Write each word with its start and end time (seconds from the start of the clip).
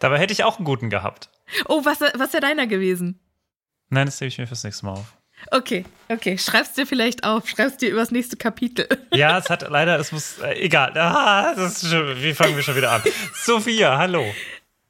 Dabei 0.00 0.18
hätte 0.18 0.32
ich 0.32 0.44
auch 0.44 0.56
einen 0.56 0.64
guten 0.64 0.90
gehabt. 0.90 1.30
Oh, 1.68 1.84
was, 1.84 2.00
was 2.00 2.32
wäre 2.32 2.40
deiner 2.40 2.66
gewesen? 2.66 3.20
Nein, 3.88 4.06
das 4.06 4.20
nehme 4.20 4.28
ich 4.28 4.38
mir 4.38 4.46
fürs 4.46 4.64
nächste 4.64 4.86
Mal 4.86 4.92
auf. 4.92 5.16
Okay, 5.50 5.84
okay. 6.08 6.38
Schreib's 6.38 6.72
dir 6.72 6.86
vielleicht 6.86 7.24
auf. 7.24 7.48
Schreib's 7.48 7.76
dir 7.76 7.90
übers 7.90 8.10
nächste 8.10 8.36
Kapitel. 8.36 8.88
Ja, 9.14 9.38
es 9.38 9.48
hat 9.48 9.66
leider, 9.68 9.98
es 9.98 10.12
muss, 10.12 10.38
äh, 10.40 10.54
egal. 10.60 10.92
Ah, 10.98 11.54
das 11.54 11.82
ist 11.82 11.90
schon, 11.90 12.22
wie 12.22 12.34
fangen 12.34 12.54
wir 12.56 12.62
schon 12.62 12.76
wieder 12.76 12.92
an? 12.92 13.02
Sophia, 13.34 13.96
hallo. 13.96 14.24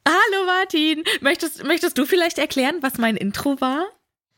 Hallo 0.06 0.46
Martin. 0.46 1.04
Möchtest, 1.20 1.64
möchtest 1.64 1.96
du 1.98 2.06
vielleicht 2.06 2.38
erklären, 2.38 2.78
was 2.80 2.98
mein 2.98 3.16
Intro 3.16 3.60
war? 3.60 3.86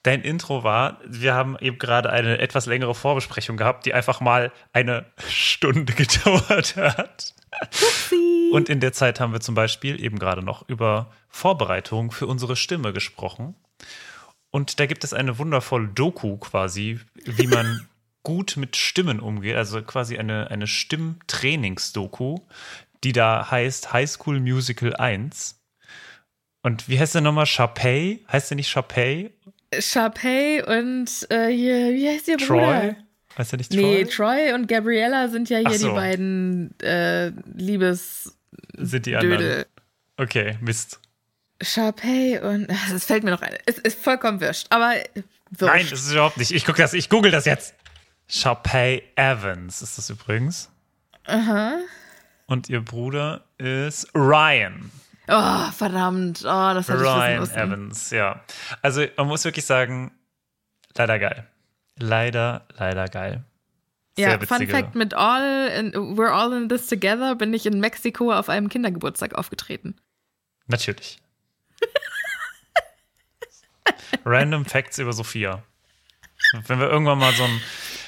Dein 0.09 0.23
Intro 0.23 0.65
war, 0.65 1.03
wir 1.07 1.35
haben 1.35 1.59
eben 1.61 1.77
gerade 1.77 2.09
eine 2.09 2.39
etwas 2.39 2.65
längere 2.65 2.95
Vorbesprechung 2.95 3.59
gehabt, 3.59 3.85
die 3.85 3.93
einfach 3.93 4.23
mal 4.23 4.53
eine 4.73 5.05
Stunde 5.29 5.93
gedauert 5.93 6.77
hat. 6.77 7.35
Upsi. 7.61 8.49
Und 8.51 8.71
in 8.71 8.81
der 8.81 8.95
Zeit 8.95 9.21
haben 9.21 9.35
wir 9.35 9.41
zum 9.41 9.55
Beispiel 9.55 10.03
eben 10.03 10.19
gerade 10.19 10.43
noch 10.43 10.67
über 10.67 11.13
Vorbereitungen 11.29 12.11
für 12.11 12.27
unsere 12.27 12.57
Stimme 12.57 12.95
gesprochen. 12.95 13.55
Und 14.51 14.81
da 14.81 14.87
gibt 14.87 15.05
es 15.05 15.13
eine 15.13 15.37
wundervolle 15.37 15.89
Doku 15.89 16.39
quasi, 16.39 17.01
wie 17.27 17.47
man 17.47 17.87
gut 18.23 18.57
mit 18.57 18.77
Stimmen 18.77 19.21
umgeht. 19.21 19.57
Also 19.57 19.83
quasi 19.83 20.17
eine, 20.17 20.51
eine 20.51 20.69
Stimmtrainingsdoku, 20.69 22.39
die 23.05 23.13
da 23.13 23.51
heißt 23.51 23.93
High 23.93 24.09
School 24.09 24.41
Musical 24.41 24.97
1. 24.97 25.61
Und 26.63 26.89
wie 26.89 26.99
heißt 26.99 27.15
der 27.15 27.21
nochmal? 27.21 27.47
Sharpay? 27.47 28.25
Heißt 28.33 28.51
der 28.51 28.57
nicht 28.57 28.69
Sharpay? 28.69 29.33
Sharpay 29.79 30.63
und 30.63 31.27
äh, 31.31 31.49
hier, 31.49 31.93
wie 31.93 32.09
heißt 32.09 32.29
ihr 32.29 32.37
Bruder? 32.37 32.47
Troy? 32.47 32.97
Heißt 33.37 33.53
der 33.53 33.59
nicht 33.59 33.73
Troy? 33.73 33.83
Nee, 33.83 34.05
Troy 34.05 34.53
und 34.53 34.67
Gabriella 34.69 35.29
sind 35.29 35.51
ja 35.51 35.59
hier 35.59 35.79
so. 35.79 35.89
die 35.89 35.95
beiden 35.95 36.81
äh, 36.81 37.29
Liebes. 37.55 38.37
Sind 38.77 39.07
die 39.07 39.13
Dödel. 39.13 39.33
anderen. 39.33 39.65
Okay, 40.17 40.59
Mist. 40.61 41.01
Sharpay 41.63 42.41
und. 42.41 42.69
Es 42.95 43.05
fällt 43.05 43.25
mir 43.25 43.31
noch 43.31 43.43
ein. 43.43 43.55
Es 43.67 43.79
ist 43.79 43.99
vollkommen 43.99 44.41
wurscht. 44.41 44.67
Aber 44.71 44.95
Nein, 45.61 45.87
das 45.91 46.01
ist 46.01 46.13
überhaupt 46.13 46.37
nicht. 46.37 46.51
Ich 46.51 46.65
gucke 46.65 46.83
das, 46.83 46.93
ich 46.95 47.09
google 47.09 47.31
das 47.31 47.45
jetzt. 47.45 47.75
Sharpay 48.29 49.03
Evans 49.17 49.83
ist 49.83 49.97
das 49.99 50.11
übrigens. 50.11 50.71
Aha. 51.25 51.79
Und 52.47 52.69
ihr 52.69 52.81
Bruder 52.81 53.45
ist 53.59 54.09
Ryan. 54.15 54.91
Oh, 55.29 55.71
verdammt. 55.73 56.41
Oh, 56.43 56.73
das 56.75 56.89
hätte 56.89 57.01
Ryan 57.01 57.43
ich 57.43 57.51
Evans, 57.51 58.11
ja. 58.11 58.41
Also 58.83 59.05
man 59.17 59.29
muss 59.29 59.45
wirklich 59.45 59.67
sagen, 59.67 60.13
leider 60.97 61.19
geil. 61.19 61.47
Leider, 61.99 62.67
leider 62.77 63.07
geil. 63.09 63.45
Sehr 64.17 64.31
ja, 64.31 64.39
Fun 64.41 64.67
Fact: 64.67 64.95
Mit 64.95 65.15
All, 65.15 65.69
in, 65.69 65.93
We're 65.93 66.31
All 66.31 66.53
in 66.53 66.69
This 66.69 66.87
Together 66.87 67.35
bin 67.35 67.53
ich 67.55 67.67
in 67.67 67.79
Mexiko 67.79 68.33
auf 68.33 68.49
einem 68.49 68.69
Kindergeburtstag 68.69 69.35
aufgetreten. 69.35 69.95
Natürlich. 70.67 71.21
Random 74.25 74.65
Facts 74.65 74.99
über 74.99 75.13
Sophia. 75.13 75.63
Wenn 76.67 76.81
wir 76.81 76.89
irgendwann 76.89 77.19
mal 77.19 77.33
so 77.33 77.45
ein, 77.45 77.61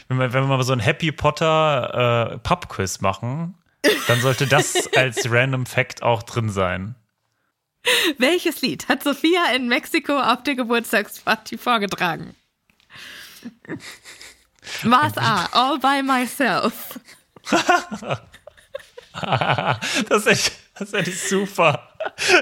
wenn 0.09 0.19
wir, 0.19 0.33
wenn 0.33 0.45
wir 0.45 0.57
mal 0.57 0.63
so 0.63 0.73
ein 0.73 0.81
Happy 0.81 1.13
Potter 1.13 2.33
äh, 2.33 2.39
Pub-Quiz 2.39 3.01
machen, 3.01 3.55
dann 4.09 4.21
sollte 4.21 4.47
das 4.47 4.89
als 4.97 5.31
Random 5.31 5.67
Fact 5.67 6.03
auch 6.03 6.23
drin 6.23 6.49
sein. 6.49 6.95
Welches 8.19 8.61
Lied 8.61 8.89
hat 8.89 9.03
Sophia 9.03 9.53
in 9.55 9.69
Mexiko 9.69 10.19
auf 10.19 10.43
der 10.43 10.55
Geburtstagsparty 10.55 11.59
vorgetragen? 11.59 12.35
Was 14.83 15.17
A, 15.17 15.47
All 15.53 15.79
by 15.79 16.03
Myself. 16.03 17.01
das, 20.09 20.27
ist 20.27 20.27
echt, 20.27 20.53
das 20.79 20.89
ist 20.89 20.95
echt 20.95 21.29
super, 21.29 21.89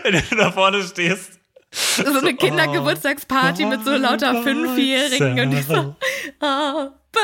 wenn 0.02 0.14
du 0.28 0.36
da 0.36 0.50
vorne 0.50 0.82
stehst. 0.82 1.38
So 1.70 2.18
eine 2.18 2.34
Kindergeburtstagsparty 2.34 3.64
oh, 3.64 3.68
mit 3.68 3.84
so 3.84 3.94
lauter 3.94 4.42
Fünfjährigen 4.42 5.38
und 5.40 5.50
die 5.50 5.62
so 5.62 5.94
All 6.40 6.92
by 7.12 7.20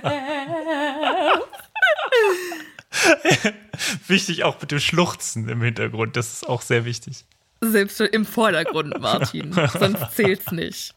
myself. 0.00 1.48
wichtig 4.06 4.44
auch 4.44 4.60
mit 4.60 4.70
dem 4.70 4.80
Schluchzen 4.80 5.48
im 5.48 5.62
Hintergrund, 5.62 6.16
das 6.16 6.32
ist 6.32 6.48
auch 6.48 6.62
sehr 6.62 6.84
wichtig. 6.84 7.24
Selbst 7.60 8.00
im 8.00 8.24
Vordergrund, 8.24 8.98
Martin. 9.00 9.52
Sonst 9.52 10.12
zählt's 10.14 10.52
nicht. 10.52 10.94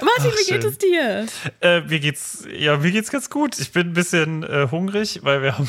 Martin, 0.00 0.32
Ach, 0.32 0.38
wie 0.38 0.52
geht 0.52 0.64
es 0.64 0.78
dir? 0.78 1.26
Äh, 1.60 1.80
mir 1.82 2.00
geht's, 2.00 2.46
ja, 2.52 2.76
mir 2.76 2.90
geht's 2.90 3.10
ganz 3.10 3.30
gut. 3.30 3.58
Ich 3.58 3.72
bin 3.72 3.88
ein 3.88 3.92
bisschen 3.92 4.42
äh, 4.42 4.68
hungrig, 4.70 5.20
weil 5.22 5.42
wir 5.42 5.56
haben, 5.56 5.68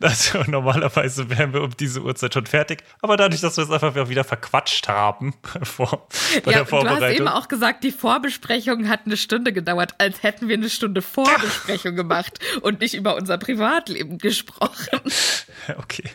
also 0.00 0.42
normalerweise 0.48 1.30
wären 1.30 1.52
wir 1.52 1.62
um 1.62 1.76
diese 1.76 2.02
Uhrzeit 2.02 2.34
schon 2.34 2.46
fertig, 2.46 2.82
aber 3.00 3.16
dadurch, 3.16 3.40
dass 3.40 3.56
wir 3.56 3.64
es 3.64 3.70
einfach 3.70 4.08
wieder 4.08 4.24
verquatscht 4.24 4.88
haben 4.88 5.34
vor, 5.62 6.08
bei 6.44 6.52
ja, 6.52 6.58
der 6.58 6.66
Vorbereitung. 6.66 7.00
Du 7.00 7.06
hast 7.06 7.14
eben 7.14 7.28
auch 7.28 7.48
gesagt, 7.48 7.84
die 7.84 7.92
Vorbesprechung 7.92 8.88
hat 8.88 9.00
eine 9.06 9.16
Stunde 9.16 9.52
gedauert, 9.52 9.94
als 9.98 10.22
hätten 10.22 10.48
wir 10.48 10.56
eine 10.56 10.70
Stunde 10.70 11.02
Vorbesprechung 11.02 11.96
gemacht 11.96 12.40
und 12.62 12.80
nicht 12.80 12.94
über 12.94 13.16
unser 13.16 13.38
Privatleben 13.38 14.18
gesprochen. 14.18 15.00
Okay. 15.76 16.10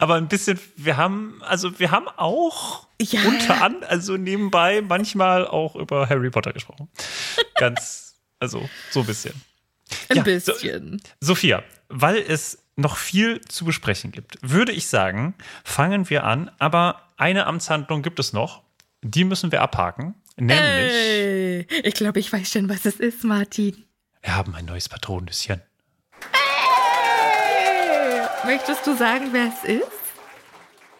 Aber 0.00 0.14
ein 0.14 0.28
bisschen, 0.28 0.58
wir 0.76 0.96
haben, 0.96 1.40
also 1.42 1.78
wir 1.78 1.90
haben 1.92 2.08
auch 2.16 2.88
ja, 3.00 3.22
unter 3.22 3.62
an, 3.62 3.84
also 3.84 4.16
nebenbei 4.16 4.82
manchmal 4.82 5.46
auch 5.46 5.76
über 5.76 6.08
Harry 6.08 6.30
Potter 6.30 6.52
gesprochen. 6.52 6.88
Ganz, 7.54 8.16
also 8.40 8.68
so 8.90 9.00
ein 9.00 9.06
bisschen. 9.06 9.34
Ein 10.08 10.16
ja, 10.16 10.22
bisschen. 10.22 11.00
So, 11.20 11.28
Sophia, 11.28 11.62
weil 11.88 12.16
es 12.16 12.58
noch 12.78 12.96
viel 12.96 13.40
zu 13.42 13.64
besprechen 13.64 14.12
gibt, 14.12 14.38
würde 14.40 14.72
ich 14.72 14.86
sagen, 14.86 15.34
fangen 15.64 16.08
wir 16.08 16.24
an. 16.24 16.50
Aber 16.58 17.02
eine 17.16 17.46
Amtshandlung 17.46 18.02
gibt 18.02 18.18
es 18.20 18.32
noch. 18.32 18.62
Die 19.02 19.24
müssen 19.24 19.52
wir 19.52 19.62
abhaken. 19.62 20.14
Nämlich. 20.36 20.56
Hey, 20.56 21.66
ich 21.82 21.94
glaube, 21.94 22.20
ich 22.20 22.32
weiß 22.32 22.50
schon, 22.52 22.68
was 22.68 22.86
es 22.86 22.96
ist, 23.00 23.24
Martin. 23.24 23.84
Wir 24.22 24.36
haben 24.36 24.54
ein 24.54 24.64
neues 24.64 24.88
Patronüschen. 24.88 25.60
Möchtest 28.44 28.86
du 28.86 28.96
sagen, 28.96 29.28
wer 29.32 29.48
es 29.48 29.64
ist? 29.64 29.86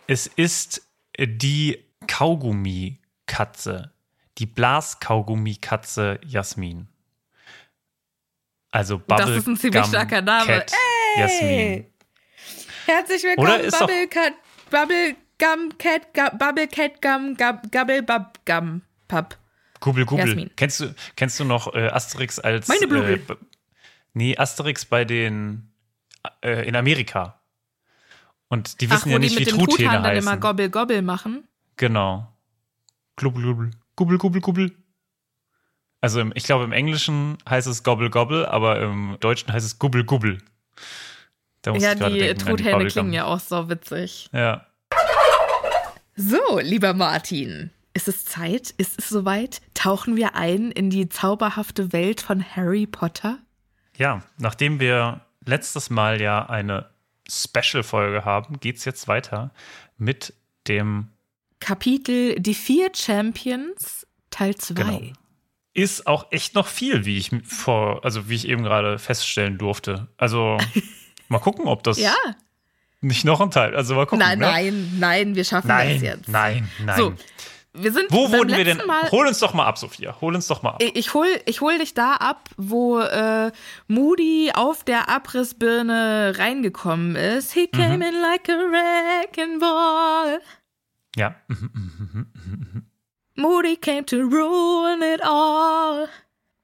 Es 0.08 0.26
ist 0.26 0.82
die 1.18 1.78
Kaugummi-Katze. 2.08 3.92
Die 4.38 4.46
Blaskaugummi-Katze 4.46 6.20
Jasmin. 6.26 6.88
Also 8.70 8.98
Bubble 8.98 9.26
Das 9.26 9.36
ist 9.36 9.46
ein 9.46 9.56
ziemlich 9.56 9.86
starker 9.86 10.22
Name. 10.22 10.46
Cat! 10.46 10.72
Jasmin. 11.16 11.86
Herzlich 12.86 13.22
willkommen, 13.22 13.70
Bubble 13.70 14.08
Cat, 14.08 14.32
Bubble 14.70 15.16
Gum 15.38 15.78
Cat, 15.78 16.38
Bubble 16.38 16.68
Cat 16.68 17.02
Gum, 17.02 17.36
Gubble 17.36 18.02
Bub 18.02 18.38
Gum 18.44 18.82
Pub. 19.08 19.36
Gubbel 19.80 20.04
Gubbel. 20.04 20.50
Kennst 20.56 20.80
du, 20.80 20.94
kennst 21.16 21.38
du 21.38 21.44
noch 21.44 21.72
äh, 21.74 21.88
Asterix 21.88 22.38
als. 22.38 22.68
Meine 22.68 22.86
Blubbel. 22.88 23.22
Äh, 23.28 23.34
nee, 24.14 24.36
Asterix 24.36 24.84
bei 24.84 25.04
den 25.04 25.70
äh, 26.42 26.66
in 26.66 26.76
Amerika. 26.76 27.40
Und 28.48 28.80
die 28.80 28.90
wissen 28.90 29.08
Ach, 29.08 29.12
ja 29.12 29.18
nicht, 29.18 29.38
wie 29.38 29.44
Truthähne 29.44 29.90
heißen. 29.90 30.02
dann 30.02 30.16
immer 30.16 30.36
Gobble 30.36 30.70
Gobble 30.70 31.02
machen. 31.02 31.46
Genau. 31.76 32.32
Glubbel 33.16 33.42
Glubbel. 33.42 33.70
Gubbel 33.94 34.18
Gubbel 34.18 34.40
Gubbel. 34.40 34.76
Also 36.00 36.20
im, 36.20 36.32
ich 36.34 36.44
glaube 36.44 36.64
im 36.64 36.72
Englischen 36.72 37.38
heißt 37.48 37.66
es 37.66 37.82
Gobble 37.82 38.10
Gobble, 38.10 38.48
aber 38.48 38.80
im 38.80 39.16
Deutschen 39.20 39.52
heißt 39.52 39.66
es 39.66 39.78
Gubbel 39.78 40.04
Gubbel. 40.04 40.38
Ja, 41.66 41.94
die 41.94 42.18
denken, 42.18 42.38
Truthähne 42.38 42.86
klingen 42.86 43.12
ja 43.12 43.24
auch 43.24 43.40
so 43.40 43.68
witzig. 43.68 44.28
Ja. 44.32 44.66
So, 46.16 46.58
lieber 46.58 46.94
Martin, 46.94 47.70
ist 47.94 48.08
es 48.08 48.24
Zeit? 48.24 48.70
Ist 48.76 48.98
es 48.98 49.08
soweit? 49.08 49.60
Tauchen 49.74 50.16
wir 50.16 50.34
ein 50.34 50.70
in 50.70 50.90
die 50.90 51.08
zauberhafte 51.08 51.92
Welt 51.92 52.20
von 52.20 52.44
Harry 52.44 52.86
Potter? 52.86 53.38
Ja, 53.96 54.22
nachdem 54.38 54.80
wir 54.80 55.20
letztes 55.44 55.90
Mal 55.90 56.20
ja 56.20 56.46
eine 56.46 56.90
Special-Folge 57.28 58.24
haben, 58.24 58.60
geht 58.60 58.76
es 58.76 58.84
jetzt 58.84 59.08
weiter 59.08 59.52
mit 59.96 60.34
dem 60.68 61.08
Kapitel 61.60 62.38
Die 62.40 62.54
vier 62.54 62.90
Champions, 62.94 64.06
Teil 64.30 64.54
2. 64.54 64.74
Genau. 64.74 65.02
Ist 65.74 66.06
auch 66.06 66.30
echt 66.30 66.54
noch 66.54 66.66
viel, 66.66 67.04
wie 67.04 67.18
ich 67.18 67.30
vor, 67.44 68.04
also 68.04 68.28
wie 68.28 68.34
ich 68.34 68.48
eben 68.48 68.62
gerade 68.62 68.98
feststellen 68.98 69.58
durfte. 69.58 70.08
Also 70.16 70.58
mal 71.28 71.38
gucken, 71.38 71.66
ob 71.66 71.82
das 71.82 71.98
ja. 71.98 72.14
nicht 73.00 73.24
noch 73.24 73.40
ein 73.40 73.50
Teil. 73.50 73.74
Also 73.74 73.94
mal 73.94 74.06
gucken. 74.06 74.20
Nein, 74.20 74.38
ne? 74.38 74.46
nein, 74.46 74.96
nein, 74.98 75.34
wir 75.34 75.44
schaffen 75.44 75.68
nein, 75.68 75.94
das 75.94 76.02
jetzt. 76.02 76.28
Nein, 76.28 76.68
nein. 76.84 76.96
So, 76.96 77.14
wir 77.74 77.92
sind 77.92 78.10
wo 78.10 78.30
wurden 78.32 78.56
wir 78.56 78.64
denn? 78.64 78.78
Mal, 78.86 79.10
hol 79.10 79.26
uns 79.26 79.38
doch 79.38 79.54
mal 79.54 79.66
ab, 79.66 79.78
Sophia. 79.78 80.16
Hol 80.20 80.34
uns 80.34 80.46
doch 80.46 80.62
mal 80.62 80.70
ab. 80.70 80.82
Ich 80.82 81.14
hol, 81.14 81.28
ich 81.46 81.60
hol 81.60 81.78
dich 81.78 81.94
da 81.94 82.14
ab, 82.14 82.48
wo 82.56 82.98
äh, 82.98 83.52
Moody 83.86 84.50
auf 84.54 84.84
der 84.84 85.08
Abrissbirne 85.08 86.34
reingekommen 86.36 87.14
ist. 87.14 87.52
He 87.52 87.66
came 87.68 87.96
mhm. 87.96 88.02
in 88.02 88.20
like 88.20 88.48
a 88.48 88.52
wrecking 88.52 89.60
ball. 89.60 90.40
Ja. 91.16 91.36
Moody 93.36 93.76
came 93.76 94.04
to 94.06 94.16
ruin 94.16 95.02
it 95.02 95.22
all. 95.22 96.08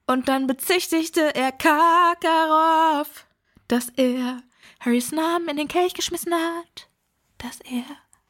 Und 0.06 0.28
dann 0.28 0.47
bezichtigte 0.47 1.35
er 1.35 1.52
Karkaroff, 1.52 3.26
dass 3.68 3.88
er 3.90 4.42
Harrys 4.85 5.12
Namen 5.12 5.49
in 5.49 5.57
den 5.57 5.69
Kelch 5.69 5.95
geschmissen 5.95 6.35
hat. 6.35 6.88
Dass 7.38 7.61
er 7.61 7.85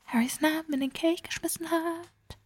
Harrys 0.06 0.40
Namen 0.40 0.73
in 0.75 0.80
den 0.80 0.92
Kelch 0.92 1.23
geschmissen 1.23 1.68
hat. 1.70 2.38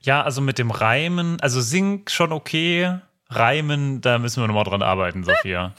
Ja, 0.00 0.22
also 0.22 0.40
mit 0.40 0.58
dem 0.58 0.70
Reimen, 0.70 1.40
also 1.40 1.60
sing 1.60 2.04
schon 2.08 2.32
okay. 2.32 3.00
Reimen, 3.28 4.00
da 4.00 4.18
müssen 4.18 4.42
wir 4.42 4.46
nochmal 4.46 4.64
dran 4.64 4.82
arbeiten, 4.82 5.24
Sophia. 5.24 5.74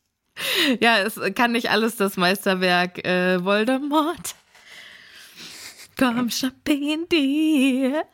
ja, 0.80 0.98
es 0.98 1.20
kann 1.34 1.52
nicht 1.52 1.70
alles 1.70 1.96
das 1.96 2.16
Meisterwerk 2.16 3.04
äh, 3.04 3.42
Voldemort. 3.44 4.34
Komm, 5.98 6.30
schnapp 6.30 6.68
in 6.68 7.08
dir. 7.08 8.04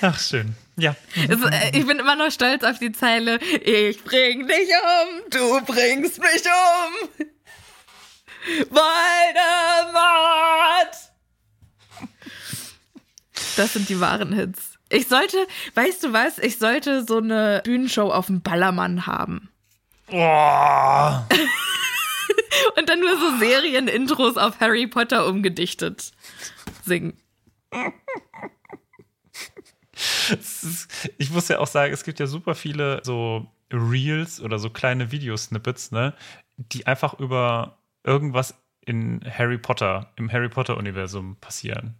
Ach, 0.00 0.18
schön. 0.18 0.54
Ja. 0.78 0.94
Äh, 1.16 1.76
ich 1.76 1.86
bin 1.86 1.98
immer 1.98 2.14
noch 2.14 2.30
stolz 2.30 2.62
auf 2.62 2.78
die 2.78 2.92
Zeile: 2.92 3.40
Ich 3.42 4.04
bring 4.04 4.46
dich 4.46 4.70
um, 4.70 5.22
du 5.30 5.60
bringst 5.66 6.20
mich 6.20 6.44
um. 6.46 7.26
Voldemort! 8.70 8.86
Das 13.56 13.72
sind 13.72 13.88
die 13.88 14.00
wahren 14.00 14.32
Hits. 14.32 14.78
Ich 14.88 15.08
sollte, 15.08 15.36
weißt 15.74 16.04
du 16.04 16.12
was, 16.12 16.38
ich 16.38 16.58
sollte 16.58 17.04
so 17.04 17.18
eine 17.18 17.60
Bühnenshow 17.64 18.10
auf 18.10 18.26
dem 18.26 18.40
Ballermann 18.40 19.06
haben. 19.06 19.50
Oh. 20.10 20.14
Und 22.76 22.88
dann 22.88 23.00
nur 23.00 23.18
so 23.18 23.36
Serienintros 23.38 24.36
auf 24.36 24.60
Harry 24.60 24.86
Potter 24.86 25.26
umgedichtet 25.26 26.12
singen. 26.84 27.18
Ich 31.18 31.30
muss 31.30 31.48
ja 31.48 31.58
auch 31.58 31.66
sagen, 31.66 31.92
es 31.92 32.04
gibt 32.04 32.20
ja 32.20 32.26
super 32.26 32.54
viele 32.54 33.00
so 33.04 33.46
Reels 33.72 34.40
oder 34.40 34.58
so 34.58 34.70
kleine 34.70 35.12
Videosnippets, 35.12 35.90
ne, 35.90 36.14
die 36.56 36.86
einfach 36.86 37.18
über 37.18 37.78
irgendwas 38.04 38.54
in 38.80 39.20
Harry 39.28 39.58
Potter, 39.58 40.12
im 40.16 40.32
Harry 40.32 40.48
Potter-Universum 40.48 41.36
passieren. 41.36 41.94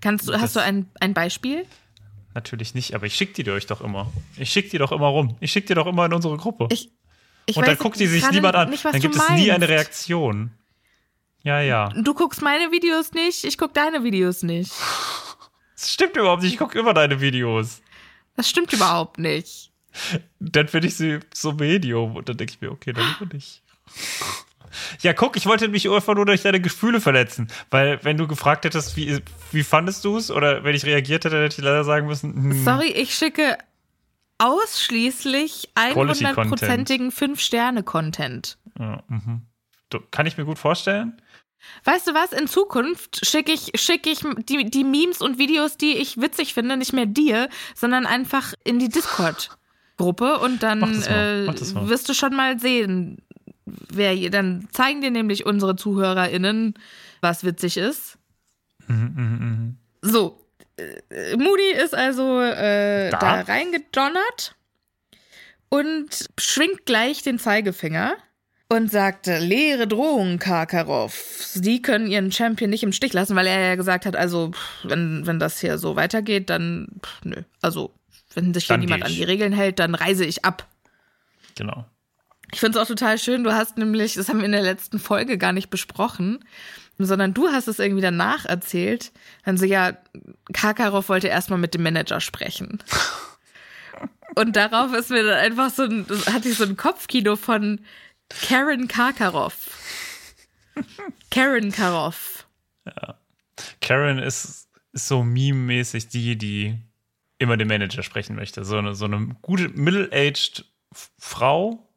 Kannst 0.00 0.28
du, 0.28 0.32
hast 0.32 0.56
du 0.56 0.60
ein, 0.60 0.90
ein 1.00 1.14
Beispiel? 1.14 1.66
Natürlich 2.34 2.74
nicht, 2.74 2.94
aber 2.94 3.06
ich 3.06 3.14
schicke 3.14 3.34
die 3.34 3.44
dir 3.44 3.52
euch 3.52 3.66
doch 3.66 3.82
immer. 3.82 4.10
Ich 4.36 4.50
schicke 4.50 4.70
die 4.70 4.78
doch 4.78 4.90
immer 4.90 5.08
rum. 5.08 5.36
Ich 5.40 5.52
schicke 5.52 5.68
die 5.68 5.74
doch 5.74 5.86
immer 5.86 6.06
in 6.06 6.12
unsere 6.12 6.36
Gruppe. 6.38 6.68
Ich, 6.70 6.90
ich 7.46 7.56
Und 7.56 7.66
dann 7.66 7.76
guckt 7.76 8.00
die 8.00 8.06
sich 8.06 8.28
niemand 8.30 8.56
an. 8.56 8.70
Nicht, 8.70 8.84
dann 8.84 9.00
gibt 9.00 9.14
es 9.14 9.28
nie 9.30 9.52
eine 9.52 9.68
Reaktion. 9.68 10.50
Ja, 11.42 11.60
ja. 11.60 11.88
Du 11.90 12.14
guckst 12.14 12.40
meine 12.40 12.70
Videos 12.72 13.12
nicht, 13.12 13.44
ich 13.44 13.58
guck 13.58 13.74
deine 13.74 14.04
Videos 14.04 14.42
nicht. 14.42 14.72
Das 15.82 15.92
stimmt 15.92 16.16
überhaupt 16.16 16.42
nicht. 16.42 16.52
Ich 16.52 16.58
gucke 16.58 16.78
immer 16.78 16.94
deine 16.94 17.20
Videos. 17.20 17.82
Das 18.36 18.48
stimmt 18.48 18.72
überhaupt 18.72 19.18
nicht. 19.18 19.72
Dann 20.38 20.68
finde 20.68 20.86
ich 20.86 20.96
sie 20.96 21.18
so 21.34 21.52
Medium. 21.52 22.14
Und 22.14 22.28
dann 22.28 22.36
denke 22.36 22.52
ich 22.54 22.60
mir, 22.60 22.70
okay, 22.70 22.92
dann 22.92 23.04
lieber 23.18 23.34
nicht. 23.34 23.62
Ja, 25.00 25.12
guck, 25.12 25.36
ich 25.36 25.46
wollte 25.46 25.66
mich 25.66 25.90
einfach 25.90 26.14
nur 26.14 26.24
durch 26.24 26.42
deine 26.42 26.60
Gefühle 26.60 27.00
verletzen. 27.00 27.48
Weil, 27.68 27.98
wenn 28.04 28.16
du 28.16 28.28
gefragt 28.28 28.64
hättest, 28.64 28.96
wie, 28.96 29.18
wie 29.50 29.64
fandest 29.64 30.04
du 30.04 30.16
es? 30.16 30.30
Oder 30.30 30.62
wenn 30.62 30.76
ich 30.76 30.86
reagiert 30.86 31.24
hätte, 31.24 31.42
hätte 31.42 31.56
ich 31.58 31.64
leider 31.64 31.82
sagen 31.82 32.06
müssen, 32.06 32.32
hm, 32.32 32.64
Sorry, 32.64 32.86
ich 32.86 33.12
schicke 33.14 33.58
ausschließlich 34.38 35.70
Quality-Content. 35.74 36.88
100%igen 36.88 37.10
5-Sterne-Content. 37.10 38.56
ja, 38.78 39.02
mhm. 39.08 39.42
Kann 40.12 40.26
ich 40.26 40.38
mir 40.38 40.44
gut 40.46 40.58
vorstellen. 40.58 41.20
Weißt 41.84 42.06
du 42.06 42.14
was? 42.14 42.32
In 42.32 42.46
Zukunft 42.48 43.24
schicke 43.26 43.52
ich, 43.52 43.72
schicke 43.74 44.10
ich 44.10 44.20
die, 44.48 44.64
die 44.70 44.84
Memes 44.84 45.20
und 45.20 45.38
Videos, 45.38 45.76
die 45.76 45.96
ich 45.96 46.20
witzig 46.20 46.54
finde, 46.54 46.76
nicht 46.76 46.92
mehr 46.92 47.06
dir, 47.06 47.48
sondern 47.74 48.06
einfach 48.06 48.54
in 48.64 48.78
die 48.78 48.88
Discord-Gruppe 48.88 50.38
und 50.38 50.62
dann 50.62 50.80
mal, 50.80 51.46
äh, 51.46 51.46
wirst 51.88 52.08
du 52.08 52.14
schon 52.14 52.34
mal 52.34 52.58
sehen, 52.58 53.18
wer 53.64 54.12
hier, 54.12 54.30
dann 54.30 54.68
zeigen 54.72 55.00
dir 55.00 55.10
nämlich 55.10 55.46
unsere 55.46 55.76
ZuhörerInnen, 55.76 56.74
was 57.20 57.44
witzig 57.44 57.76
ist. 57.76 58.18
Mhm, 58.88 59.76
So, 60.02 60.40
äh, 60.76 61.36
Moody 61.36 61.70
ist 61.72 61.94
also 61.94 62.40
äh, 62.40 63.10
Da? 63.10 63.18
da 63.18 63.40
reingedonnert 63.42 64.56
und 65.68 66.28
schwingt 66.38 66.84
gleich 66.86 67.22
den 67.22 67.38
Zeigefinger 67.38 68.16
und 68.72 68.90
sagte, 68.90 69.38
leere 69.38 69.86
Drohung, 69.86 70.38
Karkaroff. 70.38 71.12
Sie 71.38 71.82
können 71.82 72.06
ihren 72.06 72.32
Champion 72.32 72.70
nicht 72.70 72.82
im 72.82 72.92
Stich 72.92 73.12
lassen, 73.12 73.36
weil 73.36 73.46
er 73.46 73.60
ja 73.60 73.74
gesagt 73.74 74.06
hat, 74.06 74.16
also, 74.16 74.52
wenn, 74.82 75.26
wenn 75.26 75.38
das 75.38 75.60
hier 75.60 75.78
so 75.78 75.94
weitergeht, 75.94 76.48
dann, 76.48 76.88
pff, 77.04 77.24
nö. 77.24 77.42
Also, 77.60 77.92
wenn 78.34 78.54
sich 78.54 78.66
hier 78.66 78.78
niemand 78.78 79.04
an 79.04 79.12
die 79.12 79.24
Regeln 79.24 79.52
hält, 79.52 79.78
dann 79.78 79.94
reise 79.94 80.24
ich 80.24 80.44
ab. 80.44 80.66
Genau. 81.56 81.84
Ich 82.50 82.60
finde 82.60 82.78
es 82.78 82.82
auch 82.82 82.88
total 82.88 83.18
schön, 83.18 83.44
du 83.44 83.52
hast 83.52 83.78
nämlich, 83.78 84.14
das 84.14 84.28
haben 84.28 84.38
wir 84.38 84.46
in 84.46 84.52
der 84.52 84.62
letzten 84.62 84.98
Folge 84.98 85.38
gar 85.38 85.52
nicht 85.52 85.70
besprochen, 85.70 86.44
sondern 86.98 87.34
du 87.34 87.48
hast 87.48 87.68
es 87.68 87.78
irgendwie 87.78 88.02
danach 88.02 88.44
erzählt. 88.44 89.12
Dann 89.44 89.56
so, 89.56 89.64
ja, 89.64 89.96
Karkaroff 90.52 91.08
wollte 91.08 91.28
erstmal 91.28 91.58
mit 91.58 91.74
dem 91.74 91.82
Manager 91.82 92.20
sprechen. 92.20 92.82
Und 94.34 94.56
darauf 94.56 94.94
ist 94.94 95.10
mir 95.10 95.24
dann 95.24 95.38
einfach 95.38 95.70
so 95.70 95.82
ein, 95.82 96.06
das 96.06 96.26
hatte 96.26 96.48
ich 96.48 96.56
so 96.56 96.64
ein 96.64 96.76
Kopfkino 96.76 97.36
von 97.36 97.80
Karen 98.40 98.88
Karkaroff. 98.88 99.70
Karen 101.30 101.70
Karoff. 101.72 102.46
Karen 103.80 104.18
ist, 104.18 104.68
ist 104.92 105.08
so 105.08 105.22
meme-mäßig 105.22 106.08
die, 106.08 106.36
die 106.36 106.78
immer 107.38 107.56
den 107.56 107.68
Manager 107.68 108.02
sprechen 108.02 108.36
möchte. 108.36 108.64
So 108.64 108.78
eine, 108.78 108.94
so 108.94 109.04
eine 109.04 109.36
gute 109.42 109.68
middle-aged 109.68 110.64
Frau. 111.18 111.88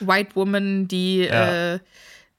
White 0.00 0.36
Woman, 0.36 0.86
die 0.88 1.20
Ja. 1.24 1.74
äh, 1.74 1.80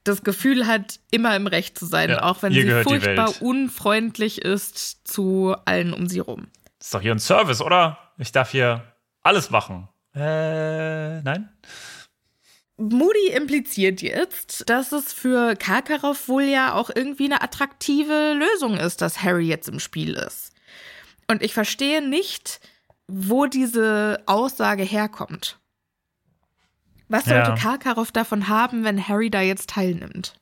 das 0.05 0.23
Gefühl 0.23 0.65
hat, 0.65 0.99
immer 1.11 1.35
im 1.35 1.45
Recht 1.47 1.77
zu 1.77 1.85
sein, 1.85 2.09
Ja, 2.09 2.23
auch 2.23 2.41
wenn 2.41 2.53
sie 2.53 2.83
furchtbar 2.83 3.33
unfreundlich 3.41 4.41
ist 4.41 5.07
zu 5.07 5.55
allen 5.65 5.93
um 5.93 6.07
sie 6.07 6.19
rum. 6.19 6.47
Ist 6.79 6.93
doch 6.93 7.01
hier 7.01 7.11
ein 7.11 7.19
Service, 7.19 7.61
oder? 7.61 7.97
Ich 8.17 8.31
darf 8.31 8.51
hier 8.51 8.83
alles 9.21 9.49
machen. 9.49 9.89
Äh, 10.15 11.21
nein? 11.21 11.49
Moody 12.79 13.27
impliziert 13.35 14.01
jetzt, 14.01 14.69
dass 14.69 14.91
es 14.93 15.11
für 15.11 15.55
Karkaroff 15.55 16.27
wohl 16.29 16.43
ja 16.43 16.73
auch 16.73 16.89
irgendwie 16.93 17.25
eine 17.25 17.41
attraktive 17.41 18.33
Lösung 18.33 18.77
ist, 18.77 19.01
dass 19.01 19.21
Harry 19.21 19.47
jetzt 19.47 19.67
im 19.67 19.79
Spiel 19.79 20.13
ist. 20.13 20.53
Und 21.27 21.43
ich 21.43 21.53
verstehe 21.53 22.01
nicht, 22.07 22.61
wo 23.07 23.45
diese 23.47 24.23
Aussage 24.25 24.83
herkommt. 24.83 25.59
Was 27.09 27.25
Ja. 27.25 27.43
sollte 27.45 27.61
Karkaroff 27.61 28.11
davon 28.11 28.47
haben, 28.47 28.83
wenn 28.83 29.07
Harry 29.07 29.29
da 29.29 29.41
jetzt 29.41 29.71
teilnimmt? 29.71 30.39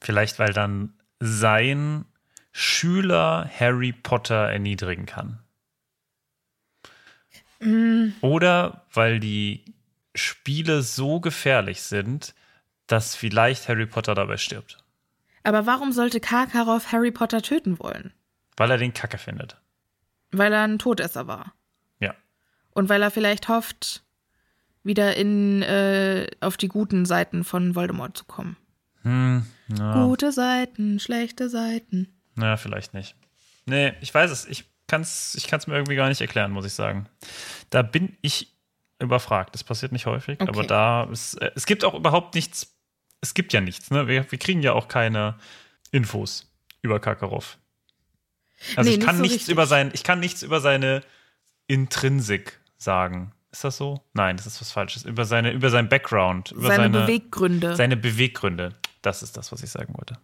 Vielleicht, 0.00 0.38
weil 0.38 0.52
dann 0.52 0.94
sein 1.20 2.06
Schüler 2.52 3.48
Harry 3.58 3.92
Potter 3.92 4.48
erniedrigen 4.50 5.06
kann. 5.06 5.38
Oder 8.20 8.84
weil 8.92 9.20
die 9.20 9.64
Spiele 10.16 10.82
so 10.82 11.20
gefährlich 11.20 11.82
sind, 11.82 12.34
dass 12.86 13.14
vielleicht 13.16 13.68
Harry 13.68 13.86
Potter 13.86 14.14
dabei 14.14 14.36
stirbt. 14.36 14.78
Aber 15.42 15.66
warum 15.66 15.92
sollte 15.92 16.20
Karkaroff 16.20 16.92
Harry 16.92 17.10
Potter 17.10 17.42
töten 17.42 17.78
wollen? 17.78 18.12
Weil 18.56 18.70
er 18.70 18.78
den 18.78 18.94
Kacke 18.94 19.18
findet. 19.18 19.56
Weil 20.32 20.52
er 20.52 20.62
ein 20.62 20.78
Todesser 20.78 21.26
war. 21.26 21.54
Ja. 22.00 22.14
Und 22.70 22.88
weil 22.88 23.02
er 23.02 23.10
vielleicht 23.10 23.48
hofft, 23.48 24.02
wieder 24.82 25.16
in, 25.16 25.62
äh, 25.62 26.26
auf 26.40 26.56
die 26.56 26.68
guten 26.68 27.06
Seiten 27.06 27.44
von 27.44 27.74
Voldemort 27.74 28.16
zu 28.16 28.24
kommen. 28.24 28.56
Hm, 29.02 29.46
ja. 29.78 30.04
Gute 30.04 30.32
Seiten, 30.32 30.98
schlechte 30.98 31.48
Seiten. 31.48 32.08
Naja, 32.34 32.56
vielleicht 32.56 32.94
nicht. 32.94 33.14
Nee, 33.66 33.94
ich 34.00 34.12
weiß 34.12 34.30
es. 34.30 34.46
Ich 34.46 34.64
kann 34.86 35.02
es 35.02 35.34
ich 35.34 35.48
kann's 35.48 35.66
mir 35.66 35.74
irgendwie 35.74 35.96
gar 35.96 36.08
nicht 36.08 36.20
erklären, 36.20 36.52
muss 36.52 36.66
ich 36.66 36.74
sagen. 36.74 37.08
Da 37.70 37.82
bin 37.82 38.16
ich 38.20 38.55
überfragt. 38.98 39.54
Das 39.54 39.64
passiert 39.64 39.92
nicht 39.92 40.06
häufig, 40.06 40.40
Okay. 40.40 40.48
aber 40.48 40.64
da 40.64 41.04
ist, 41.04 41.34
äh, 41.34 41.50
es 41.54 41.66
gibt 41.66 41.84
auch 41.84 41.94
überhaupt 41.94 42.34
nichts. 42.34 42.74
Es 43.20 43.34
gibt 43.34 43.52
ja 43.52 43.60
nichts, 43.60 43.90
ne? 43.90 44.06
Wir, 44.08 44.30
wir 44.30 44.38
kriegen 44.38 44.62
ja 44.62 44.72
auch 44.72 44.88
keine 44.88 45.36
Infos 45.90 46.50
über 46.82 47.00
Kakarov. 47.00 47.58
Also 48.76 48.88
Nee, 48.88 48.94
ich 48.94 48.96
nicht 48.98 49.06
kann 49.06 49.16
so 49.16 49.22
nichts 49.22 49.36
richtig. 49.38 49.52
über 49.52 49.66
sein, 49.66 49.90
ich 49.94 50.02
kann 50.04 50.20
nichts 50.20 50.42
über 50.42 50.60
seine 50.60 51.02
Intrinsik 51.66 52.60
sagen. 52.78 53.32
Ist 53.50 53.64
das 53.64 53.76
so? 53.76 54.02
Nein, 54.12 54.36
das 54.36 54.46
ist 54.46 54.60
was 54.60 54.70
Falsches. 54.72 55.04
Über 55.04 55.24
seine, 55.24 55.52
über 55.52 55.70
sein 55.70 55.88
Background, 55.88 56.52
über 56.52 56.68
Seine, 56.68 56.84
seine, 56.84 57.00
Beweggründe. 57.06 57.76
seine 57.76 57.96
Beweggründe. 57.96 58.74
Das 59.02 59.22
ist 59.22 59.36
das, 59.36 59.50
was 59.52 59.62
ich 59.62 59.70
sagen 59.70 59.94
wollte. 59.96 60.18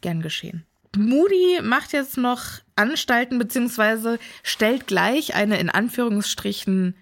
Gern 0.00 0.20
geschehen. 0.22 0.66
Moody 0.96 1.60
macht 1.62 1.92
jetzt 1.92 2.16
noch 2.16 2.42
Anstalten, 2.76 3.38
beziehungsweise 3.38 4.18
stellt 4.42 4.86
gleich 4.86 5.34
eine 5.34 5.58
in 5.58 5.70
Anführungsstrichen 5.70 6.96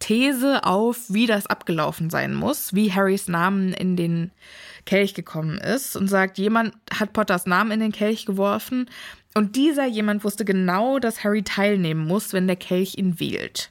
These 0.00 0.64
auf, 0.64 0.98
wie 1.08 1.26
das 1.26 1.46
abgelaufen 1.46 2.10
sein 2.10 2.34
muss, 2.34 2.74
wie 2.74 2.92
Harrys 2.92 3.28
Namen 3.28 3.72
in 3.72 3.96
den 3.96 4.32
Kelch 4.86 5.14
gekommen 5.14 5.58
ist 5.58 5.94
und 5.94 6.08
sagt, 6.08 6.38
jemand 6.38 6.74
hat 6.92 7.12
Potters 7.12 7.46
Namen 7.46 7.70
in 7.72 7.80
den 7.80 7.92
Kelch 7.92 8.26
geworfen 8.26 8.90
und 9.34 9.54
dieser 9.54 9.86
jemand 9.86 10.24
wusste 10.24 10.44
genau, 10.44 10.98
dass 10.98 11.22
Harry 11.22 11.42
teilnehmen 11.42 12.06
muss, 12.06 12.32
wenn 12.32 12.46
der 12.46 12.56
Kelch 12.56 12.96
ihn 12.98 13.20
wählt. 13.20 13.70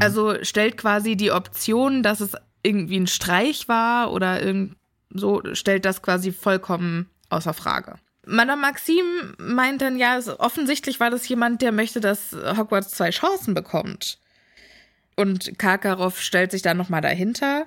Also 0.00 0.42
stellt 0.42 0.76
quasi 0.76 1.16
die 1.16 1.30
Option, 1.30 2.02
dass 2.02 2.20
es 2.20 2.32
irgendwie 2.64 2.98
ein 2.98 3.06
Streich 3.06 3.68
war 3.68 4.12
oder 4.12 4.42
irgend 4.42 4.76
so, 5.10 5.42
stellt 5.52 5.84
das 5.84 6.02
quasi 6.02 6.32
vollkommen 6.32 7.08
außer 7.28 7.54
Frage. 7.54 7.94
Madame 8.26 8.62
Maxime 8.62 9.34
meint 9.38 9.82
dann, 9.82 9.98
ja, 9.98 10.18
offensichtlich 10.38 11.00
war 11.00 11.10
das 11.10 11.28
jemand, 11.28 11.62
der 11.62 11.72
möchte, 11.72 12.00
dass 12.00 12.32
Hogwarts 12.32 12.90
zwei 12.90 13.10
Chancen 13.10 13.54
bekommt. 13.54 14.18
Und 15.16 15.58
Karkaroff 15.58 16.20
stellt 16.20 16.50
sich 16.50 16.62
dann 16.62 16.76
nochmal 16.76 17.00
dahinter. 17.00 17.66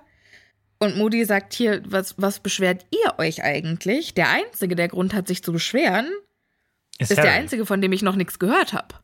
Und 0.79 0.97
Moody 0.97 1.23
sagt 1.25 1.53
hier, 1.53 1.81
was, 1.85 2.15
was 2.17 2.39
beschwert 2.39 2.85
ihr 2.91 3.17
euch 3.19 3.43
eigentlich? 3.43 4.13
Der 4.13 4.29
Einzige, 4.29 4.75
der 4.75 4.87
Grund 4.87 5.13
hat, 5.13 5.27
sich 5.27 5.43
zu 5.43 5.53
beschweren, 5.53 6.11
ist 6.97 7.11
der 7.11 7.17
Harry. 7.17 7.29
Einzige, 7.29 7.65
von 7.65 7.81
dem 7.81 7.91
ich 7.91 8.01
noch 8.01 8.15
nichts 8.15 8.39
gehört 8.39 8.73
habe. 8.73 8.95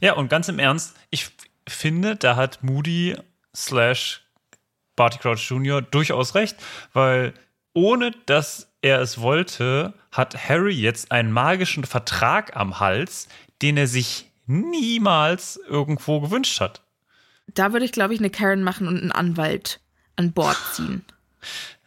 Ja, 0.00 0.14
und 0.14 0.28
ganz 0.28 0.48
im 0.48 0.58
Ernst, 0.58 0.96
ich 1.10 1.30
finde, 1.68 2.16
da 2.16 2.36
hat 2.36 2.62
Moody 2.62 3.16
slash 3.54 4.24
Barty 4.96 5.18
Crouch 5.18 5.50
Jr. 5.50 5.82
durchaus 5.82 6.34
recht, 6.34 6.56
weil 6.92 7.34
ohne 7.72 8.12
dass 8.26 8.72
er 8.82 9.00
es 9.00 9.20
wollte, 9.20 9.94
hat 10.12 10.48
Harry 10.48 10.74
jetzt 10.74 11.10
einen 11.10 11.32
magischen 11.32 11.84
Vertrag 11.84 12.56
am 12.56 12.78
Hals, 12.78 13.28
den 13.62 13.76
er 13.76 13.86
sich 13.86 14.30
niemals 14.46 15.58
irgendwo 15.68 16.20
gewünscht 16.20 16.60
hat. 16.60 16.83
Da 17.46 17.72
würde 17.72 17.84
ich, 17.84 17.92
glaube 17.92 18.14
ich, 18.14 18.20
eine 18.20 18.30
Karen 18.30 18.62
machen 18.62 18.88
und 18.88 19.00
einen 19.00 19.12
Anwalt 19.12 19.80
an 20.16 20.32
Bord 20.32 20.56
ziehen. 20.72 21.04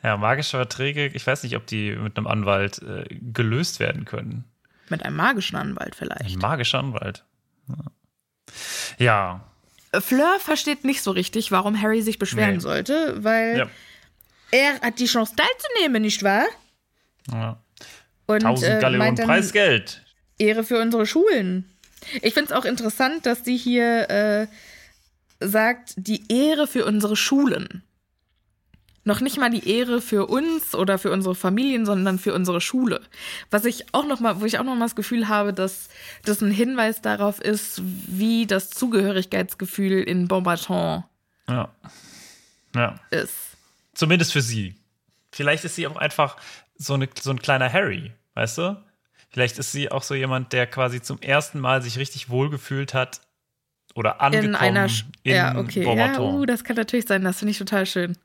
Ja, 0.03 0.17
magische 0.17 0.57
Verträge, 0.57 1.07
ich 1.07 1.25
weiß 1.25 1.43
nicht, 1.43 1.55
ob 1.55 1.65
die 1.65 1.95
mit 1.95 2.17
einem 2.17 2.27
Anwalt 2.27 2.81
äh, 2.83 3.05
gelöst 3.33 3.79
werden 3.79 4.05
können. 4.05 4.43
Mit 4.89 5.03
einem 5.03 5.17
magischen 5.17 5.57
Anwalt 5.57 5.93
Ein 5.93 5.97
vielleicht. 5.97 6.41
magischer 6.41 6.79
Anwalt. 6.79 7.25
Ja. 8.97 9.41
Fleur 9.99 10.39
versteht 10.39 10.83
nicht 10.85 11.01
so 11.01 11.11
richtig, 11.11 11.51
warum 11.51 11.81
Harry 11.81 12.01
sich 12.01 12.19
beschweren 12.19 12.55
Nee. 12.55 12.59
sollte, 12.59 13.23
weil 13.23 13.57
ja. 13.57 13.67
er 14.51 14.79
hat 14.81 14.99
die 14.99 15.05
Chance 15.05 15.33
teilzunehmen, 15.35 16.01
nicht 16.01 16.23
wahr? 16.23 16.45
ja. 17.31 17.59
Und 18.27 18.43
1000 18.43 18.71
äh, 18.71 18.79
dann, 18.81 19.15
Preisgeld. 19.15 20.01
Ehre 20.37 20.65
für 20.65 20.81
unsere 20.81 21.05
Schulen. 21.05 21.63
Ich 22.21 22.33
finde 22.33 22.51
es 22.51 22.51
auch 22.51 22.65
interessant, 22.65 23.25
dass 23.25 23.45
sie 23.45 23.55
hier 23.55 24.09
äh, 24.09 24.47
sagt, 25.39 25.93
die 25.97 26.31
Ehre 26.31 26.67
für 26.67 26.85
unsere 26.85 27.15
Schulen. 27.15 27.83
Noch 29.03 29.21
nicht 29.21 29.37
mal 29.37 29.49
die 29.49 29.69
Ehre 29.69 30.01
für 30.01 30.25
uns 30.27 30.75
oder 30.75 30.97
für 30.97 31.11
unsere 31.11 31.33
Familien, 31.33 31.85
sondern 31.85 32.19
für 32.19 32.33
unsere 32.33 32.59
Schule. 32.59 32.99
Was 33.49 33.63
ich 33.63 33.93
auch 33.93 34.05
noch 34.05 34.19
mal, 34.19 34.41
wo 34.41 34.45
ich 34.45 34.59
auch 34.59 34.65
noch 34.65 34.75
mal 34.75 34.83
das 34.85 34.97
Gefühl 34.97 35.29
habe, 35.29 35.53
dass 35.53 35.87
das 36.25 36.41
ein 36.41 36.51
Hinweis 36.51 37.01
darauf 37.01 37.39
ist, 37.39 37.81
wie 37.83 38.45
das 38.45 38.69
Zugehörigkeitsgefühl 38.71 40.03
in 40.03 40.27
Bombarton 40.27 41.05
Ja. 41.47 41.69
Ja. 42.75 42.95
ist. 43.09 43.33
Zumindest 43.93 44.33
für 44.33 44.41
sie. 44.41 44.75
Vielleicht 45.31 45.63
ist 45.63 45.75
sie 45.75 45.87
auch 45.87 45.95
einfach 45.95 46.35
so, 46.75 46.95
eine, 46.95 47.07
so 47.21 47.29
ein 47.31 47.39
kleiner 47.39 47.71
Harry, 47.71 48.11
weißt 48.33 48.57
du? 48.57 48.83
Vielleicht 49.29 49.57
ist 49.57 49.71
sie 49.71 49.89
auch 49.89 50.03
so 50.03 50.15
jemand, 50.15 50.51
der 50.51 50.67
quasi 50.67 51.01
zum 51.01 51.21
ersten 51.21 51.59
Mal 51.59 51.81
sich 51.81 51.97
richtig 51.97 52.29
wohlgefühlt 52.29 52.93
hat 52.93 53.21
oder 53.97 54.21
angekommen 54.21 54.49
In 54.49 54.55
einer, 54.55 54.87
Sch 54.87 55.05
in 55.23 55.35
ja, 55.35 55.57
okay, 55.57 55.83
ja, 55.83 56.19
uh, 56.19 56.45
das 56.45 56.63
kann 56.63 56.75
natürlich 56.75 57.07
sein, 57.07 57.23
das 57.23 57.39
finde 57.39 57.51
ich 57.51 57.57
total 57.57 57.85
schön. 57.85 58.17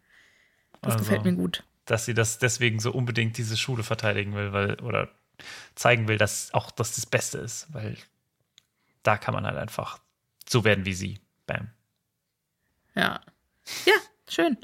Das 0.82 0.94
Also, 0.94 1.04
gefällt 1.04 1.24
mir 1.24 1.32
gut. 1.32 1.64
Dass 1.86 2.04
sie 2.04 2.14
das 2.14 2.38
deswegen 2.38 2.78
so 2.78 2.92
unbedingt 2.92 3.38
diese 3.38 3.56
Schule 3.56 3.82
verteidigen 3.82 4.34
will, 4.34 4.52
weil, 4.52 4.74
oder 4.80 5.08
zeigen 5.74 6.08
will, 6.08 6.18
dass 6.18 6.52
auch 6.52 6.70
das 6.70 6.94
das 6.94 7.06
Beste 7.06 7.38
ist, 7.38 7.72
weil 7.72 7.96
da 9.02 9.16
kann 9.16 9.34
man 9.34 9.46
halt 9.46 9.56
einfach 9.56 9.98
so 10.46 10.64
werden 10.64 10.84
wie 10.84 10.94
sie. 10.94 11.18
Bam. 11.46 11.70
Ja. 12.94 13.20
Ja, 13.86 13.94
schön. 14.28 14.58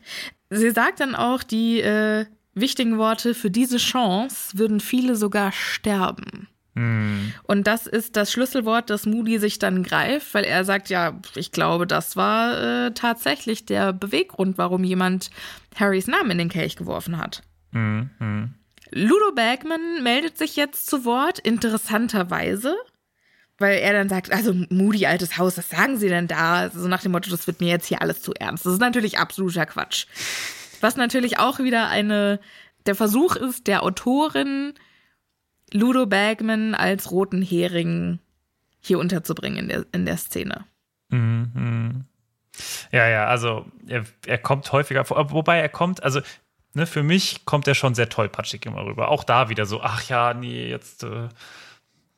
Sie 0.51 0.71
sagt 0.71 1.01
dann 1.01 1.15
auch 1.15 1.43
die 1.43 1.81
äh, 1.81 2.27
wichtigen 2.55 2.99
Worte, 2.99 3.35
für 3.35 3.51
diese 3.51 3.79
Chance 3.79 4.59
würden 4.59 4.81
viele 4.81 5.17
sogar 5.17 5.53
sterben. 5.53 6.49
Hm. 6.75 7.33
Und 7.45 7.67
das 7.67 7.87
ist 7.87 8.17
das 8.17 8.31
Schlüsselwort, 8.31 8.91
das 8.91 9.07
Moody 9.07 9.39
sich 9.39 9.59
dann 9.59 9.83
greift, 9.83 10.33
weil 10.35 10.45
er 10.45 10.65
sagt, 10.65 10.91
ja, 10.91 11.19
ich 11.35 11.53
glaube, 11.53 11.87
das 11.87 12.17
war 12.17 12.87
äh, 12.87 12.91
tatsächlich 12.93 13.67
der 13.67 13.93
Beweggrund, 13.93 14.59
warum 14.59 14.85
jemand 14.85 15.31
Harrys 15.75 16.07
Namen 16.07 16.33
in 16.33 16.39
den 16.39 16.49
Kelch 16.49 16.77
geworfen 16.77 17.19
hat. 17.19 17.43
Hm, 17.73 18.11
hm. 18.19 18.55
Ludo 18.91 19.33
Bagman 19.35 20.03
meldet 20.03 20.39
sich 20.39 20.57
jetzt 20.57 20.87
zu 20.87 21.05
Wort, 21.05 21.39
interessanterweise, 21.39 22.77
weil 23.59 23.79
er 23.79 23.93
dann 23.93 24.09
sagt, 24.09 24.33
also 24.33 24.55
Moody, 24.71 25.07
altes 25.07 25.37
Haus, 25.37 25.59
was 25.59 25.69
sagen 25.69 25.99
Sie 25.99 26.09
denn 26.09 26.29
da? 26.29 26.71
So 26.71 26.89
nach 26.89 27.03
dem 27.03 27.13
Motto, 27.13 27.31
das 27.31 27.47
wird 27.47 27.61
mir 27.61 27.69
jetzt 27.69 27.87
hier 27.87 28.01
alles 28.01 28.23
zu 28.23 28.33
ernst. 28.35 28.65
Das 28.65 28.73
ist 28.73 28.81
natürlich 28.81 29.19
absoluter 29.19 29.67
Quatsch. 29.67 30.07
Was 30.81 30.97
natürlich 30.97 31.39
auch 31.39 31.59
wieder 31.59 31.89
eine, 31.89 32.41
der 32.87 32.95
Versuch 32.95 33.37
ist, 33.37 33.67
der 33.67 33.83
Autorin 33.83 34.75
Ludo 35.73 36.07
Bagman 36.07 36.75
als 36.75 37.11
roten 37.11 37.43
Hering 37.43 38.19
hier 38.81 38.99
unterzubringen 38.99 39.59
in 39.59 39.69
der, 39.69 39.87
in 39.93 40.07
der 40.07 40.17
Szene. 40.17 40.65
Mhm, 41.11 41.51
mhm. 41.55 42.05
Ja, 42.91 43.09
ja, 43.09 43.27
also 43.27 43.67
er, 43.87 44.05
er 44.27 44.39
kommt 44.39 44.71
häufiger 44.73 45.05
vor, 45.05 45.31
wobei 45.31 45.59
er 45.59 45.69
kommt, 45.69 46.03
also 46.03 46.21
ne, 46.75 46.87
für 46.87 47.03
mich 47.03 47.45
kommt 47.45 47.69
er 47.69 47.75
schon 47.75 47.95
sehr 47.95 48.09
tollpatschig 48.09 48.67
immer 48.67 48.85
rüber. 48.85 49.09
Auch 49.09 49.25
da 49.25 49.49
wieder 49.49 49.67
so, 49.67 49.81
ach 49.83 50.09
ja, 50.09 50.35
nee, 50.35 50.69
jetzt 50.69 51.05
äh, 51.05 51.29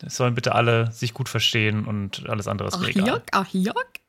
sollen 0.06 0.34
bitte 0.34 0.54
alle 0.54 0.92
sich 0.92 1.14
gut 1.14 1.28
verstehen 1.28 1.84
und 1.84 2.28
alles 2.28 2.48
andere 2.48 2.68
ist 2.68 2.74
Ach 2.74 2.88
egal. 2.88 3.06
Jörg, 3.06 3.22
ach 3.32 3.48
Jörg. 3.52 3.99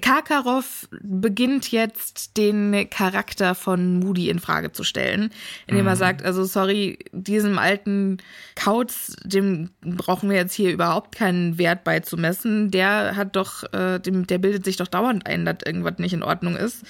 Karkaroff 0.00 0.88
beginnt 1.02 1.70
jetzt 1.70 2.36
den 2.36 2.88
Charakter 2.90 3.54
von 3.54 3.98
Moody 4.00 4.28
in 4.28 4.38
Frage 4.38 4.72
zu 4.72 4.84
stellen, 4.84 5.30
indem 5.66 5.86
er 5.86 5.96
sagt, 5.96 6.24
also 6.24 6.44
sorry, 6.44 6.98
diesem 7.12 7.58
alten 7.58 8.18
Kauz, 8.56 9.16
dem 9.24 9.70
brauchen 9.82 10.30
wir 10.30 10.36
jetzt 10.36 10.54
hier 10.54 10.72
überhaupt 10.72 11.14
keinen 11.14 11.58
Wert 11.58 11.84
beizumessen. 11.84 12.70
Der 12.70 13.16
hat 13.16 13.36
doch, 13.36 13.64
äh, 13.72 13.98
dem, 14.00 14.26
der 14.26 14.38
bildet 14.38 14.64
sich 14.64 14.76
doch 14.76 14.88
dauernd 14.88 15.26
ein, 15.26 15.44
dass 15.44 15.58
irgendwas 15.64 15.98
nicht 15.98 16.12
in 16.12 16.22
Ordnung 16.22 16.56
ist. 16.56 16.84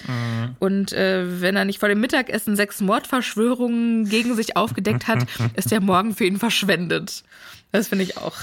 Und 0.59 0.93
äh, 0.93 1.41
wenn 1.41 1.55
er 1.55 1.65
nicht 1.65 1.79
vor 1.79 1.89
dem 1.89 1.99
Mittagessen 1.99 2.55
sechs 2.55 2.81
Mordverschwörungen 2.81 4.09
gegen 4.09 4.35
sich 4.35 4.57
aufgedeckt 4.57 5.07
hat, 5.07 5.25
ist 5.55 5.71
der 5.71 5.81
Morgen 5.81 6.15
für 6.15 6.25
ihn 6.25 6.37
verschwendet. 6.37 7.23
Das 7.71 7.89
finde 7.89 8.03
ich 8.03 8.17
auch 8.17 8.37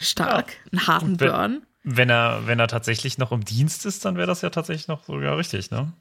stark. 0.00 0.52
Einen 0.70 0.86
harten 0.86 1.16
Burn. 1.16 1.62
Wenn 1.84 2.10
er, 2.10 2.46
wenn 2.46 2.60
er 2.60 2.68
tatsächlich 2.68 3.18
noch 3.18 3.32
im 3.32 3.44
Dienst 3.44 3.86
ist, 3.86 4.04
dann 4.04 4.16
wäre 4.16 4.26
das 4.26 4.42
ja 4.42 4.50
tatsächlich 4.50 4.88
noch 4.88 5.04
sogar 5.04 5.36
richtig, 5.36 5.70
ne? 5.70 5.92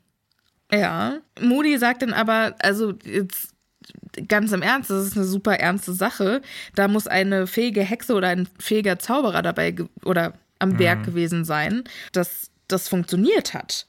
Ja. 0.72 1.18
Moody 1.40 1.78
sagt 1.78 2.02
dann 2.02 2.14
aber, 2.14 2.56
also 2.60 2.94
jetzt 3.04 3.54
ganz 4.28 4.52
im 4.52 4.62
Ernst, 4.62 4.90
das 4.90 5.08
ist 5.08 5.18
eine 5.18 5.26
super 5.26 5.56
ernste 5.56 5.94
Sache. 5.94 6.42
Da 6.76 6.88
muss 6.88 7.08
eine 7.08 7.48
fähige 7.48 7.82
Hexe 7.82 8.14
oder 8.14 8.30
ein 8.30 8.48
fähiger 8.60 9.00
Zauberer 9.00 9.42
dabei 9.42 9.76
oder 10.04 10.34
am 10.60 10.78
Werk 10.78 11.04
gewesen 11.04 11.44
sein, 11.44 11.84
dass 12.12 12.52
das 12.68 12.88
funktioniert 12.88 13.54
hat. 13.56 13.88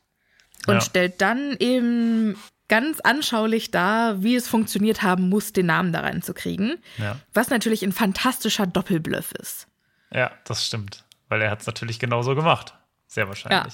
Und 0.67 0.77
Ja. 0.77 0.81
stellt 0.81 1.21
dann 1.21 1.57
eben 1.59 2.37
ganz 2.69 3.01
anschaulich 3.01 3.71
dar, 3.71 4.23
wie 4.23 4.35
es 4.35 4.49
funktioniert 4.49 5.03
haben 5.03 5.29
muss, 5.29 5.53
den 5.53 5.67
Namen 5.67 5.93
da 5.93 6.01
reinzukriegen. 6.01 6.79
Ja. 6.97 7.19
Was 7.35 7.51
natürlich 7.51 7.83
ein 7.83 7.93
fantastischer 7.93 8.67
Doppelbluff 8.67 9.33
ist. 9.33 9.67
Ja, 10.11 10.31
das 10.45 10.65
stimmt. 10.67 11.05
Weil 11.33 11.41
er 11.41 11.51
hat 11.51 11.63
es 11.63 11.67
natürlich 11.67 11.99
genauso 11.99 12.35
gemacht. 12.35 12.75
Sehr 13.07 13.27
wahrscheinlich. 13.27 13.73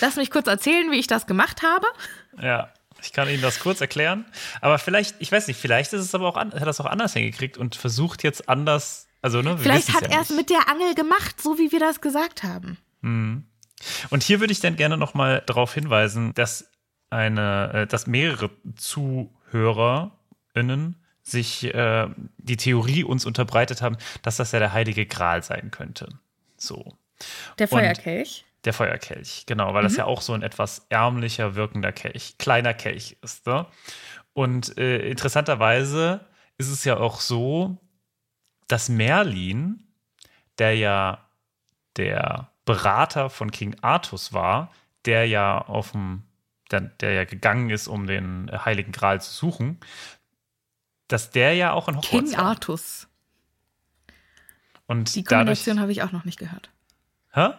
Lass 0.00 0.16
mich 0.16 0.30
kurz 0.30 0.46
erzählen, 0.46 0.90
wie 0.90 0.98
ich 0.98 1.06
das 1.06 1.26
gemacht 1.26 1.62
habe. 1.62 1.86
Ja. 2.40 2.72
Ich 3.02 3.12
kann 3.12 3.28
Ihnen 3.28 3.42
das 3.42 3.60
kurz 3.60 3.82
erklären. 3.82 4.24
Aber 4.62 4.78
vielleicht, 4.78 5.16
ich 5.18 5.30
weiß 5.30 5.46
nicht, 5.46 5.60
vielleicht 5.60 5.92
ist 5.92 6.00
es 6.00 6.14
aber 6.14 6.26
auch, 6.26 6.38
an, 6.38 6.54
hat 6.54 6.62
er 6.62 6.68
es 6.68 6.80
auch 6.80 6.86
anders 6.86 7.12
hingekriegt 7.12 7.58
und 7.58 7.76
versucht 7.76 8.22
jetzt 8.22 8.48
anders, 8.48 9.08
also, 9.20 9.42
ne? 9.42 9.58
Vielleicht 9.58 9.92
hat 9.92 10.04
ja 10.04 10.08
er 10.16 10.22
es 10.22 10.30
mit 10.30 10.48
der 10.48 10.70
Angel 10.70 10.94
gemacht, 10.94 11.38
so 11.38 11.58
wie 11.58 11.70
wir 11.70 11.80
das 11.80 12.00
gesagt 12.00 12.42
haben. 12.42 12.78
Und 14.08 14.22
hier 14.22 14.40
würde 14.40 14.54
ich 14.54 14.60
dann 14.60 14.76
gerne 14.76 14.96
nochmal 14.96 15.42
darauf 15.44 15.74
hinweisen, 15.74 16.32
dass 16.32 16.70
eine, 17.10 17.72
äh, 17.74 17.86
dass 17.86 18.06
mehrere 18.06 18.48
ZuhörerInnen 18.74 20.96
sich 21.22 21.74
äh, 21.74 22.08
die 22.38 22.56
Theorie 22.56 23.04
uns 23.04 23.26
unterbreitet 23.26 23.82
haben, 23.82 23.98
dass 24.22 24.38
das 24.38 24.52
ja 24.52 24.60
der 24.60 24.72
Heilige 24.72 25.04
Gral 25.04 25.42
sein 25.42 25.70
könnte. 25.70 26.08
So. 26.60 26.96
Der 27.58 27.70
Und- 27.70 27.78
Feuerkelch. 27.78 28.44
Der 28.66 28.74
Feuerkelch, 28.74 29.44
genau, 29.46 29.72
weil 29.72 29.84
das 29.84 29.96
ja 29.96 30.04
auch 30.04 30.20
so 30.20 30.34
ein 30.34 30.42
etwas 30.42 30.84
ärmlicher 30.90 31.54
wirkender 31.54 31.92
Kelch, 31.92 32.36
kleiner 32.36 32.74
Kelch 32.74 33.16
ist. 33.22 33.46
Ne? 33.46 33.64
Und 34.34 34.76
äh, 34.76 35.08
interessanterweise 35.08 36.26
ist 36.58 36.68
es 36.68 36.84
ja 36.84 36.98
auch 36.98 37.20
so, 37.22 37.78
dass 38.68 38.90
Merlin, 38.90 39.82
der 40.58 40.76
ja 40.76 41.26
der 41.96 42.50
Berater 42.66 43.30
von 43.30 43.50
King 43.50 43.76
Artus 43.80 44.34
war, 44.34 44.70
der 45.06 45.26
ja 45.26 45.58
auf 45.58 45.92
dem, 45.92 46.24
der, 46.70 46.82
der 46.82 47.12
ja 47.14 47.24
gegangen 47.24 47.70
ist, 47.70 47.88
um 47.88 48.06
den 48.06 48.48
äh, 48.48 48.58
Heiligen 48.58 48.92
Gral 48.92 49.22
zu 49.22 49.32
suchen, 49.32 49.80
dass 51.08 51.30
der 51.30 51.54
ja 51.54 51.72
auch 51.72 51.88
in 51.88 51.96
Hogwarts 51.96 52.10
King 52.10 52.32
war. 52.36 52.44
Artus. 52.44 53.08
Und 54.90 55.14
Die 55.14 55.22
Kombination 55.22 55.78
habe 55.78 55.92
ich 55.92 56.02
auch 56.02 56.10
noch 56.10 56.24
nicht 56.24 56.36
gehört. 56.38 56.68
hä? 57.32 57.50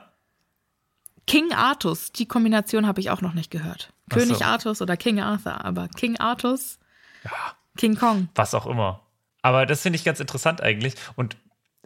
King 1.28 1.54
Artus, 1.54 2.12
die 2.12 2.26
Kombination 2.26 2.86
habe 2.86 3.00
ich 3.00 3.10
auch 3.10 3.22
noch 3.22 3.34
nicht 3.34 3.50
gehört. 3.52 3.94
So. 4.12 4.20
König 4.20 4.44
Artus 4.44 4.82
oder 4.82 4.98
King 4.98 5.22
Arthur, 5.22 5.64
aber 5.64 5.88
King 5.88 6.18
Artus, 6.20 6.78
Ja, 7.24 7.32
King 7.78 7.96
Kong. 7.96 8.28
was 8.36 8.54
auch 8.54 8.66
immer. 8.66 9.00
Aber 9.42 9.66
das 9.66 9.82
finde 9.82 9.96
ich 9.96 10.04
ganz 10.04 10.20
interessant 10.20 10.60
eigentlich. 10.60 10.96
Und 11.16 11.38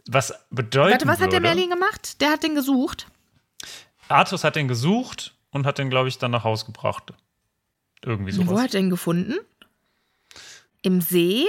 was 0.08 0.34
bedeutet. 0.50 0.94
Warte, 0.94 1.06
was 1.06 1.20
hat 1.20 1.32
der 1.32 1.42
würde, 1.42 1.54
Merlin 1.54 1.70
gemacht? 1.70 2.20
Der 2.20 2.30
hat 2.30 2.42
den 2.42 2.56
gesucht. 2.56 3.06
Artus 4.08 4.42
hat 4.42 4.56
den 4.56 4.66
gesucht 4.66 5.36
und 5.52 5.64
hat 5.64 5.78
den, 5.78 5.90
glaube 5.90 6.08
ich, 6.08 6.18
dann 6.18 6.32
nach 6.32 6.42
Hause 6.42 6.66
gebracht. 6.66 7.12
Irgendwie 8.02 8.36
Wo 8.36 8.42
sowas. 8.44 8.62
hat 8.62 8.74
er 8.74 8.80
den 8.80 8.90
gefunden? 8.90 9.34
Im 10.82 11.00
See? 11.00 11.44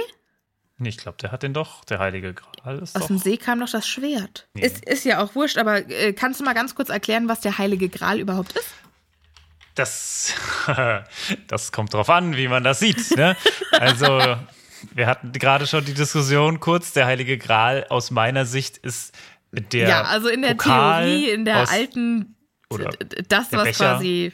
Nee, 0.80 0.90
ich 0.90 0.96
glaube, 0.96 1.18
der 1.20 1.32
hat 1.32 1.42
den 1.42 1.52
doch. 1.54 1.84
Der 1.84 1.98
Heilige 1.98 2.34
Gral 2.34 2.78
ist 2.78 2.94
Aus 2.94 3.02
doch. 3.02 3.06
dem 3.08 3.18
See 3.18 3.36
kam 3.36 3.58
doch 3.58 3.68
das 3.68 3.86
Schwert. 3.86 4.48
Ist, 4.54 4.84
ist 4.84 5.04
ja 5.04 5.20
auch 5.20 5.34
wurscht, 5.34 5.58
aber 5.58 5.88
äh, 5.90 6.12
kannst 6.12 6.40
du 6.40 6.44
mal 6.44 6.54
ganz 6.54 6.76
kurz 6.76 6.88
erklären, 6.88 7.28
was 7.28 7.40
der 7.40 7.58
Heilige 7.58 7.88
Gral 7.88 8.20
überhaupt 8.20 8.52
ist? 8.52 8.68
Das, 9.74 10.34
das 11.48 11.72
kommt 11.72 11.94
drauf 11.94 12.08
an, 12.10 12.36
wie 12.36 12.46
man 12.46 12.62
das 12.62 12.78
sieht. 12.78 13.16
Ne? 13.16 13.36
Also, 13.72 14.36
wir 14.94 15.06
hatten 15.06 15.32
gerade 15.32 15.66
schon 15.66 15.84
die 15.84 15.94
Diskussion 15.94 16.60
kurz. 16.60 16.92
Der 16.92 17.06
Heilige 17.06 17.38
Gral 17.38 17.86
aus 17.88 18.10
meiner 18.12 18.46
Sicht 18.46 18.78
ist 18.78 19.14
der. 19.50 19.88
ja, 19.88 20.02
also 20.02 20.28
in 20.28 20.42
der 20.42 20.54
Pokal 20.54 21.04
Theorie, 21.04 21.30
in 21.30 21.44
der 21.44 21.68
alten, 21.68 22.36
oder 22.70 22.90
das, 23.28 23.48
der 23.50 23.58
was 23.58 23.64
Becher. 23.64 23.94
quasi 23.94 24.32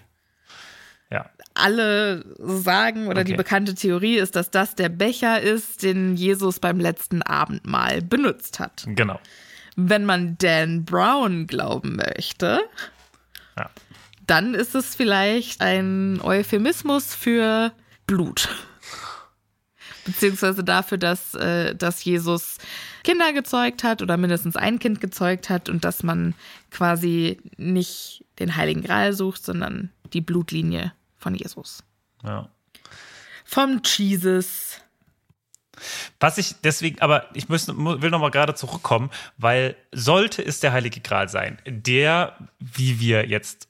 alle 1.55 2.25
sagen 2.38 3.07
oder 3.07 3.23
die 3.25 3.33
Okay. 3.33 3.37
bekannte 3.37 3.75
Theorie 3.75 4.17
ist, 4.17 4.35
dass 4.37 4.51
das 4.51 4.75
der 4.75 4.88
Becher 4.88 5.40
ist, 5.40 5.83
den 5.83 6.17
Jesus 6.17 6.59
beim 6.59 6.81
letzten 6.81 7.23
Abendmahl 7.23 8.03
benutzt 8.03 8.59
hat. 8.61 8.85
genau. 8.88 9.21
Wenn 9.77 10.05
man 10.05 10.37
Dan 10.38 10.85
Brown 10.85 11.47
glauben 11.49 11.97
möchte, 11.97 12.61
Ja. 13.59 13.71
dann 14.27 14.55
ist 14.55 14.75
es 14.77 14.95
vielleicht 14.95 15.61
ein 15.61 16.21
Euphemismus 16.23 17.14
für 17.14 17.73
Blut. 18.07 18.49
beziehungsweise 20.05 20.62
dafür, 20.64 20.99
dass, 20.99 21.35
äh, 21.35 21.75
dass 21.75 22.05
Jesus 22.05 22.59
Kinder 23.05 23.33
gezeugt 23.33 23.85
hat 23.85 24.03
oder 24.03 24.17
mindestens 24.17 24.55
ein 24.57 24.79
Kind 24.79 25.01
gezeugt 25.01 25.49
hat 25.51 25.69
und 25.69 25.85
dass 25.85 26.03
man 26.03 26.35
quasi 26.71 27.38
nicht 27.57 28.25
den 28.38 28.57
Heiligen 28.57 28.83
Gral 28.83 29.12
sucht, 29.14 29.45
sondern 29.45 29.90
die 30.12 30.21
Blutlinie 30.21 30.93
von 31.24 31.34
Jesus. 31.34 31.82
Ja. 32.22 32.50
Vom 33.46 33.80
Jesus. 33.82 34.80
Was 36.20 36.37
ich 36.37 36.54
deswegen, 36.62 37.00
aber 37.00 37.30
ich 37.34 37.48
muss, 37.48 37.66
will 37.66 38.10
noch 38.10 38.20
mal 38.20 38.30
gerade 38.30 38.54
zurückkommen, 38.54 39.10
weil 39.38 39.74
sollte 39.90 40.42
es 40.42 40.60
der 40.60 40.72
Heilige 40.72 41.00
Gral 41.00 41.30
sein, 41.30 41.58
der, 41.66 42.37
wie 42.58 43.00
wir 43.00 43.26
jetzt 43.26 43.68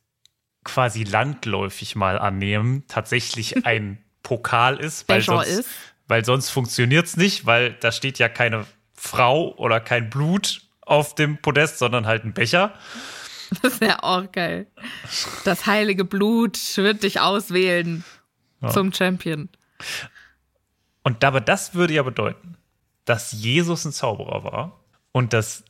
quasi 0.65 1.05
landläufig 1.05 1.95
mal 1.95 2.19
annehmen, 2.19 2.83
tatsächlich 2.89 3.65
ein 3.67 4.03
Pokal 4.25 4.79
ist, 4.79 5.09
weil 5.09 5.23
sonst, 5.23 5.47
ist. 5.47 5.69
weil 6.09 6.25
sonst 6.25 6.51
funktioniert 6.51 7.07
es 7.07 7.17
nicht, 7.17 7.47
weil 7.47 7.75
da 7.75 7.93
steht 7.93 8.19
ja 8.19 8.29
keine 8.29 8.67
Frau 8.95 9.55
oder 9.57 9.79
kein 9.81 10.11
Blut 10.11 10.63
auf 10.81 11.15
dem 11.15 11.39
Podest, 11.39 11.79
sondern 11.79 12.05
halt 12.07 12.25
ein 12.25 12.35
Becher. 12.35 12.75
Das 13.63 13.81
wäre 13.81 14.03
auch 14.03 14.31
geil. 14.31 14.67
Das 15.45 15.67
heilige 15.67 16.05
Blut 16.05 16.59
wird 16.77 17.03
dich 17.03 17.21
auswählen 17.21 18.05
zum 18.71 18.93
Champion. 18.93 19.49
Und 21.03 21.23
aber 21.25 21.41
das 21.41 21.75
würde 21.75 21.95
ja 21.95 22.03
bedeuten, 22.03 22.57
dass 23.05 23.33
Jesus 23.33 23.85
ein 23.85 23.93
Zauberer 23.93 24.45
war 24.45 24.81
und 25.13 25.33
dass 25.33 25.65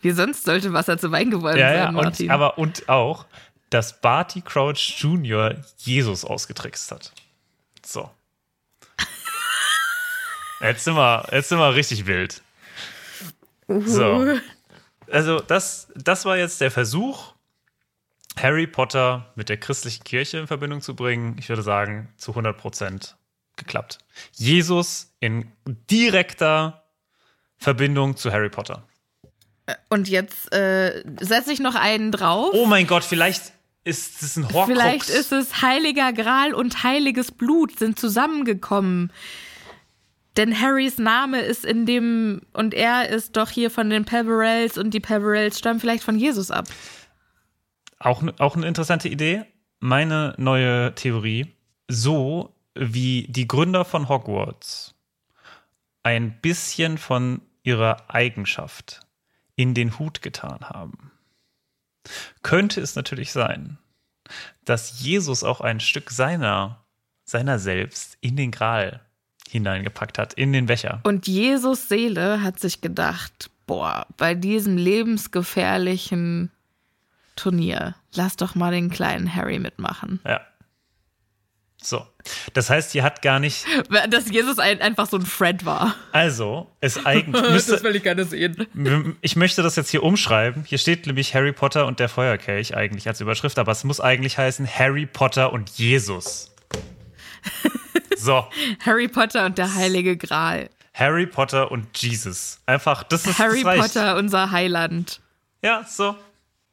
Wie 0.00 0.10
sonst 0.10 0.44
sollte 0.44 0.72
Wasser 0.72 0.98
zu 0.98 1.12
Wein 1.12 1.30
geworden 1.30 1.58
ja, 1.58 1.72
ja, 1.72 1.84
sein, 1.84 1.94
Martin? 1.94 2.26
und, 2.26 2.32
aber 2.32 2.58
und 2.58 2.88
auch, 2.88 3.26
dass 3.70 4.00
Barty 4.00 4.40
Crouch 4.40 4.94
Jr. 4.98 5.56
Jesus 5.78 6.24
ausgetrickst 6.24 6.90
hat. 6.92 7.12
So. 7.84 8.10
Jetzt 10.60 10.84
sind 10.84 10.96
wir, 10.96 11.28
jetzt 11.32 11.50
sind 11.50 11.58
wir 11.58 11.74
richtig 11.74 12.06
wild. 12.06 12.42
So. 13.68 14.38
Also, 15.10 15.40
das, 15.40 15.88
das 15.94 16.24
war 16.24 16.36
jetzt 16.36 16.60
der 16.60 16.70
Versuch, 16.70 17.34
Harry 18.36 18.66
Potter 18.66 19.32
mit 19.34 19.48
der 19.48 19.56
christlichen 19.56 20.04
Kirche 20.04 20.38
in 20.38 20.46
Verbindung 20.46 20.82
zu 20.82 20.94
bringen. 20.94 21.36
Ich 21.38 21.48
würde 21.48 21.62
sagen, 21.62 22.08
zu 22.16 22.32
100 22.32 22.56
Prozent 22.56 23.16
geklappt. 23.56 23.98
Jesus 24.32 25.14
in 25.20 25.50
direkter 25.90 26.84
Verbindung 27.56 28.16
zu 28.16 28.30
Harry 28.32 28.50
Potter. 28.50 28.82
Und 29.88 30.08
jetzt 30.08 30.52
äh, 30.52 31.02
setze 31.20 31.52
ich 31.52 31.60
noch 31.60 31.74
einen 31.74 32.12
drauf. 32.12 32.50
Oh 32.52 32.66
mein 32.66 32.86
Gott, 32.86 33.02
vielleicht 33.02 33.52
ist 33.82 34.22
es 34.22 34.36
ein 34.36 34.52
Horcrux. 34.52 34.66
Vielleicht 34.66 35.08
ist 35.08 35.32
es 35.32 35.62
Heiliger 35.62 36.12
Gral 36.12 36.54
und 36.54 36.82
heiliges 36.82 37.32
Blut 37.32 37.78
sind 37.78 37.98
zusammengekommen. 37.98 39.12
Denn 40.36 40.60
Harrys 40.60 40.98
Name 40.98 41.40
ist 41.40 41.64
in 41.64 41.86
dem, 41.86 42.42
und 42.52 42.74
er 42.74 43.08
ist 43.08 43.36
doch 43.36 43.48
hier 43.48 43.70
von 43.70 43.88
den 43.88 44.04
Peverells 44.04 44.76
und 44.76 44.92
die 44.92 45.00
Peverells 45.00 45.58
stammen 45.58 45.80
vielleicht 45.80 46.04
von 46.04 46.18
Jesus 46.18 46.50
ab. 46.50 46.66
Auch, 47.98 48.22
auch 48.38 48.56
eine 48.56 48.66
interessante 48.66 49.08
Idee. 49.08 49.44
Meine 49.80 50.34
neue 50.36 50.94
Theorie. 50.94 51.54
So 51.88 52.54
wie 52.74 53.26
die 53.28 53.48
Gründer 53.48 53.84
von 53.84 54.08
Hogwarts 54.08 54.94
ein 56.02 56.40
bisschen 56.40 56.98
von 56.98 57.40
ihrer 57.62 58.08
Eigenschaft 58.08 59.00
in 59.56 59.72
den 59.72 59.98
Hut 59.98 60.20
getan 60.20 60.68
haben, 60.68 61.10
könnte 62.42 62.80
es 62.80 62.94
natürlich 62.94 63.32
sein, 63.32 63.78
dass 64.64 65.00
Jesus 65.00 65.42
auch 65.42 65.60
ein 65.60 65.80
Stück 65.80 66.10
seiner, 66.10 66.84
seiner 67.24 67.58
selbst 67.58 68.18
in 68.20 68.36
den 68.36 68.50
Gral 68.50 69.00
hineingepackt 69.50 70.18
hat, 70.18 70.34
in 70.34 70.52
den 70.52 70.66
Becher. 70.66 71.00
Und 71.04 71.26
Jesus 71.26 71.88
Seele 71.88 72.42
hat 72.42 72.60
sich 72.60 72.80
gedacht, 72.80 73.50
boah, 73.66 74.06
bei 74.16 74.34
diesem 74.34 74.76
lebensgefährlichen 74.76 76.50
Turnier, 77.36 77.94
lass 78.14 78.36
doch 78.36 78.54
mal 78.54 78.72
den 78.72 78.90
kleinen 78.90 79.34
Harry 79.34 79.58
mitmachen. 79.58 80.20
Ja. 80.24 80.40
So. 81.82 82.04
Das 82.54 82.68
heißt, 82.68 82.92
hier 82.92 83.04
hat 83.04 83.22
gar 83.22 83.38
nicht. 83.38 83.64
Dass 84.10 84.28
Jesus 84.28 84.58
ein, 84.58 84.80
einfach 84.80 85.06
so 85.06 85.18
ein 85.18 85.26
Fred 85.26 85.64
war. 85.64 85.94
Also, 86.10 86.68
es 86.80 87.04
eigentlich. 87.06 87.42
Müsste, 87.50 87.80
will 87.82 87.94
ich 87.94 88.02
gerne 88.02 88.24
sehen. 88.24 88.66
ich 89.20 89.36
möchte 89.36 89.62
das 89.62 89.76
jetzt 89.76 89.90
hier 89.90 90.02
umschreiben. 90.02 90.64
Hier 90.64 90.78
steht 90.78 91.06
nämlich 91.06 91.34
Harry 91.34 91.52
Potter 91.52 91.86
und 91.86 92.00
der 92.00 92.08
Feuerkelch 92.08 92.76
eigentlich 92.76 93.06
als 93.06 93.20
Überschrift, 93.20 93.58
aber 93.58 93.70
es 93.70 93.84
muss 93.84 94.00
eigentlich 94.00 94.38
heißen 94.38 94.66
Harry 94.66 95.06
Potter 95.06 95.52
und 95.52 95.70
Jesus. 95.70 96.52
So. 98.16 98.46
Harry 98.84 99.08
Potter 99.08 99.46
und 99.46 99.58
der 99.58 99.74
Heilige 99.74 100.16
Gral. 100.16 100.70
Harry 100.94 101.26
Potter 101.26 101.70
und 101.70 101.96
Jesus. 102.00 102.60
Einfach, 102.66 103.02
das 103.02 103.26
ist 103.26 103.38
Harry 103.38 103.62
das. 103.62 103.78
Potter, 103.78 104.16
unser 104.16 104.50
Heiland. 104.50 105.20
Ja, 105.62 105.84
so. 105.84 106.16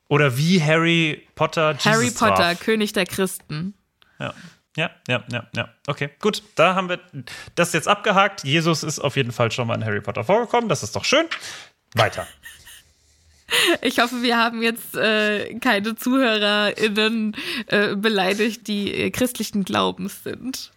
Oder 0.07 0.37
wie 0.37 0.61
Harry 0.61 1.27
Potter 1.35 1.71
Jesus 1.71 1.85
Harry 1.85 2.11
Potter, 2.11 2.53
traf. 2.53 2.59
König 2.59 2.93
der 2.93 3.05
Christen. 3.05 3.73
Ja. 4.19 4.33
Ja, 4.75 4.89
ja, 5.07 5.23
ja, 5.31 5.47
ja. 5.55 5.69
Okay, 5.85 6.09
gut. 6.19 6.41
Da 6.55 6.73
haben 6.73 6.89
wir 6.89 6.99
das 7.55 7.73
jetzt 7.73 7.87
abgehakt. 7.87 8.43
Jesus 8.43 8.81
ist 8.83 8.99
auf 8.99 9.15
jeden 9.15 9.31
Fall 9.31 9.51
schon 9.51 9.67
mal 9.67 9.75
in 9.75 9.85
Harry 9.85 10.01
Potter 10.01 10.23
vorgekommen. 10.23 10.67
Das 10.67 10.81
ist 10.81 10.95
doch 10.95 11.05
schön. 11.05 11.25
Weiter. 11.93 12.27
Ich 13.81 13.99
hoffe, 13.99 14.23
wir 14.23 14.37
haben 14.37 14.63
jetzt 14.63 14.95
äh, 14.95 15.53
keine 15.59 15.95
ZuhörerInnen 15.95 17.35
äh, 17.67 17.95
beleidigt, 17.95 18.67
die 18.67 18.91
äh, 18.91 19.11
christlichen 19.11 19.63
Glaubens 19.63 20.23
sind. 20.23 20.71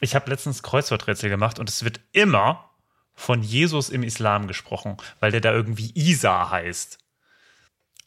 Ich 0.00 0.14
habe 0.14 0.30
letztens 0.30 0.62
Kreuzworträtsel 0.62 1.28
gemacht 1.30 1.58
und 1.58 1.68
es 1.68 1.84
wird 1.84 2.00
immer 2.12 2.70
von 3.14 3.42
Jesus 3.42 3.90
im 3.90 4.02
Islam 4.04 4.46
gesprochen, 4.46 4.96
weil 5.20 5.32
der 5.32 5.40
da 5.40 5.52
irgendwie 5.52 5.90
Isa 5.94 6.50
heißt. 6.50 6.98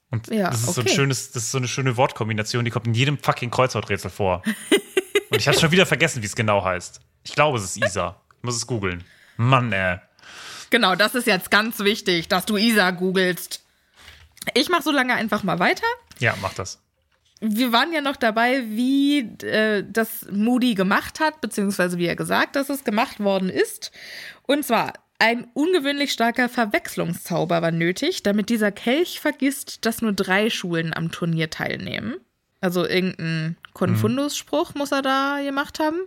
Und 0.10 0.28
Ja, 0.28 0.50
das 0.50 0.62
ist 0.62 0.74
so 0.76 0.82
ein 0.82 0.88
okay. 0.88 0.96
schönes, 0.96 1.32
das 1.32 1.44
ist 1.44 1.52
so 1.52 1.58
eine 1.58 1.68
schöne 1.68 1.98
Wortkombination, 1.98 2.64
die 2.66 2.72
kommt 2.72 2.88
in 2.88 2.94
jedem 2.94 3.18
fucking 3.18 3.52
Kreuzworträtsel 3.52 4.10
vor. 4.12 4.42
und 5.30 5.38
ich 5.40 5.48
habe 5.48 5.58
schon 5.60 5.72
wieder 5.72 5.86
vergessen, 5.86 6.22
wie 6.22 6.26
es 6.26 6.36
genau 6.36 6.64
heißt. 6.64 7.02
Ich 7.24 7.34
glaube, 7.34 7.58
es 7.58 7.64
ist 7.64 7.78
Isa. 7.78 8.22
Ich 8.38 8.44
muss 8.44 8.56
es 8.56 8.68
googeln. 8.68 9.04
Mann, 9.38 9.72
ey. 9.72 10.00
Genau, 10.70 10.96
das 10.96 11.16
ist 11.16 11.28
jetzt 11.28 11.52
ganz 11.52 11.80
wichtig, 11.80 12.30
dass 12.30 12.46
du 12.46 12.56
Isa 12.58 12.92
googelst. 12.92 13.64
Ich 14.54 14.70
mache 14.70 14.84
so 14.84 14.92
lange 14.92 15.14
einfach 15.14 15.44
mal 15.44 15.60
weiter. 15.60 15.86
Ja, 16.20 16.36
mach 16.42 16.54
das. 16.54 16.82
Wir 17.42 17.72
waren 17.72 17.92
ja 17.92 18.02
noch 18.02 18.16
dabei, 18.16 18.64
wie 18.68 19.20
äh, 19.44 19.84
das 19.88 20.28
Moody 20.32 20.76
gemacht 20.76 21.20
hat, 21.20 21.42
beziehungsweise 21.42 21.98
wie 21.98 22.06
er 22.06 22.16
gesagt, 22.16 22.56
dass 22.56 22.70
es 22.70 22.84
gemacht 22.84 23.20
worden 23.20 23.50
ist. 23.50 23.92
Und 24.44 24.64
zwar, 24.64 24.94
ein 25.18 25.48
ungewöhnlich 25.54 26.12
starker 26.12 26.50
Verwechslungszauber 26.50 27.62
war 27.62 27.72
nötig, 27.72 28.24
damit 28.24 28.50
dieser 28.50 28.72
Kelch 28.72 29.20
vergisst, 29.20 29.86
dass 29.86 30.02
nur 30.02 30.14
drei 30.14 30.50
Schulen 30.50 30.94
am 30.96 31.12
Turnier 31.12 31.50
teilnehmen. 31.50 32.16
Also 32.60 32.88
irgendein 32.88 33.58
Konfundus-Spruch 33.74 34.76
muss 34.76 34.92
er 34.92 35.02
da 35.02 35.40
gemacht 35.44 35.80
haben. 35.80 36.00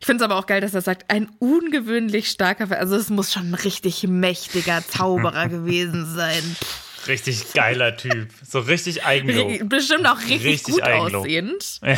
Ich 0.00 0.06
finde 0.06 0.24
es 0.24 0.30
aber 0.30 0.38
auch 0.38 0.46
geil, 0.46 0.60
dass 0.60 0.74
er 0.74 0.80
sagt, 0.80 1.10
ein 1.10 1.30
ungewöhnlich 1.38 2.28
starker, 2.28 2.66
Ver 2.66 2.78
also 2.78 2.96
es 2.96 3.10
muss 3.10 3.32
schon 3.32 3.50
ein 3.50 3.54
richtig 3.54 4.04
mächtiger 4.04 4.82
Zauberer 4.86 5.48
gewesen 5.50 6.06
sein. 6.06 6.56
Richtig 7.06 7.52
geiler 7.52 7.96
Typ. 7.96 8.30
So 8.42 8.60
richtig 8.60 9.04
Eigenlob. 9.04 9.68
Bestimmt 9.68 10.06
auch 10.06 10.18
richtig, 10.20 10.44
Richtig 10.44 10.74
gut 10.74 10.82
Eigenlob. 10.82 11.22
aussehend. 11.22 11.80
Ja. 11.82 11.96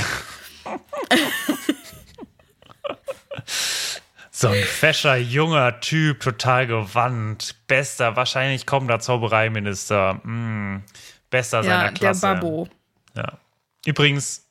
So 4.31 4.49
ein 4.49 4.63
fescher, 4.63 5.17
junger 5.17 5.81
Typ, 5.81 6.21
total 6.21 6.67
gewandt. 6.67 7.57
Bester, 7.69 8.17
wahrscheinlich 8.17 8.67
kommender 8.67 8.99
Zaubereiminister. 9.01 10.15
Mm, 10.25 10.83
bester 11.31 11.63
seiner 11.63 11.75
Ja, 11.75 11.83
der 11.85 11.93
Klasse. 11.93 12.21
Babbo. 12.21 12.69
Ja. 13.15 13.39
Übrigens, 13.87 14.47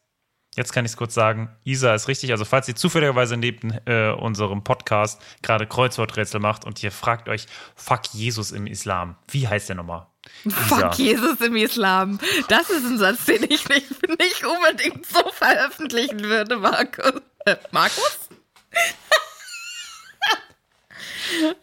jetzt 0.56 0.74
kann 0.74 0.86
ich 0.86 0.92
es 0.92 0.98
kurz 0.98 1.14
sagen, 1.14 1.50
Isa 1.66 1.94
ist 1.94 2.08
richtig. 2.08 2.32
Also 2.32 2.46
falls 2.46 2.68
ihr 2.68 2.76
zufälligerweise 2.76 3.38
neben 3.38 3.72
äh, 3.86 4.10
unserem 4.12 4.64
Podcast 4.64 5.22
gerade 5.44 5.68
Kreuzworträtsel 5.68 6.40
macht 6.40 6.66
und 6.66 6.82
ihr 6.82 6.92
fragt 6.92 7.30
euch, 7.30 7.46
fuck 7.76 8.02
Jesus 8.14 8.52
im 8.52 8.66
Islam. 8.66 9.18
Wie 9.30 9.48
heißt 9.48 9.70
der 9.70 9.76
nochmal? 9.76 10.08
Fuck 10.50 10.98
Jesus 11.00 11.42
im 11.42 11.56
Islam. 11.56 12.20
Das 12.50 12.70
ist 12.70 12.86
ein 12.86 12.98
Satz, 12.98 13.26
den 13.26 13.44
ich 13.44 13.68
nicht, 13.68 14.10
nicht 14.20 14.44
unbedingt 14.46 15.06
so 15.06 15.30
veröffentlichen 15.32 16.22
würde, 16.24 16.58
Markus. 16.58 17.22
Äh, 17.46 17.56
Markus? 17.72 18.30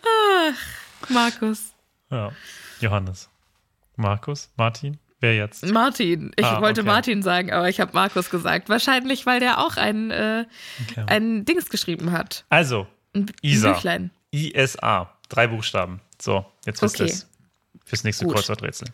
Ach, 0.05 1.09
Markus. 1.11 1.73
Ja. 2.11 2.33
Johannes. 2.81 3.29
Markus? 3.97 4.51
Martin? 4.57 4.99
Wer 5.21 5.37
jetzt? 5.37 5.65
Martin. 5.67 6.33
Ich 6.37 6.45
Ah, 6.45 6.61
wollte 6.61 6.81
okay. 6.81 6.91
Martin 6.91 7.23
sagen, 7.23 7.53
aber 7.53 7.69
ich 7.69 7.81
habe 7.81 7.93
Markus 7.95 8.29
gesagt. 8.31 8.69
Wahrscheinlich, 8.69 9.25
weil 9.25 9.39
der 9.39 9.59
auch 9.59 9.77
ein, 9.77 10.11
äh, 10.11 10.47
Okay. 10.91 11.05
ein 11.07 11.45
Dings 11.45 11.69
geschrieben 11.71 12.11
hat. 12.13 12.45
Also, 12.49 12.87
Ein 13.15 13.31
Isa. 13.41 13.73
Büchlein. 13.73 14.11
ISA. 14.33 15.13
Drei 15.29 15.47
Buchstaben. 15.47 16.01
So, 16.21 16.45
jetzt 16.67 16.83
wisst 16.83 16.99
ihr 16.99 17.05
Okay. 17.07 17.13
es. 17.15 17.29
Fürs 17.85 18.05
nächste 18.05 18.25
Gut. 18.25 18.37
Kreuzworträtsel. 18.37 18.89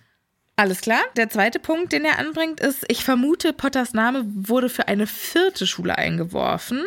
Alles 0.57 0.81
klar. 0.81 1.01
Der 1.16 1.29
zweite 1.29 1.61
Punkt, 1.61 1.92
den 1.92 2.05
er 2.05 2.18
anbringt, 2.18 2.59
ist, 2.59 2.85
ich 2.88 3.05
vermute, 3.05 3.53
Potters 3.53 3.94
Name 3.94 4.24
wurde 4.27 4.68
für 4.68 4.88
eine 4.88 5.07
vierte 5.07 5.66
Schule 5.66 5.96
eingeworfen, 5.96 6.85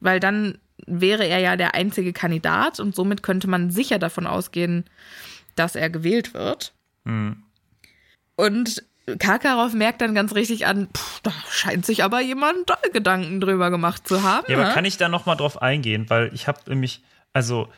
weil 0.00 0.18
dann 0.18 0.58
wäre 0.86 1.26
er 1.26 1.38
ja 1.38 1.56
der 1.56 1.74
einzige 1.74 2.12
Kandidat 2.12 2.80
und 2.80 2.94
somit 2.94 3.22
könnte 3.22 3.48
man 3.48 3.70
sicher 3.70 3.98
davon 3.98 4.26
ausgehen, 4.26 4.84
dass 5.54 5.76
er 5.76 5.90
gewählt 5.90 6.34
wird. 6.34 6.74
Hm. 7.04 7.44
Und 8.34 8.84
Karkaroff 9.18 9.72
merkt 9.72 10.00
dann 10.00 10.14
ganz 10.14 10.34
richtig 10.34 10.66
an, 10.66 10.88
pff, 10.92 11.20
da 11.20 11.32
scheint 11.48 11.86
sich 11.86 12.02
aber 12.02 12.20
jemand 12.20 12.68
da 12.68 12.76
Gedanken 12.92 13.40
drüber 13.40 13.70
gemacht 13.70 14.08
zu 14.08 14.22
haben. 14.22 14.46
Ja, 14.48 14.56
aber 14.56 14.68
ne? 14.68 14.74
kann 14.74 14.84
ich 14.84 14.96
da 14.96 15.08
nochmal 15.08 15.36
drauf 15.36 15.62
eingehen? 15.62 16.10
Weil 16.10 16.34
ich 16.34 16.48
habe 16.48 16.58
nämlich, 16.66 17.02
also 17.32 17.68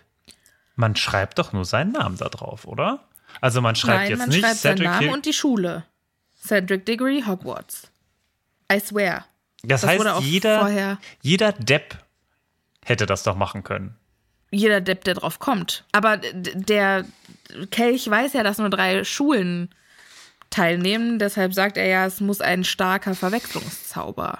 man 0.79 0.95
schreibt 0.97 1.39
doch 1.39 1.53
nur 1.53 1.65
seinen 1.65 1.93
Namen 1.93 2.17
da 2.17 2.29
drauf, 2.29 2.65
oder? 2.67 3.01
Also 3.41 3.61
man 3.61 3.75
schreibt 3.77 3.99
Nein, 3.99 4.11
jetzt 4.11 4.19
man 4.21 4.29
nicht 4.29 4.41
schreibt 4.41 4.57
seinen 4.57 4.77
Cedric 4.77 4.89
Namen 4.91 5.01
Hill. 5.01 5.13
und 5.13 5.27
die 5.27 5.33
Schule. 5.33 5.85
Cedric 6.41 6.87
Diggory, 6.87 7.25
Hogwarts. 7.27 7.89
I 8.73 8.79
swear. 8.81 9.25
Das, 9.65 9.81
das 9.81 9.91
heißt, 9.91 10.21
jeder, 10.21 10.61
vorher- 10.61 10.99
jeder 11.21 11.53
Depp 11.53 11.99
hätte 12.85 13.07
das 13.07 13.25
doch 13.25 13.35
machen 13.35 13.65
können. 13.65 13.97
Jeder 14.51 14.81
Depp, 14.81 15.05
der 15.05 15.15
drauf 15.15 15.41
kommt. 15.41 15.85
Aber 15.93 16.17
der 16.17 17.05
Kelch 17.71 18.09
weiß 18.09 18.33
ja, 18.35 18.43
dass 18.45 18.59
nur 18.59 18.71
drei 18.71 19.03
Schulen 19.05 19.75
teilnehmen. 20.51 21.19
Deshalb 21.19 21.53
sagt 21.55 21.77
er 21.77 21.87
ja, 21.87 22.07
es 22.07 22.21
muss 22.21 22.41
ein 22.41 22.63
starker 22.65 23.15
Verwechslungszauber. 23.17 24.39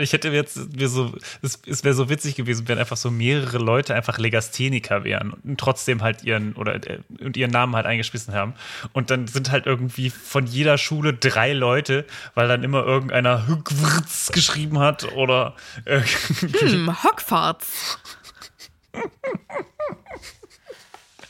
Ich 0.00 0.12
hätte 0.12 0.28
jetzt 0.30 0.76
mir 0.76 0.88
so, 0.88 1.12
es, 1.42 1.60
es 1.66 1.84
wäre 1.84 1.94
so 1.94 2.08
witzig 2.08 2.34
gewesen, 2.34 2.68
wenn 2.68 2.78
einfach 2.78 2.96
so 2.96 3.10
mehrere 3.10 3.58
Leute 3.58 3.94
einfach 3.94 4.18
Legastheniker 4.18 5.04
wären 5.04 5.32
und 5.32 5.58
trotzdem 5.58 6.02
halt 6.02 6.24
ihren 6.24 6.54
oder 6.54 6.74
äh, 6.74 6.98
und 7.20 7.36
ihren 7.36 7.50
Namen 7.50 7.74
halt 7.76 7.86
eingeschmissen 7.86 8.34
haben. 8.34 8.54
Und 8.92 9.10
dann 9.10 9.26
sind 9.26 9.50
halt 9.50 9.66
irgendwie 9.66 10.10
von 10.10 10.46
jeder 10.46 10.78
Schule 10.78 11.14
drei 11.14 11.52
Leute, 11.52 12.06
weil 12.34 12.48
dann 12.48 12.62
immer 12.62 12.84
irgendeiner 12.84 13.46
Hückwurz 13.46 14.32
geschrieben 14.32 14.78
hat 14.78 15.12
oder. 15.12 15.54
Hm, 15.84 17.02
Hogwarts. 17.02 17.98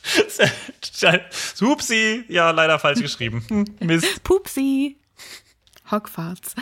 Hupsi, 1.61 2.25
ja, 2.29 2.51
leider 2.51 2.79
falsch 2.79 3.01
geschrieben. 3.01 3.44
Mist. 3.81 4.23
Pupsi. 4.23 4.97
Hogwarts. 5.90 6.55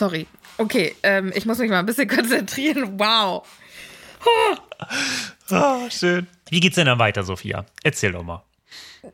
Sorry. 0.00 0.26
Okay, 0.56 0.96
ähm, 1.02 1.30
ich 1.34 1.44
muss 1.44 1.58
mich 1.58 1.68
mal 1.68 1.80
ein 1.80 1.84
bisschen 1.84 2.08
konzentrieren. 2.16 2.98
Wow. 2.98 3.46
Ah, 5.50 5.90
schön. 5.90 6.26
Wie 6.48 6.58
geht's 6.60 6.76
denn 6.76 6.86
dann 6.86 6.98
weiter, 6.98 7.22
Sophia? 7.22 7.66
Erzähl 7.82 8.12
doch 8.12 8.22
mal. 8.22 8.42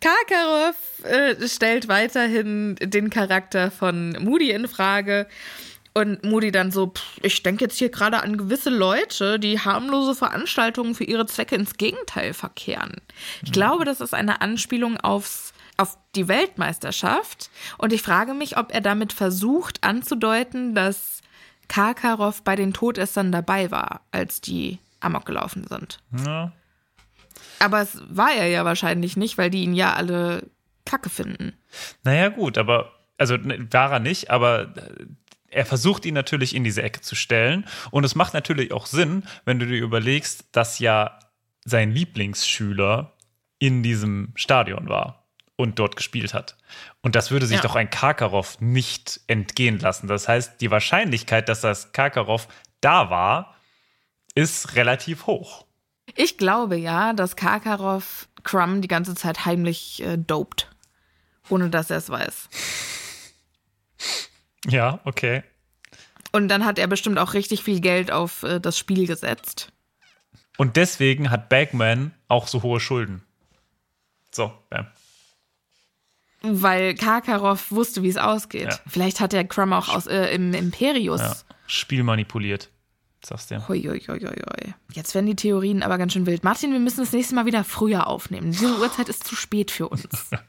Karkaroff 0.00 0.76
äh, 1.04 1.46
stellt 1.46 1.88
weiterhin 1.88 2.76
den 2.80 3.10
Charakter 3.10 3.70
von 3.70 4.16
Moody 4.18 4.50
in 4.50 4.66
Frage. 4.66 5.26
Und 5.92 6.24
Moody 6.24 6.50
dann 6.50 6.70
so, 6.70 6.86
pff, 6.86 7.18
ich 7.20 7.42
denke 7.42 7.64
jetzt 7.64 7.76
hier 7.76 7.90
gerade 7.90 8.22
an 8.22 8.38
gewisse 8.38 8.70
Leute, 8.70 9.38
die 9.38 9.60
harmlose 9.60 10.14
Veranstaltungen 10.14 10.94
für 10.94 11.04
ihre 11.04 11.26
Zwecke 11.26 11.54
ins 11.54 11.76
Gegenteil 11.76 12.32
verkehren. 12.32 13.02
Ich 13.42 13.52
glaube, 13.52 13.84
das 13.84 14.00
ist 14.00 14.14
eine 14.14 14.40
Anspielung 14.40 14.96
aufs, 14.98 15.52
auf 15.76 15.98
die 16.14 16.28
Weltmeisterschaft. 16.28 17.50
Und 17.78 17.92
ich 17.92 18.02
frage 18.02 18.34
mich, 18.34 18.56
ob 18.56 18.72
er 18.72 18.80
damit 18.80 19.12
versucht 19.12 19.82
anzudeuten, 19.84 20.74
dass 20.74 21.20
Karkaroff 21.68 22.42
bei 22.42 22.56
den 22.56 22.72
Todessern 22.72 23.32
dabei 23.32 23.70
war, 23.70 24.02
als 24.12 24.40
die 24.40 24.78
Amok 25.00 25.26
gelaufen 25.26 25.66
sind. 25.66 25.98
Ja. 26.24 26.52
Aber 27.58 27.80
es 27.80 28.00
war 28.08 28.32
er 28.32 28.46
ja 28.48 28.64
wahrscheinlich 28.64 29.16
nicht, 29.16 29.38
weil 29.38 29.50
die 29.50 29.62
ihn 29.62 29.74
ja 29.74 29.94
alle 29.94 30.48
kacke 30.84 31.10
finden. 31.10 31.54
Naja, 32.04 32.28
gut, 32.28 32.58
aber, 32.58 32.92
also 33.18 33.36
ne, 33.36 33.66
war 33.70 33.92
er 33.92 34.00
nicht, 34.00 34.30
aber 34.30 34.76
äh, 34.76 35.06
er 35.48 35.66
versucht 35.66 36.04
ihn 36.06 36.14
natürlich 36.14 36.54
in 36.54 36.64
diese 36.64 36.82
Ecke 36.82 37.00
zu 37.00 37.14
stellen. 37.14 37.66
Und 37.90 38.04
es 38.04 38.14
macht 38.14 38.34
natürlich 38.34 38.72
auch 38.72 38.86
Sinn, 38.86 39.24
wenn 39.44 39.58
du 39.58 39.66
dir 39.66 39.82
überlegst, 39.82 40.46
dass 40.52 40.78
ja 40.78 41.18
sein 41.64 41.90
Lieblingsschüler 41.90 43.12
in 43.58 43.82
diesem 43.82 44.32
Stadion 44.36 44.88
war 44.88 45.25
und 45.56 45.78
dort 45.78 45.96
gespielt 45.96 46.34
hat. 46.34 46.56
Und 47.02 47.14
das 47.14 47.30
würde 47.30 47.46
sich 47.46 47.56
Ja. 47.56 47.62
doch 47.62 47.76
ein 47.76 47.88
Karkaroff 47.90 48.60
nicht 48.60 49.20
entgehen 49.26 49.78
lassen. 49.78 50.06
Das 50.06 50.28
heißt, 50.28 50.60
die 50.60 50.70
Wahrscheinlichkeit, 50.70 51.48
dass 51.48 51.62
das 51.62 51.92
Karkaroff 51.92 52.46
da 52.80 53.08
war, 53.10 53.56
ist 54.34 54.74
relativ 54.74 55.26
hoch. 55.26 55.64
Ich 56.14 56.36
glaube 56.38 56.76
ja, 56.76 57.12
dass 57.14 57.36
Karkaroff 57.36 58.28
Crumb 58.44 58.82
die 58.82 58.88
ganze 58.88 59.14
Zeit 59.14 59.44
heimlich 59.46 60.02
äh, 60.02 60.16
dopt. 60.18 60.70
Ohne 61.48 61.70
dass 61.70 61.90
er 61.90 61.98
es 61.98 62.10
weiß. 62.10 62.48
Ja, 64.66 65.00
okay. 65.04 65.42
Und 66.32 66.48
dann 66.48 66.64
hat 66.64 66.78
er 66.78 66.86
bestimmt 66.86 67.18
auch 67.18 67.34
richtig 67.34 67.62
viel 67.62 67.80
Geld 67.80 68.10
auf 68.10 68.42
äh, 68.42 68.60
das 68.60 68.76
Spiel 68.78 69.06
gesetzt. 69.06 69.72
Und 70.58 70.76
deswegen 70.76 71.30
hat 71.30 71.48
Bagman 71.48 72.12
auch 72.28 72.46
so 72.48 72.62
hohe 72.62 72.80
Schulden. 72.80 73.22
So, 74.32 74.52
bam. 74.70 74.86
Weil 76.50 76.94
Karkaroff 76.94 77.70
wusste, 77.70 78.02
wie 78.02 78.08
es 78.08 78.16
ausgeht. 78.16 78.68
Ja. 78.70 78.78
Vielleicht 78.86 79.20
hat 79.20 79.34
er 79.34 79.44
Crumb 79.44 79.72
auch 79.72 79.88
aus, 79.88 80.06
äh, 80.06 80.34
im 80.34 80.54
Imperius. 80.54 81.20
Ja. 81.20 81.36
Spiel 81.66 82.02
manipuliert. 82.02 82.70
Sagst 83.24 83.50
du. 83.50 83.66
Hoi. 83.68 83.78
Jetzt 84.92 85.14
werden 85.14 85.26
die 85.26 85.36
Theorien 85.36 85.82
aber 85.82 85.98
ganz 85.98 86.12
schön 86.12 86.26
wild. 86.26 86.44
Martin, 86.44 86.72
wir 86.72 86.78
müssen 86.78 87.00
das 87.00 87.12
nächste 87.12 87.34
Mal 87.34 87.46
wieder 87.46 87.64
früher 87.64 88.06
aufnehmen. 88.06 88.52
Diese 88.52 88.78
Uhrzeit 88.78 89.08
ist 89.08 89.24
zu 89.24 89.34
spät 89.34 89.70
für 89.70 89.88
uns. 89.88 90.04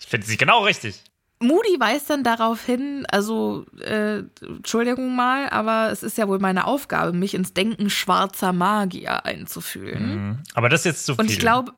Ich 0.00 0.10
finde 0.10 0.26
sie 0.26 0.36
genau 0.36 0.64
richtig. 0.64 1.02
Moody 1.40 1.80
weist 1.80 2.10
dann 2.10 2.24
darauf 2.24 2.64
hin, 2.64 3.06
also, 3.10 3.64
äh, 3.80 4.22
Entschuldigung 4.42 5.16
mal, 5.16 5.48
aber 5.48 5.90
es 5.90 6.02
ist 6.02 6.18
ja 6.18 6.28
wohl 6.28 6.38
meine 6.38 6.66
Aufgabe, 6.66 7.12
mich 7.12 7.34
ins 7.34 7.54
Denken 7.54 7.88
schwarzer 7.88 8.52
Magier 8.52 9.24
einzufühlen. 9.24 10.42
Aber 10.54 10.68
das 10.68 10.80
ist 10.80 10.84
jetzt 10.84 11.06
zu 11.06 11.14
viel. 11.14 11.20
Und 11.22 11.30
ich 11.30 11.38
glaube, 11.38 11.72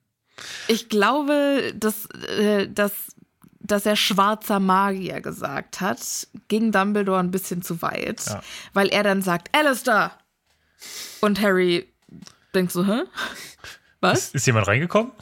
ich 0.68 0.88
glaube, 0.88 1.72
dass, 1.74 2.06
äh, 2.06 2.68
dass, 2.68 3.15
dass 3.66 3.86
er 3.86 3.96
schwarzer 3.96 4.60
Magier 4.60 5.20
gesagt 5.20 5.80
hat, 5.80 5.98
ging 6.48 6.72
Dumbledore 6.72 7.18
ein 7.20 7.30
bisschen 7.30 7.62
zu 7.62 7.80
weit, 7.82 8.24
Ja. 8.26 8.42
weil 8.72 8.88
er 8.88 9.02
dann 9.02 9.22
sagt, 9.22 9.48
Alistair! 9.56 10.12
Und 11.20 11.40
Harry 11.40 11.92
denkt 12.54 12.72
so, 12.72 12.86
hä? 12.86 13.02
Was? 14.00 14.26
Ist, 14.26 14.34
ist 14.36 14.46
jemand 14.46 14.66
reingekommen? 14.68 15.12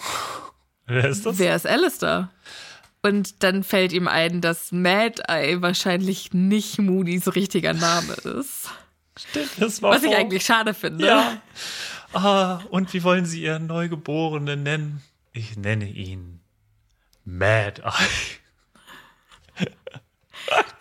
Wer 0.87 1.09
ist 1.09 1.24
das? 1.24 1.38
Wer 1.38 1.57
ist 1.57 1.66
Alistair? 1.66 2.30
Und 3.02 3.42
dann 3.42 3.62
fällt 3.64 3.92
ihm 3.92 4.09
ein, 4.09 4.40
dass 4.40 4.72
Mad 4.72 5.22
Eye 5.28 5.61
wahrscheinlich 5.62 6.33
nicht 6.33 6.78
Moody's 6.78 7.35
richtiger 7.35 7.72
Name 7.74 8.14
ist. 8.14 8.70
das 9.59 9.83
war 9.83 9.92
Was 9.92 10.02
ich 10.02 10.14
eigentlich 10.14 10.44
schade 10.44 10.74
finde. 10.74 11.07
Ja. 11.07 11.37
Ah, 12.12 12.61
und 12.70 12.92
wie 12.94 13.02
wollen 13.02 13.26
Sie 13.26 13.42
Ihren 13.42 13.66
Neugeborenen 13.66 14.62
nennen? 14.62 15.02
Ich 15.33 15.57
nenne 15.57 15.88
ihn 15.88 16.40
Mad 17.24 17.82
Eye. 17.82 19.66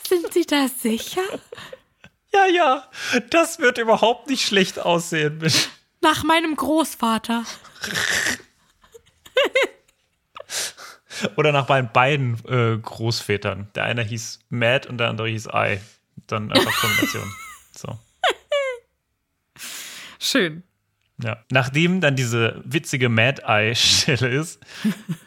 Sind 0.08 0.34
Sie 0.34 0.46
da 0.46 0.68
sicher? 0.68 1.22
Ja, 2.34 2.46
ja, 2.48 2.90
das 3.30 3.60
wird 3.60 3.78
überhaupt 3.78 4.28
nicht 4.28 4.46
schlecht 4.46 4.80
aussehen. 4.80 5.38
Mit 5.38 5.70
Nach 6.02 6.24
meinem 6.24 6.56
Großvater. 6.56 7.46
Oder 11.38 11.52
nach 11.52 11.70
meinen 11.70 11.92
beiden 11.94 12.44
äh, 12.48 12.78
Großvätern. 12.78 13.70
Der 13.76 13.84
eine 13.84 14.04
hieß 14.04 14.40
Mad 14.50 14.90
und 14.90 14.98
der 14.98 15.10
andere 15.10 15.30
hieß 15.30 15.48
Eye. 15.48 15.80
Dann 16.28 16.52
einfach 16.52 16.74
Kombination. 16.80 17.32
So. 17.76 17.98
Schön. 20.20 20.62
Ja. 21.24 21.44
Nachdem 21.50 22.02
dann 22.02 22.16
diese 22.16 22.62
witzige 22.66 23.10
Mad-Eye-Stelle 23.10 24.28
ist, 24.28 24.60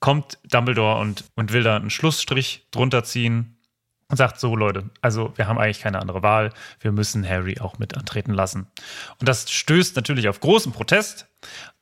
kommt 0.00 0.38
Dumbledore 0.44 1.00
und, 1.00 1.24
und 1.34 1.52
will 1.52 1.62
da 1.62 1.76
einen 1.76 1.90
Schlussstrich 1.90 2.66
drunter 2.70 3.04
ziehen 3.04 3.56
und 4.08 4.16
sagt 4.16 4.38
so, 4.38 4.54
Leute, 4.54 4.90
also 5.00 5.32
wir 5.36 5.48
haben 5.48 5.58
eigentlich 5.58 5.80
keine 5.80 6.00
andere 6.00 6.22
Wahl. 6.22 6.52
Wir 6.80 6.92
müssen 6.92 7.28
Harry 7.28 7.58
auch 7.60 7.78
mit 7.78 7.96
antreten 7.96 8.32
lassen. 8.32 8.68
Und 9.18 9.28
das 9.28 9.50
stößt 9.50 9.96
natürlich 9.96 10.28
auf 10.28 10.40
großen 10.40 10.72
Protest, 10.72 11.26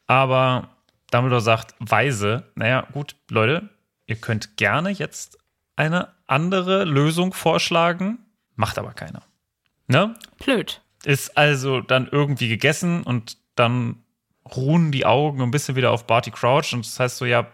aber 0.07 0.71
Dumbledore 1.11 1.43
sagt 1.43 1.75
weise, 1.79 2.45
naja, 2.55 2.87
gut, 2.93 3.17
Leute, 3.31 3.69
ihr 4.07 4.17
könnt 4.17 4.57
gerne 4.57 4.91
jetzt 4.91 5.39
eine 5.77 6.09
andere 6.27 6.85
Lösung 6.85 7.33
vorschlagen, 7.33 8.19
macht 8.57 8.79
aber 8.79 8.93
keiner. 8.93 9.23
Ne? 9.87 10.15
Blöd. 10.39 10.81
ist 11.05 11.37
also 11.37 11.81
dann 11.81 12.09
irgendwie 12.11 12.49
gegessen 12.49 13.03
und 13.03 13.37
dann 13.55 14.03
ruhen 14.57 14.93
die 14.93 15.07
Augen 15.07 15.43
ein 15.43 15.51
bisschen 15.51 15.77
wieder 15.77 15.91
auf 15.91 16.07
Barty 16.07 16.31
Crouch 16.31 16.73
und 16.73 16.87
das 16.87 16.99
heißt 16.99 17.19
so, 17.19 17.25
ja, 17.25 17.47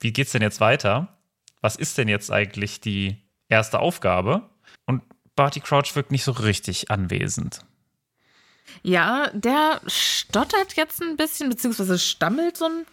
wie 0.00 0.12
geht's 0.12 0.32
denn 0.32 0.42
jetzt 0.42 0.60
weiter? 0.60 1.18
Was 1.60 1.76
ist 1.76 1.98
denn 1.98 2.08
jetzt 2.08 2.32
eigentlich 2.32 2.80
die 2.80 3.16
erste 3.48 3.80
Aufgabe? 3.80 4.48
Und 4.86 5.02
Barty 5.36 5.60
Crouch 5.60 5.94
wirkt 5.94 6.10
nicht 6.10 6.24
so 6.24 6.32
richtig 6.32 6.90
anwesend. 6.90 7.60
Ja, 8.82 9.30
der 9.32 9.80
stottert 9.86 10.74
jetzt 10.74 11.02
ein 11.02 11.16
bisschen, 11.16 11.50
beziehungsweise 11.50 11.98
stammelt 11.98 12.56
so 12.56 12.66
ein 12.66 12.86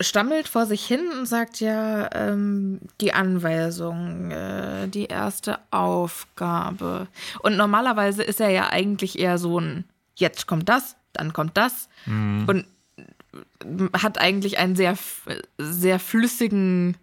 stammelt 0.00 0.48
vor 0.48 0.66
sich 0.66 0.84
hin 0.84 1.08
und 1.12 1.26
sagt 1.26 1.60
ja, 1.60 2.10
ähm, 2.14 2.80
die 3.00 3.12
Anweisung, 3.12 4.30
äh, 4.30 4.88
die 4.88 5.06
erste 5.06 5.58
Aufgabe. 5.70 7.06
Und 7.40 7.56
normalerweise 7.56 8.22
ist 8.22 8.40
er 8.40 8.50
ja 8.50 8.70
eigentlich 8.70 9.18
eher 9.18 9.38
so 9.38 9.60
ein, 9.60 9.84
jetzt 10.16 10.46
kommt 10.46 10.68
das, 10.68 10.96
dann 11.12 11.32
kommt 11.32 11.56
das. 11.56 11.88
Mhm. 12.06 12.44
Und 12.48 12.66
hat 13.92 14.18
eigentlich 14.18 14.58
einen 14.58 14.76
sehr, 14.76 14.96
sehr 15.58 15.98
flüssigen 15.98 16.96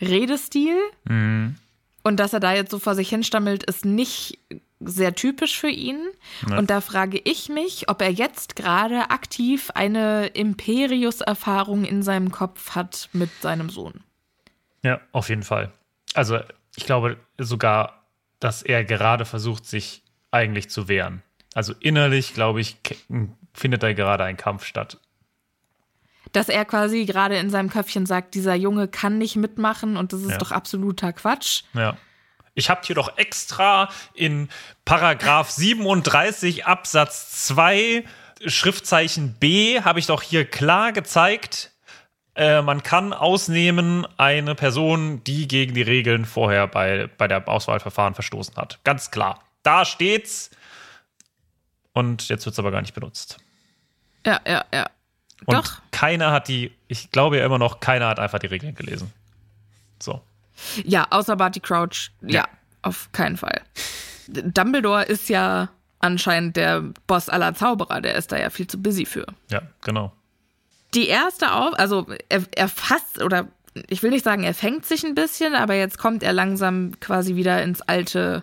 Redestil. 0.00 0.76
Mhm. 1.04 1.56
Und 2.02 2.16
dass 2.18 2.32
er 2.32 2.40
da 2.40 2.54
jetzt 2.54 2.70
so 2.70 2.78
vor 2.78 2.94
sich 2.94 3.08
hinstammelt, 3.08 3.64
ist 3.64 3.84
nicht 3.84 4.38
sehr 4.80 5.14
typisch 5.14 5.58
für 5.58 5.68
ihn. 5.68 5.98
Ja. 6.48 6.58
Und 6.58 6.70
da 6.70 6.80
frage 6.80 7.20
ich 7.24 7.48
mich, 7.48 7.88
ob 7.88 8.00
er 8.00 8.10
jetzt 8.10 8.56
gerade 8.56 9.10
aktiv 9.10 9.70
eine 9.74 10.28
Imperius-Erfahrung 10.28 11.84
in 11.84 12.02
seinem 12.02 12.30
Kopf 12.30 12.74
hat 12.74 13.08
mit 13.12 13.30
seinem 13.40 13.70
Sohn. 13.70 14.00
Ja, 14.82 15.00
auf 15.12 15.28
jeden 15.28 15.42
Fall. 15.42 15.72
Also 16.14 16.38
ich 16.76 16.86
glaube 16.86 17.16
sogar, 17.36 18.06
dass 18.38 18.62
er 18.62 18.84
gerade 18.84 19.24
versucht, 19.24 19.66
sich 19.66 20.02
eigentlich 20.30 20.70
zu 20.70 20.86
wehren. 20.86 21.22
Also 21.54 21.74
innerlich, 21.80 22.34
glaube 22.34 22.60
ich, 22.60 22.76
findet 23.52 23.82
da 23.82 23.92
gerade 23.92 24.24
ein 24.24 24.36
Kampf 24.36 24.64
statt. 24.64 24.98
Dass 26.32 26.48
er 26.48 26.64
quasi 26.64 27.04
gerade 27.04 27.36
in 27.38 27.50
seinem 27.50 27.70
Köpfchen 27.70 28.06
sagt, 28.06 28.34
dieser 28.34 28.54
Junge 28.54 28.88
kann 28.88 29.18
nicht 29.18 29.36
mitmachen 29.36 29.96
und 29.96 30.12
das 30.12 30.20
ist 30.22 30.32
ja. 30.32 30.38
doch 30.38 30.52
absoluter 30.52 31.12
Quatsch. 31.12 31.62
Ja. 31.74 31.96
Ich 32.54 32.70
habe 32.70 32.80
hier 32.84 32.96
doch 32.96 33.16
extra 33.16 33.88
in 34.14 34.48
Paragraph 34.84 35.50
37 35.50 36.66
Absatz 36.66 37.46
2 37.46 38.04
Schriftzeichen 38.46 39.34
B 39.34 39.80
habe 39.80 39.98
ich 39.98 40.06
doch 40.06 40.22
hier 40.22 40.44
klar 40.44 40.92
gezeigt, 40.92 41.72
äh, 42.38 42.62
man 42.62 42.84
kann 42.84 43.12
ausnehmen 43.12 44.06
eine 44.16 44.54
Person, 44.54 45.24
die 45.24 45.48
gegen 45.48 45.74
die 45.74 45.82
Regeln 45.82 46.24
vorher 46.24 46.68
bei, 46.68 47.08
bei 47.18 47.26
der 47.26 47.48
Auswahlverfahren 47.48 48.14
verstoßen 48.14 48.54
hat. 48.56 48.78
Ganz 48.84 49.10
klar. 49.10 49.42
Da 49.64 49.84
steht's. 49.84 50.50
Und 51.92 52.28
jetzt 52.28 52.46
wird 52.46 52.52
es 52.52 52.58
aber 52.60 52.70
gar 52.70 52.80
nicht 52.80 52.94
benutzt. 52.94 53.38
Ja, 54.24 54.40
ja, 54.46 54.64
ja. 54.72 54.88
Und 55.46 55.54
Doch. 55.54 55.80
keiner 55.90 56.32
hat 56.32 56.48
die, 56.48 56.72
ich 56.88 57.10
glaube 57.10 57.38
ja 57.38 57.46
immer 57.46 57.58
noch, 57.58 57.80
keiner 57.80 58.08
hat 58.08 58.18
einfach 58.18 58.38
die 58.38 58.46
Regeln 58.46 58.74
gelesen. 58.74 59.12
So. 60.00 60.20
Ja, 60.84 61.06
außer 61.10 61.36
Barty 61.36 61.60
Crouch. 61.60 62.10
Ja, 62.22 62.28
ja, 62.40 62.48
auf 62.82 63.10
keinen 63.12 63.36
Fall. 63.36 63.62
Dumbledore 64.28 65.04
ist 65.04 65.28
ja 65.28 65.68
anscheinend 66.00 66.56
der 66.56 66.82
Boss 67.06 67.28
aller 67.28 67.54
Zauberer. 67.54 68.00
Der 68.00 68.14
ist 68.14 68.32
da 68.32 68.38
ja 68.38 68.50
viel 68.50 68.66
zu 68.66 68.80
busy 68.80 69.04
für. 69.04 69.26
Ja, 69.50 69.62
genau. 69.82 70.12
Die 70.94 71.08
erste 71.08 71.52
auf, 71.52 71.78
also 71.78 72.06
er, 72.28 72.42
er 72.54 72.68
fasst 72.68 73.22
oder 73.22 73.48
ich 73.88 74.02
will 74.02 74.10
nicht 74.10 74.24
sagen, 74.24 74.42
er 74.42 74.54
fängt 74.54 74.86
sich 74.86 75.04
ein 75.04 75.14
bisschen, 75.14 75.54
aber 75.54 75.74
jetzt 75.74 75.98
kommt 75.98 76.22
er 76.22 76.32
langsam 76.32 76.98
quasi 77.00 77.36
wieder 77.36 77.62
ins 77.62 77.82
alte, 77.82 78.42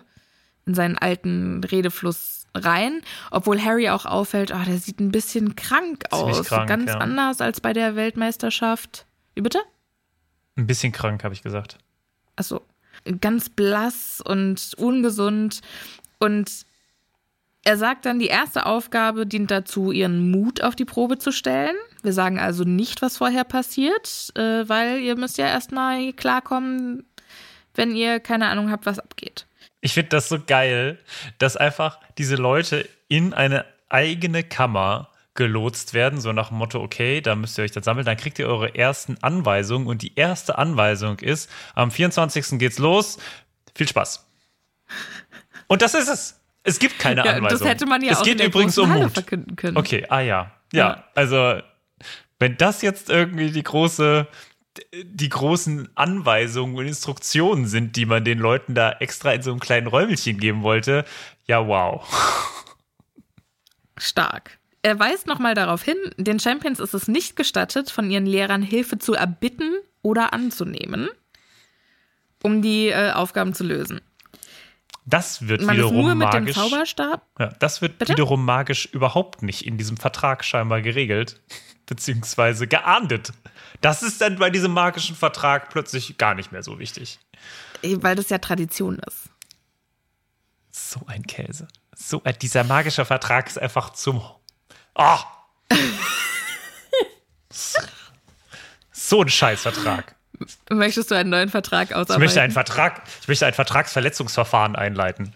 in 0.64 0.74
seinen 0.74 0.96
alten 0.96 1.62
Redefluss 1.64 2.45
rein, 2.56 3.02
obwohl 3.30 3.62
Harry 3.62 3.88
auch 3.90 4.06
auffällt, 4.06 4.52
oh, 4.52 4.64
der 4.66 4.78
sieht 4.78 5.00
ein 5.00 5.12
bisschen 5.12 5.56
krank 5.56 6.04
Ziemlich 6.10 6.38
aus, 6.38 6.46
krank, 6.46 6.68
ganz 6.68 6.90
ja. 6.90 6.98
anders 6.98 7.40
als 7.40 7.60
bei 7.60 7.72
der 7.72 7.96
Weltmeisterschaft. 7.96 9.06
Wie 9.34 9.42
bitte? 9.42 9.60
Ein 10.56 10.66
bisschen 10.66 10.92
krank, 10.92 11.22
habe 11.22 11.34
ich 11.34 11.42
gesagt 11.42 11.78
also 12.36 12.62
ganz 13.20 13.48
blass 13.48 14.22
und 14.24 14.72
ungesund. 14.76 15.60
Und 16.18 16.66
er 17.64 17.76
sagt 17.76 18.06
dann, 18.06 18.18
die 18.18 18.26
erste 18.26 18.66
Aufgabe 18.66 19.26
dient 19.26 19.50
dazu, 19.50 19.90
ihren 19.90 20.30
Mut 20.30 20.62
auf 20.62 20.76
die 20.76 20.84
Probe 20.84 21.18
zu 21.18 21.32
stellen. 21.32 21.74
Wir 22.02 22.12
sagen 22.12 22.38
also 22.38 22.62
nicht, 22.62 23.02
was 23.02 23.16
vorher 23.16 23.44
passiert, 23.44 24.30
äh, 24.36 24.68
weil 24.68 25.00
ihr 25.00 25.16
müsst 25.16 25.38
ja 25.38 25.46
erstmal 25.46 26.12
klarkommen, 26.12 27.04
wenn 27.74 27.96
ihr 27.96 28.20
keine 28.20 28.48
Ahnung 28.48 28.70
habt, 28.70 28.86
was 28.86 29.00
abgeht. 29.00 29.46
Ich 29.86 29.94
finde 29.94 30.08
das 30.08 30.28
so 30.28 30.40
geil, 30.44 30.98
dass 31.38 31.56
einfach 31.56 32.00
diese 32.18 32.34
Leute 32.34 32.88
in 33.06 33.32
eine 33.32 33.64
eigene 33.88 34.42
Kammer 34.42 35.10
gelotst 35.34 35.94
werden, 35.94 36.20
so 36.20 36.32
nach 36.32 36.48
dem 36.48 36.58
Motto, 36.58 36.82
okay, 36.82 37.20
da 37.20 37.36
müsst 37.36 37.56
ihr 37.56 37.62
euch 37.62 37.70
dann 37.70 37.84
sammeln, 37.84 38.04
dann 38.04 38.16
kriegt 38.16 38.40
ihr 38.40 38.48
eure 38.48 38.74
ersten 38.74 39.16
Anweisungen 39.20 39.86
und 39.86 40.02
die 40.02 40.16
erste 40.16 40.58
Anweisung 40.58 41.20
ist, 41.20 41.48
am 41.76 41.92
24. 41.92 42.58
geht's 42.58 42.78
los, 42.78 43.18
viel 43.76 43.86
Spaß. 43.86 44.26
Und 45.68 45.82
das 45.82 45.94
ist 45.94 46.08
es. 46.08 46.40
Es 46.64 46.80
gibt 46.80 46.98
keine 46.98 47.24
ja, 47.24 47.34
Anweisung. 47.34 47.60
Das 47.60 47.68
hätte 47.68 47.86
man 47.86 48.02
ja 48.02 48.10
es 48.10 48.18
auch 48.18 48.24
geht 48.24 48.40
in 48.40 48.48
übrigens 48.48 48.76
um 48.78 48.90
Mut. 48.90 49.12
verkünden 49.12 49.54
können. 49.54 49.76
Okay, 49.76 50.04
ah 50.08 50.18
ja. 50.18 50.50
ja. 50.72 50.88
Ja, 50.88 51.04
also 51.14 51.60
wenn 52.40 52.56
das 52.56 52.82
jetzt 52.82 53.08
irgendwie 53.08 53.52
die 53.52 53.62
große 53.62 54.26
die 55.02 55.28
großen 55.28 55.88
Anweisungen 55.94 56.76
und 56.76 56.86
Instruktionen 56.86 57.66
sind, 57.66 57.96
die 57.96 58.06
man 58.06 58.24
den 58.24 58.38
Leuten 58.38 58.74
da 58.74 58.92
extra 58.92 59.32
in 59.32 59.42
so 59.42 59.50
einem 59.50 59.60
kleinen 59.60 59.86
Räumelchen 59.86 60.38
geben 60.38 60.62
wollte, 60.62 61.04
ja 61.46 61.66
wow. 61.66 62.06
Stark. 63.98 64.58
Er 64.82 64.98
weist 64.98 65.26
nochmal 65.26 65.54
darauf 65.54 65.82
hin, 65.82 65.96
den 66.16 66.38
Champions 66.38 66.78
ist 66.78 66.94
es 66.94 67.08
nicht 67.08 67.34
gestattet, 67.34 67.90
von 67.90 68.10
ihren 68.10 68.26
Lehrern 68.26 68.62
Hilfe 68.62 68.98
zu 68.98 69.14
erbitten 69.14 69.74
oder 70.02 70.32
anzunehmen, 70.32 71.08
um 72.42 72.62
die 72.62 72.88
äh, 72.88 73.10
Aufgaben 73.10 73.52
zu 73.52 73.64
lösen. 73.64 74.00
Das 75.04 75.46
wird 75.48 75.62
Man 75.62 75.76
wiederum 75.76 75.96
nur 75.96 76.14
mit 76.14 76.28
magisch. 76.28 76.54
Dem 76.54 76.62
Zauberstab? 76.62 77.26
Ja, 77.38 77.48
das 77.60 77.80
wird 77.80 77.98
Bitte? 77.98 78.12
wiederum 78.12 78.44
magisch 78.44 78.86
überhaupt 78.86 79.42
nicht 79.42 79.64
in 79.64 79.78
diesem 79.78 79.96
Vertrag 79.96 80.44
scheinbar 80.44 80.82
geregelt, 80.82 81.40
beziehungsweise 81.86 82.66
geahndet. 82.66 83.32
Das 83.80 84.02
ist 84.02 84.20
dann 84.20 84.38
bei 84.38 84.50
diesem 84.50 84.72
magischen 84.72 85.16
Vertrag 85.16 85.70
plötzlich 85.70 86.18
gar 86.18 86.34
nicht 86.34 86.52
mehr 86.52 86.62
so 86.62 86.78
wichtig. 86.78 87.18
Weil 87.82 88.16
das 88.16 88.28
ja 88.28 88.38
Tradition 88.38 88.98
ist. 89.00 89.30
So 90.70 91.00
ein 91.06 91.22
Käse. 91.22 91.68
So, 91.94 92.20
äh, 92.24 92.34
dieser 92.34 92.64
magische 92.64 93.04
Vertrag 93.04 93.46
ist 93.46 93.58
einfach 93.58 93.90
zum 93.90 94.22
Oh. 94.94 95.18
so 98.92 99.22
ein 99.22 99.28
Scheißvertrag. 99.28 100.14
Möchtest 100.70 101.10
du 101.10 101.14
einen 101.14 101.30
neuen 101.30 101.48
Vertrag 101.48 101.92
ausarbeiten? 101.92 102.14
Ich 102.14 102.18
möchte 102.26 102.42
einen 102.42 102.52
Vertrag, 102.52 103.02
ich 103.22 103.28
möchte 103.28 103.46
ein 103.46 103.54
Vertragsverletzungsverfahren 103.54 104.76
einleiten. 104.76 105.32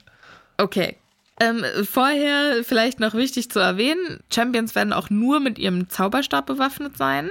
Okay. 0.58 0.96
Ähm, 1.42 1.64
vorher 1.90 2.62
vielleicht 2.64 3.00
noch 3.00 3.14
wichtig 3.14 3.50
zu 3.50 3.61
erwähnen, 3.61 4.20
Champions 4.31 4.74
werden 4.74 4.92
auch 4.92 5.09
nur 5.09 5.40
mit 5.40 5.59
ihrem 5.59 5.88
Zauberstab 5.88 6.44
bewaffnet 6.44 6.98
sein. 6.98 7.31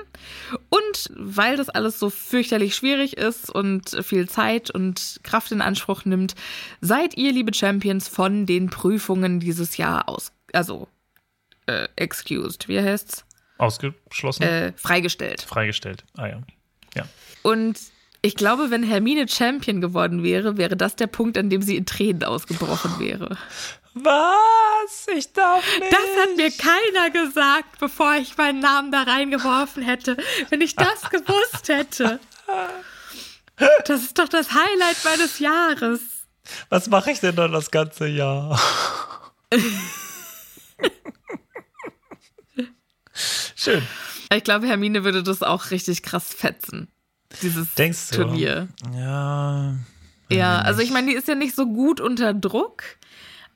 Und 0.70 1.12
weil 1.16 1.58
das 1.58 1.70
alles 1.70 2.00
so 2.00 2.10
fürchterlich 2.10 2.76
schwierig 2.76 3.18
ist 3.18 3.52
und 3.52 4.04
viel 4.04 4.28
Zeit 4.28 4.72
und 4.72 5.20
Kraft 5.22 5.52
in 5.52 5.62
Anspruch 5.62 6.06
nimmt, 6.06 6.34
seid 6.82 7.18
ihr, 7.18 7.32
liebe 7.32 7.54
Champions, 7.54 8.08
von 8.08 8.48
den 8.48 8.72
Prüfungen 8.72 9.40
dieses 9.40 9.78
Jahr 9.78 10.10
aus, 10.10 10.32
also 10.54 10.88
äh, 11.68 11.88
excused. 11.96 12.68
Wie 12.68 12.82
heißt's? 12.82 13.26
Ausgeschlossen? 13.60 14.42
Äh, 14.42 14.74
freigestellt. 14.76 15.44
Freigestellt. 15.44 16.04
Ah 16.18 16.28
ja. 16.28 16.42
Ja. 16.96 17.04
Und 17.44 17.78
ich 18.22 18.36
glaube, 18.36 18.70
wenn 18.70 18.84
Hermine 18.84 19.28
Champion 19.28 19.80
geworden 19.80 20.24
wäre, 20.24 20.58
wäre 20.58 20.76
das 20.76 20.96
der 20.96 21.08
Punkt, 21.08 21.38
an 21.38 21.50
dem 21.50 21.62
sie 21.62 21.78
in 21.78 21.86
Tränen 21.86 22.24
ausgebrochen 22.24 23.00
wäre. 23.00 23.38
Was? 23.94 25.08
Ich 25.16 25.34
darf 25.34 25.64
nicht. 25.80 25.92
Das 25.92 26.00
hat 26.22 26.38
mir 26.38 26.52
keiner 26.52 27.10
gesagt, 27.10 27.80
bevor 27.80 28.16
ich 28.16 28.38
meinen 28.38 28.60
Namen 28.60 28.92
da 28.92 29.04
reingeworfen 29.04 29.84
hätte. 29.84 30.18
Wenn 30.50 30.62
ich 30.62 30.76
das 30.76 31.10
gewusst 31.10 31.68
hätte. 31.68 32.20
Das 33.86 34.02
ist 34.02 34.18
doch 34.18 34.30
das 34.30 34.54
Highlight 34.54 34.98
meines 35.04 35.40
Jahres. 35.40 36.02
Was 36.70 36.88
mache 36.88 37.12
ich 37.12 37.20
denn 37.20 37.36
dann 37.36 37.52
das 37.52 37.72
ganze 37.72 38.08
Jahr? 38.08 38.60
Schön. 43.56 43.86
Ich 44.34 44.44
glaube, 44.44 44.68
Hermine 44.68 45.04
würde 45.04 45.24
das 45.24 45.42
auch 45.44 45.72
richtig 45.72 46.04
krass 46.04 46.34
fetzen. 46.34 46.88
Dieses 47.42 47.74
Denkst 47.74 48.12
du? 48.12 48.24
Turnier. 48.24 48.68
Ja. 48.96 49.76
Ja, 50.32 50.60
also 50.60 50.82
ich 50.82 50.92
meine, 50.92 51.08
die 51.08 51.16
ist 51.16 51.28
ja 51.28 51.34
nicht 51.36 51.56
so 51.56 51.66
gut 51.66 52.00
unter 52.00 52.36
Druck, 52.36 52.84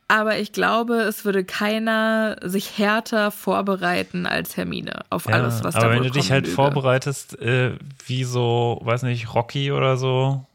aber 0.08 0.38
ich 0.40 0.52
glaube, 0.52 0.96
es 1.02 1.26
würde 1.26 1.44
keiner 1.44 2.38
sich 2.44 2.78
härter 2.78 3.32
vorbereiten 3.32 4.26
als 4.26 4.58
Hermine 4.58 5.02
auf 5.10 5.26
ja, 5.26 5.36
alles, 5.36 5.64
was 5.64 5.76
da 5.76 5.82
Aber 5.82 5.92
wenn 5.94 6.04
du 6.04 6.12
dich 6.12 6.32
halt 6.32 6.46
würde. 6.46 6.56
vorbereitest, 6.56 7.40
äh, 7.42 7.78
wie 8.06 8.24
so, 8.24 8.80
weiß 8.84 9.04
nicht, 9.04 9.34
Rocky 9.34 9.72
oder 9.72 9.98
so, 9.98 10.46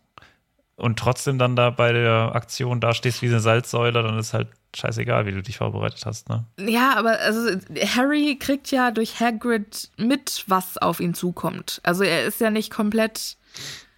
und 0.79 0.97
trotzdem 0.97 1.39
dann 1.39 1.57
da 1.57 1.71
bei 1.71 1.93
der 1.93 2.37
Aktion 2.37 2.81
da 2.81 2.95
stehst 2.95 3.21
wie 3.21 3.27
eine 3.27 3.41
Salzsäule, 3.41 4.01
dann 4.01 4.17
ist 4.17 4.33
halt 4.33 4.47
scheißegal, 4.77 5.27
wie 5.27 5.33
du 5.33 5.43
dich 5.43 5.59
vorbereitet 5.59 6.07
hast, 6.07 6.29
ne? 6.29 6.45
Ja, 6.57 6.95
aber 6.97 7.19
also 7.19 7.51
Harry 7.97 8.37
kriegt 8.39 8.71
ja 8.71 8.93
durch 8.93 9.19
Hagrid 9.19 9.91
mit, 9.97 10.45
was 10.47 10.79
auf 10.79 11.01
ihn 11.01 11.15
zukommt. 11.15 11.81
Also 11.83 12.05
er 12.05 12.25
ist 12.25 12.41
ja 12.41 12.51
nicht 12.51 12.71
komplett 12.71 13.37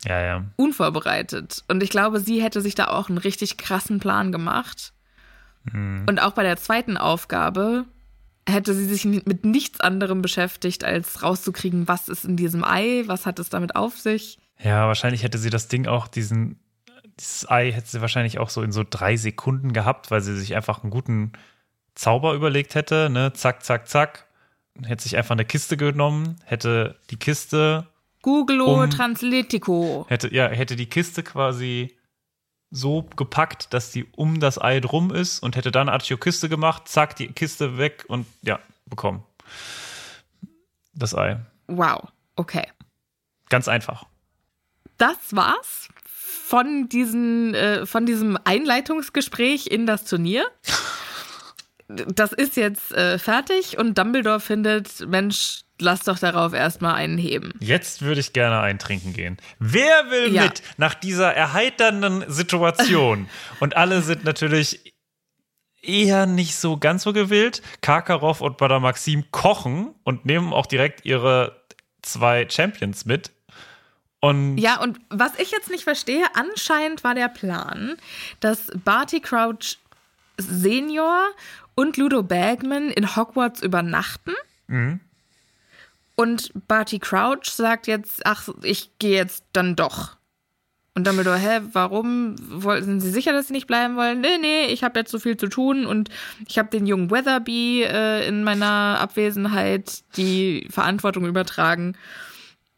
ja, 0.06 0.22
ja. 0.22 0.44
unvorbereitet. 0.56 1.64
Und 1.68 1.82
ich 1.82 1.90
glaube, 1.90 2.18
sie 2.18 2.42
hätte 2.42 2.62
sich 2.62 2.74
da 2.74 2.88
auch 2.88 3.10
einen 3.10 3.18
richtig 3.18 3.58
krassen 3.58 4.00
Plan 4.00 4.32
gemacht. 4.32 4.94
Mhm. 5.64 6.06
Und 6.08 6.20
auch 6.20 6.32
bei 6.32 6.42
der 6.42 6.56
zweiten 6.56 6.96
Aufgabe 6.96 7.84
hätte 8.48 8.74
sie 8.74 8.86
sich 8.86 9.04
mit 9.04 9.44
nichts 9.44 9.80
anderem 9.80 10.22
beschäftigt, 10.22 10.82
als 10.84 11.22
rauszukriegen, 11.22 11.88
was 11.88 12.08
ist 12.08 12.24
in 12.24 12.36
diesem 12.36 12.64
Ei, 12.64 13.04
was 13.06 13.26
hat 13.26 13.38
es 13.38 13.48
damit 13.48 13.76
auf 13.76 13.98
sich. 13.98 14.38
Ja, 14.62 14.86
wahrscheinlich 14.86 15.22
hätte 15.22 15.38
sie 15.38 15.50
das 15.50 15.68
Ding 15.68 15.86
auch, 15.86 16.08
diesen, 16.08 16.58
dieses 17.18 17.48
Ei 17.48 17.70
hätte 17.72 17.88
sie 17.88 18.00
wahrscheinlich 18.00 18.38
auch 18.38 18.50
so 18.50 18.62
in 18.62 18.72
so 18.72 18.84
drei 18.88 19.16
Sekunden 19.16 19.72
gehabt, 19.72 20.10
weil 20.10 20.20
sie 20.20 20.36
sich 20.36 20.56
einfach 20.56 20.82
einen 20.82 20.90
guten 20.90 21.32
Zauber 21.94 22.34
überlegt 22.34 22.74
hätte, 22.74 23.08
ne? 23.10 23.32
Zack, 23.34 23.62
zack, 23.64 23.88
zack. 23.88 24.26
Hätte 24.84 25.02
sich 25.02 25.16
einfach 25.16 25.32
eine 25.32 25.44
Kiste 25.44 25.76
genommen, 25.76 26.36
hätte 26.44 26.96
die 27.10 27.18
Kiste. 27.18 27.86
Googlo 28.22 28.82
Um- 28.82 28.90
Translitico. 28.90 30.06
Hätte, 30.08 30.34
ja, 30.34 30.48
hätte 30.48 30.76
die 30.76 30.86
Kiste 30.88 31.22
quasi 31.22 31.96
so 32.70 33.02
gepackt, 33.16 33.72
dass 33.74 33.90
die 33.90 34.06
um 34.16 34.40
das 34.40 34.60
Ei 34.60 34.80
drum 34.80 35.12
ist 35.12 35.40
und 35.40 35.56
hätte 35.56 35.70
dann 35.70 35.88
Archio 35.88 36.16
Kiste 36.16 36.48
gemacht, 36.48 36.88
zack, 36.88 37.16
die 37.16 37.28
Kiste 37.28 37.78
weg 37.78 38.04
und 38.08 38.26
ja, 38.42 38.60
bekommen. 38.86 39.24
Das 40.94 41.14
Ei. 41.14 41.40
Wow. 41.66 42.08
Okay. 42.36 42.66
Ganz 43.48 43.68
einfach. 43.68 44.04
Das 44.98 45.16
war's 45.30 45.88
von, 46.04 46.88
diesen, 46.88 47.54
äh, 47.54 47.86
von 47.86 48.06
diesem 48.06 48.38
Einleitungsgespräch 48.44 49.66
in 49.66 49.86
das 49.86 50.04
Turnier. 50.04 50.44
Das 52.08 52.32
ist 52.32 52.56
jetzt 52.56 52.92
äh, 52.92 53.18
fertig 53.18 53.78
und 53.78 53.96
Dumbledore 53.98 54.40
findet, 54.40 55.06
Mensch, 55.08 55.60
lass 55.80 56.00
doch 56.00 56.18
darauf 56.18 56.52
erstmal 56.52 56.94
einen 56.94 57.18
heben. 57.18 57.52
Jetzt 57.60 58.02
würde 58.02 58.20
ich 58.20 58.32
gerne 58.32 58.60
eintrinken 58.60 59.12
gehen. 59.12 59.38
Wer 59.58 60.10
will 60.10 60.32
Ja. 60.34 60.44
mit 60.44 60.62
nach 60.76 60.94
dieser 60.94 61.32
erheiternden 61.34 62.24
Situation? 62.28 63.28
Und 63.60 63.76
alle 63.76 64.02
sind 64.02 64.24
natürlich 64.24 64.94
eher 65.82 66.26
nicht 66.26 66.56
so 66.56 66.76
ganz 66.76 67.02
so 67.02 67.12
gewillt. 67.12 67.62
Karkaroff 67.80 68.42
und 68.42 68.58
Badar 68.58 68.80
Maxim 68.80 69.24
kochen 69.30 69.94
und 70.04 70.26
nehmen 70.26 70.52
auch 70.52 70.66
direkt 70.66 71.06
ihre 71.06 71.62
zwei 72.02 72.46
Champions 72.50 73.06
mit. 73.06 73.30
Und 74.20 74.58
Ja, 74.58 74.78
und 74.82 74.98
was 75.08 75.38
ich 75.38 75.50
jetzt 75.50 75.70
nicht 75.70 75.84
verstehe, 75.84 76.26
anscheinend 76.34 77.02
war 77.02 77.14
der 77.14 77.28
Plan, 77.28 77.96
dass 78.40 78.66
Barty 78.84 79.20
Crouch 79.20 79.78
Senior 80.36 81.28
und 81.74 81.96
Ludo 81.96 82.22
Bagman 82.22 82.90
in 82.90 83.16
Hogwarts 83.16 83.62
übernachten. 83.62 84.32
Und 86.16 86.52
Barty 86.68 86.98
Crouch 86.98 87.46
sagt 87.46 87.86
jetzt, 87.86 88.26
ach, 88.26 88.48
ich 88.62 88.90
gehe 88.98 89.16
jetzt 89.16 89.44
dann 89.52 89.74
doch. 89.74 90.16
Und 90.94 91.06
Dumbledore, 91.06 91.38
hä, 91.38 91.60
warum? 91.72 92.36
Sind 92.36 93.00
Sie 93.00 93.10
sicher, 93.10 93.32
dass 93.32 93.48
Sie 93.48 93.54
nicht 93.54 93.66
bleiben 93.66 93.96
wollen? 93.96 94.20
Nee, 94.20 94.38
nee, 94.38 94.66
ich 94.66 94.82
habe 94.82 94.98
jetzt 94.98 95.10
so 95.10 95.18
viel 95.18 95.36
zu 95.36 95.46
tun 95.46 95.86
und 95.86 96.10
ich 96.46 96.58
habe 96.58 96.68
den 96.68 96.86
jungen 96.86 97.10
Weatherby 97.10 97.84
äh, 97.84 98.26
in 98.26 98.44
meiner 98.44 98.98
Abwesenheit 99.00 100.02
die 100.16 100.66
Verantwortung 100.68 101.26
übertragen. 101.26 101.96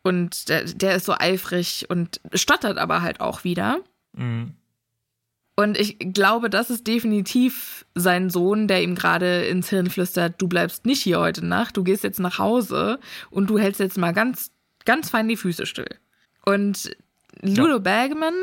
Und 0.02 0.48
der, 0.48 0.64
der 0.64 0.96
ist 0.96 1.06
so 1.06 1.14
eifrig 1.18 1.86
und 1.88 2.20
stottert 2.34 2.78
aber 2.78 3.02
halt 3.02 3.20
auch 3.20 3.44
wieder. 3.44 3.78
Mhm. 4.12 4.54
Und 5.54 5.78
ich 5.78 5.98
glaube, 5.98 6.48
das 6.48 6.70
ist 6.70 6.86
definitiv 6.86 7.84
sein 7.94 8.30
Sohn, 8.30 8.68
der 8.68 8.82
ihm 8.82 8.94
gerade 8.94 9.44
ins 9.44 9.68
Hirn 9.68 9.90
flüstert, 9.90 10.40
du 10.40 10.48
bleibst 10.48 10.86
nicht 10.86 11.02
hier 11.02 11.20
heute 11.20 11.44
Nacht, 11.44 11.76
du 11.76 11.84
gehst 11.84 12.04
jetzt 12.04 12.20
nach 12.20 12.38
Hause 12.38 12.98
und 13.30 13.50
du 13.50 13.58
hältst 13.58 13.80
jetzt 13.80 13.98
mal 13.98 14.12
ganz, 14.12 14.50
ganz 14.86 15.10
fein 15.10 15.28
die 15.28 15.36
Füße 15.36 15.66
still. 15.66 15.98
Und 16.44 16.96
Ludo 17.42 17.80
Bagman, 17.80 18.34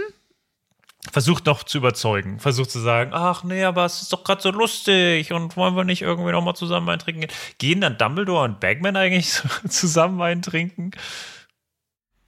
versucht 1.12 1.46
noch 1.46 1.64
zu 1.64 1.78
überzeugen. 1.78 2.40
Versucht 2.40 2.72
zu 2.72 2.80
sagen, 2.80 3.12
ach 3.14 3.44
nee, 3.44 3.64
aber 3.64 3.86
es 3.86 4.02
ist 4.02 4.14
doch 4.14 4.24
gerade 4.24 4.42
so 4.42 4.52
lustig 4.52 5.32
und 5.32 5.56
wollen 5.58 5.76
wir 5.76 5.84
nicht 5.84 6.02
irgendwie 6.02 6.32
nochmal 6.32 6.56
zusammen 6.56 6.90
eintrinken 6.90 7.22
gehen? 7.22 7.32
Gehen 7.58 7.82
dann 7.82 7.98
Dumbledore 7.98 8.44
und 8.44 8.60
Bagman 8.60 8.96
eigentlich 8.96 9.42
zusammen 9.70 10.22
eintrinken? 10.22 10.92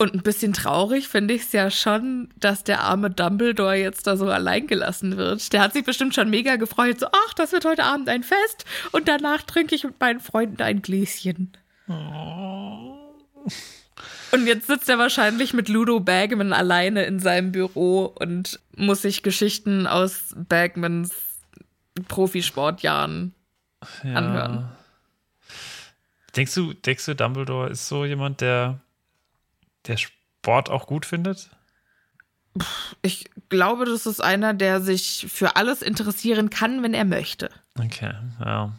Und 0.02 0.16
ein 0.16 0.24
bisschen 0.24 0.52
traurig 0.54 1.08
finde 1.08 1.36
ich 1.36 1.44
es 1.44 1.52
ja 1.52 1.70
schon, 1.70 2.30
dass 2.36 2.64
der 2.64 2.82
arme 2.82 3.12
Dumbledore 3.12 3.76
jetzt 3.76 4.08
da 4.08 4.18
so 4.18 4.28
allein 4.28 4.66
gelassen 4.66 5.16
wird. 5.16 5.54
Der 5.54 5.62
hat 5.62 5.74
sich 5.74 5.84
bestimmt 5.86 6.16
schon 6.16 6.30
mega 6.30 6.56
gefreut, 6.56 7.00
so, 7.00 7.06
ach, 7.12 7.34
das 7.36 7.52
wird 7.52 7.66
heute 7.66 7.84
Abend 7.84 8.10
ein 8.10 8.24
Fest 8.24 8.66
und 8.92 9.08
danach 9.08 9.44
trinke 9.44 9.76
ich 9.76 9.84
mit 9.84 10.00
meinen 10.00 10.20
Freunden 10.20 10.62
ein 10.62 10.82
Gläschen. 10.82 11.56
Und 14.32 14.48
jetzt 14.48 14.68
sitzt 14.68 14.90
er 14.90 14.98
wahrscheinlich 14.98 15.54
mit 15.54 15.68
Ludo 15.70 16.00
Bagman 16.00 16.54
alleine 16.54 17.04
in 17.04 17.20
seinem 17.20 17.52
Büro 17.52 18.06
und 18.20 18.60
muss 18.76 19.02
sich 19.04 19.24
Geschichten 19.24 19.86
aus 19.88 20.34
Bagmans 20.36 21.12
Profisportjahren 22.08 23.34
Ja. 24.04 24.14
anhören. 24.16 24.70
Denkst 26.36 26.56
du, 26.56 26.74
denkst 26.74 27.06
du, 27.06 27.16
Dumbledore 27.16 27.70
ist 27.70 27.88
so 27.88 28.06
jemand, 28.06 28.40
der, 28.42 28.80
der 29.88 29.98
Sport 29.98 30.70
auch 30.70 30.88
gut 30.88 31.06
findet? 31.06 31.50
Ich 33.02 33.30
glaube, 33.50 33.86
das 33.86 34.06
ist 34.06 34.20
einer, 34.22 34.54
der 34.54 34.82
sich 34.82 35.28
für 35.32 35.56
alles 35.56 35.82
interessieren 35.82 36.50
kann, 36.50 36.84
wenn 36.84 36.94
er 36.94 37.06
möchte. 37.06 37.50
Okay, 37.80 38.14
ja. 38.44 38.72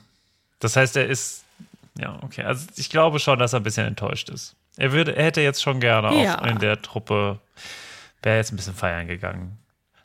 Das 0.58 0.76
heißt, 0.76 0.96
er 0.96 1.06
ist, 1.06 1.44
ja, 1.98 2.18
okay. 2.22 2.42
Also 2.42 2.66
ich 2.76 2.90
glaube 2.90 3.18
schon, 3.18 3.38
dass 3.38 3.54
er 3.54 3.60
ein 3.60 3.62
bisschen 3.62 3.86
enttäuscht 3.86 4.28
ist. 4.28 4.54
Er 4.76 4.92
würde, 4.92 5.16
er 5.16 5.24
hätte 5.24 5.40
jetzt 5.40 5.62
schon 5.62 5.80
gerne 5.80 6.22
Ja. 6.22 6.40
auch 6.40 6.46
in 6.46 6.58
der 6.58 6.80
Truppe, 6.82 7.38
wäre 8.22 8.36
jetzt 8.36 8.52
ein 8.52 8.56
bisschen 8.56 8.74
feiern 8.74 9.06
gegangen. 9.06 9.58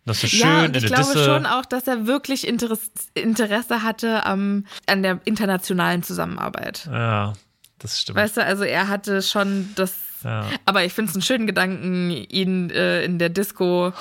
Noch 0.06 0.16
so 0.16 0.28
schön 0.28 0.39
ja, 0.39 0.64
und 0.64 0.76
ich 0.78 0.86
glaube 0.86 1.04
Disse. 1.14 1.26
schon 1.26 1.45
auch, 1.45 1.66
dass 1.66 1.86
er 1.86 2.08
wirklich 2.08 2.48
Interess 2.48 2.89
Interesse 3.14 3.84
hatte 3.84 4.26
am, 4.26 4.66
an 4.86 5.04
der 5.04 5.20
internationalen 5.26 6.02
Zusammenarbeit. 6.02 6.88
Ja, 6.89 7.34
das 7.80 8.00
stimmt. 8.02 8.18
Weißt 8.18 8.38
du, 8.38 8.43
also 8.45 8.64
er 8.64 8.88
hatte 8.88 9.22
schon 9.22 9.70
das. 9.76 9.93
Ja. 10.24 10.49
Aber 10.65 10.84
ich 10.84 10.93
finde 10.93 11.09
es 11.09 11.15
einen 11.15 11.22
schönen 11.22 11.47
Gedanken, 11.47 12.11
ihn 12.11 12.70
äh, 12.70 13.03
in 13.03 13.20
der 13.20 13.30
Disco. 13.30 13.93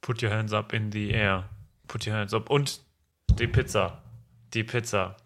Put 0.00 0.22
your 0.22 0.30
hands 0.30 0.52
up 0.52 0.72
in 0.72 0.90
the 0.90 1.10
air. 1.10 1.48
Put 1.86 2.06
your 2.06 2.14
hands 2.14 2.34
up. 2.34 2.50
Und 2.50 2.80
die 3.38 3.46
Pizza. 3.46 4.02
Die 4.54 4.64
Pizza. 4.64 5.16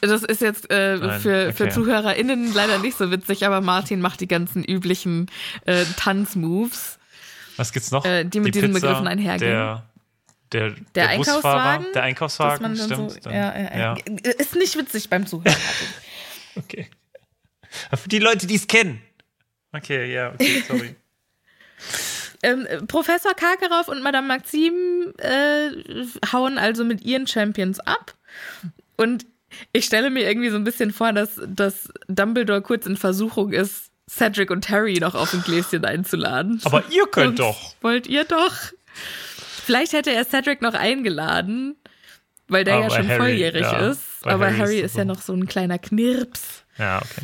Das 0.00 0.24
ist 0.24 0.40
jetzt 0.40 0.68
äh, 0.70 0.96
Nein, 0.96 1.20
für, 1.20 1.52
für 1.52 1.64
okay. 1.64 1.72
ZuhörerInnen 1.72 2.52
leider 2.52 2.78
nicht 2.78 2.98
so 2.98 3.10
witzig, 3.12 3.46
aber 3.46 3.60
Martin 3.60 4.00
macht 4.00 4.20
die 4.20 4.26
ganzen 4.26 4.64
üblichen 4.64 5.30
äh, 5.64 5.84
Tanzmoves. 5.96 6.98
Was 7.56 7.72
gibt's 7.72 7.92
noch? 7.92 8.04
Äh, 8.04 8.24
die 8.24 8.40
mit 8.40 8.54
diesen 8.54 8.72
Begriffen 8.72 9.06
einhergehen. 9.06 9.50
Der, 9.50 9.84
der, 10.52 10.74
Der 10.94 11.16
Busfahrer, 11.16 11.80
Einkaufswagen, 11.80 11.84
Der 11.84 11.92
Dass 11.92 12.02
Einkaufswagen, 12.02 12.76
stimmt. 12.76 13.10
so, 13.12 13.20
dann, 13.22 13.32
ja, 13.34 13.58
ja, 13.58 13.96
ja. 13.96 14.30
Ist 14.38 14.54
nicht 14.56 14.76
witzig 14.76 15.08
beim 15.10 15.26
Zuhören. 15.26 15.56
Okay. 16.54 16.86
Für 17.94 18.08
die 18.10 18.18
Leute, 18.18 18.46
die 18.46 18.56
es 18.56 18.66
kennen. 18.66 19.00
Okay, 19.72 20.12
ja, 20.12 20.32
okay, 20.34 20.62
sorry. 20.68 20.96
ähm, 22.42 22.66
Professor 22.86 23.32
Karkaroff 23.32 23.88
und 23.88 24.02
Madame 24.02 24.28
Maxim 24.28 25.14
äh, 25.16 25.70
hauen 26.30 26.58
also 26.58 26.84
mit 26.84 27.00
ihren 27.02 27.26
Champions 27.26 27.80
ab. 27.80 28.14
Und 28.96 29.24
ich 29.72 29.86
stelle 29.86 30.10
mir 30.10 30.28
irgendwie 30.28 30.50
so 30.50 30.56
ein 30.56 30.64
bisschen 30.64 30.92
vor, 30.92 31.12
dass, 31.14 31.40
dass 31.46 31.88
Dumbledore 32.08 32.60
kurz 32.60 32.84
in 32.84 32.98
Versuchung 32.98 33.52
ist, 33.54 33.90
Cedric 34.10 34.50
und 34.50 34.68
Harry 34.68 34.98
noch 35.00 35.14
auf 35.14 35.32
ein 35.32 35.42
Gläschen 35.42 35.86
einzuladen. 35.86 36.60
Aber 36.64 36.84
ihr 36.90 37.06
könnt 37.06 37.38
Jungs, 37.38 37.56
doch. 37.56 37.74
Wollt 37.80 38.06
ihr 38.06 38.24
doch? 38.24 38.54
Vielleicht 39.64 39.92
hätte 39.92 40.10
er 40.12 40.24
Cedric 40.24 40.62
noch 40.62 40.74
eingeladen, 40.74 41.76
weil 42.48 42.64
der 42.64 42.74
ja 42.80 42.86
Aber 42.86 42.96
schon 42.96 43.08
Harry, 43.08 43.18
volljährig 43.20 43.62
ja. 43.62 43.90
ist. 43.90 44.02
Aber 44.24 44.46
Harry 44.46 44.58
Harry, 44.58 44.78
ist 44.78 44.84
ist 44.86 44.92
so. 44.94 44.98
ja 44.98 45.04
noch 45.04 45.20
so 45.22 45.32
ein 45.32 45.46
kleiner 45.46 45.78
Knirps. 45.78 46.64
Ja, 46.78 46.98
okay. 46.98 47.22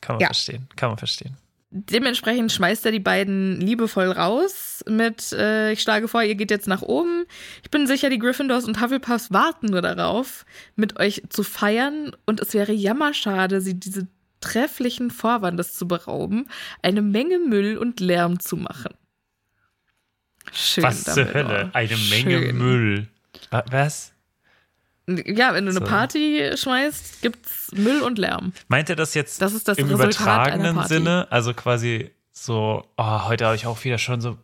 Kann 0.00 0.16
man 0.16 0.20
Ja. 0.20 0.26
verstehen. 0.28 0.68
Kann 0.76 0.90
man 0.90 0.98
verstehen. 0.98 1.36
Dementsprechend 1.70 2.52
schmeißt 2.52 2.86
er 2.86 2.92
die 2.92 3.00
beiden 3.00 3.60
liebevoll 3.60 4.10
raus 4.12 4.82
mit, 4.88 5.32
äh, 5.32 5.72
ich 5.72 5.82
schlage 5.82 6.06
vor, 6.08 6.22
ihr 6.22 6.36
geht 6.36 6.50
jetzt 6.50 6.68
nach 6.68 6.80
oben. 6.82 7.24
Ich 7.64 7.70
bin 7.70 7.86
sicher, 7.86 8.08
die 8.08 8.18
Gryffindors 8.18 8.64
und 8.64 8.80
Hufflepuffs 8.80 9.32
warten 9.32 9.66
nur 9.66 9.82
darauf, 9.82 10.46
mit 10.76 10.98
euch 11.00 11.22
zu 11.28 11.42
feiern 11.42 12.16
und 12.24 12.40
es 12.40 12.54
wäre 12.54 12.72
jammerschade, 12.72 13.60
sie 13.60 13.74
diese 13.78 14.06
trefflichen 14.40 15.10
Vorwandes 15.10 15.74
zu 15.74 15.88
berauben, 15.88 16.48
eine 16.82 17.02
Menge 17.02 17.40
Müll 17.40 17.76
und 17.78 17.98
Lärm 18.00 18.38
zu 18.38 18.56
machen. 18.56 18.94
Schön, 20.52 20.84
Was 20.84 21.04
zur. 21.04 21.32
Hölle? 21.32 21.70
Eine 21.72 21.96
Menge 21.96 22.38
Schön. 22.38 22.56
Müll. 22.58 23.08
Wa- 23.50 23.64
Was? 23.70 24.12
Ja, 25.08 25.54
wenn 25.54 25.66
du 25.66 25.70
eine 25.70 25.78
So. 25.80 25.84
Party 25.84 26.50
schmeißt, 26.56 27.22
gibt's 27.22 27.70
Müll 27.72 28.02
und 28.02 28.18
Lärm. 28.18 28.52
Meint 28.68 28.90
er 28.90 28.96
das 28.96 29.14
jetzt 29.14 29.40
Das 29.40 29.52
ist 29.52 29.68
das 29.68 29.78
im 29.78 29.86
Resultat 29.88 30.48
übertragenen. 30.48 30.82
Sinne? 30.84 31.28
Also 31.30 31.54
quasi 31.54 32.10
so, 32.32 32.84
oh, 32.96 33.24
heute 33.26 33.46
habe 33.46 33.54
ich 33.54 33.66
auch 33.66 33.82
wieder 33.84 33.98
schon 33.98 34.20
so. 34.20 34.36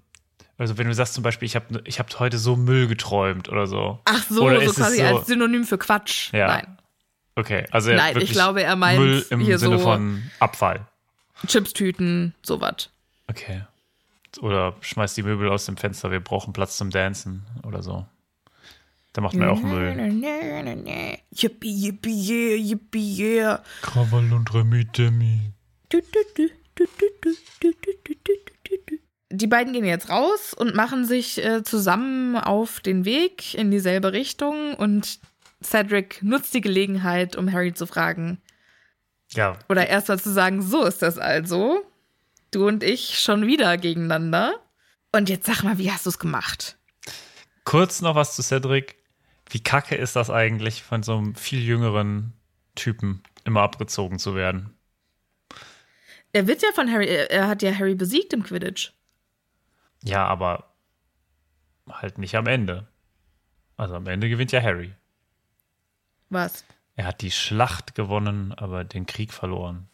Also 0.58 0.78
wenn 0.78 0.86
du 0.86 0.94
sagst 0.94 1.14
zum 1.14 1.24
Beispiel, 1.24 1.46
ich 1.46 1.56
habe 1.56 1.82
ich 1.84 1.98
hab 1.98 2.16
heute 2.20 2.38
so 2.38 2.54
Müll 2.54 2.86
geträumt 2.86 3.48
oder 3.48 3.66
so. 3.66 3.98
Ach 4.04 4.24
so, 4.28 4.44
Oder 4.44 4.60
so 4.60 4.72
quasi 4.72 4.98
so- 4.98 5.04
als 5.04 5.26
Synonym 5.26 5.64
für 5.64 5.78
Quatsch. 5.78 6.32
Ja. 6.32 6.46
Nein. 6.46 6.78
Okay, 7.34 7.66
also 7.72 7.90
er 7.90 7.96
Nein, 7.96 8.20
ich 8.20 8.30
glaube, 8.30 8.62
er 8.62 8.76
meint 8.76 9.00
Müll 9.00 9.26
im 9.30 9.40
hier 9.40 9.58
Sinne 9.58 9.78
so- 9.78 9.84
von 9.84 10.22
Abfall. 10.38 10.86
Chipstüten, 11.46 12.34
sowas. 12.42 12.90
Okay 13.28 13.62
oder 14.40 14.76
schmeißt 14.80 15.16
die 15.16 15.22
Möbel 15.22 15.48
aus 15.48 15.66
dem 15.66 15.76
Fenster, 15.76 16.10
wir 16.10 16.20
brauchen 16.20 16.52
Platz 16.52 16.76
zum 16.76 16.90
Dancen 16.90 17.44
oder 17.66 17.82
so. 17.82 18.06
Da 19.12 19.20
macht 19.20 19.34
man 19.34 19.48
ja 19.48 19.52
auch 19.52 19.60
Müll. 19.60 19.94
Yippie, 21.30 21.70
yippie, 21.70 22.30
yeah, 22.30 22.56
yippie, 22.56 23.16
yeah. 23.18 23.62
Krawall 23.82 24.32
und 24.32 24.54
Remi 24.54 24.86
Demi. 24.86 25.52
Die 29.30 29.46
beiden 29.46 29.72
gehen 29.72 29.84
jetzt 29.84 30.08
raus 30.08 30.54
und 30.54 30.74
machen 30.74 31.04
sich 31.06 31.44
äh, 31.44 31.62
zusammen 31.62 32.36
auf 32.36 32.80
den 32.80 33.04
Weg 33.04 33.54
in 33.54 33.70
dieselbe 33.70 34.12
Richtung 34.12 34.74
und 34.74 35.20
Cedric 35.62 36.22
nutzt 36.22 36.54
die 36.54 36.60
Gelegenheit, 36.60 37.36
um 37.36 37.52
Harry 37.52 37.72
zu 37.72 37.86
fragen. 37.86 38.40
Ja. 39.30 39.58
Oder 39.68 39.88
erst 39.88 40.08
mal 40.08 40.18
zu 40.18 40.32
sagen, 40.32 40.62
so 40.62 40.84
ist 40.84 41.02
das 41.02 41.18
also. 41.18 41.82
Du 42.52 42.68
und 42.68 42.84
ich 42.84 43.18
schon 43.18 43.46
wieder 43.46 43.76
gegeneinander. 43.76 44.54
Und 45.10 45.28
jetzt 45.28 45.46
sag 45.46 45.64
mal, 45.64 45.78
wie 45.78 45.90
hast 45.90 46.06
du 46.06 46.10
es 46.10 46.18
gemacht? 46.20 46.78
kurz 47.64 48.00
noch 48.00 48.14
was 48.14 48.34
zu 48.34 48.42
Cedric. 48.42 48.96
Wie 49.50 49.62
kacke 49.62 49.94
ist 49.94 50.16
das 50.16 50.30
eigentlich, 50.30 50.82
von 50.82 51.02
so 51.02 51.16
einem 51.16 51.34
viel 51.34 51.62
jüngeren 51.62 52.32
Typen 52.74 53.22
immer 53.44 53.62
abgezogen 53.62 54.18
zu 54.18 54.34
werden? 54.34 54.74
Er 56.32 56.46
wird 56.46 56.62
ja 56.62 56.68
von 56.74 56.90
Harry, 56.90 57.06
er, 57.06 57.48
hat 57.48 57.62
ja 57.62 57.74
Harry 57.74 57.94
besiegt 57.94 58.32
im 58.32 58.42
Quidditch. 58.42 58.92
Ja, 60.02 60.26
aber 60.26 60.74
halt 61.88 62.16
nicht 62.18 62.34
am 62.36 62.46
Ende. 62.46 62.88
Also 63.76 63.94
am 63.96 64.06
Ende 64.06 64.28
gewinnt 64.28 64.52
ja 64.52 64.62
Harry. 64.62 64.92
Was? 66.30 66.64
Er 66.96 67.06
hat 67.06 67.20
die 67.20 67.30
Schlacht 67.30 67.94
gewonnen, 67.94 68.52
aber 68.52 68.84
den 68.84 69.04
Krieg 69.06 69.32
verloren. 69.32 69.88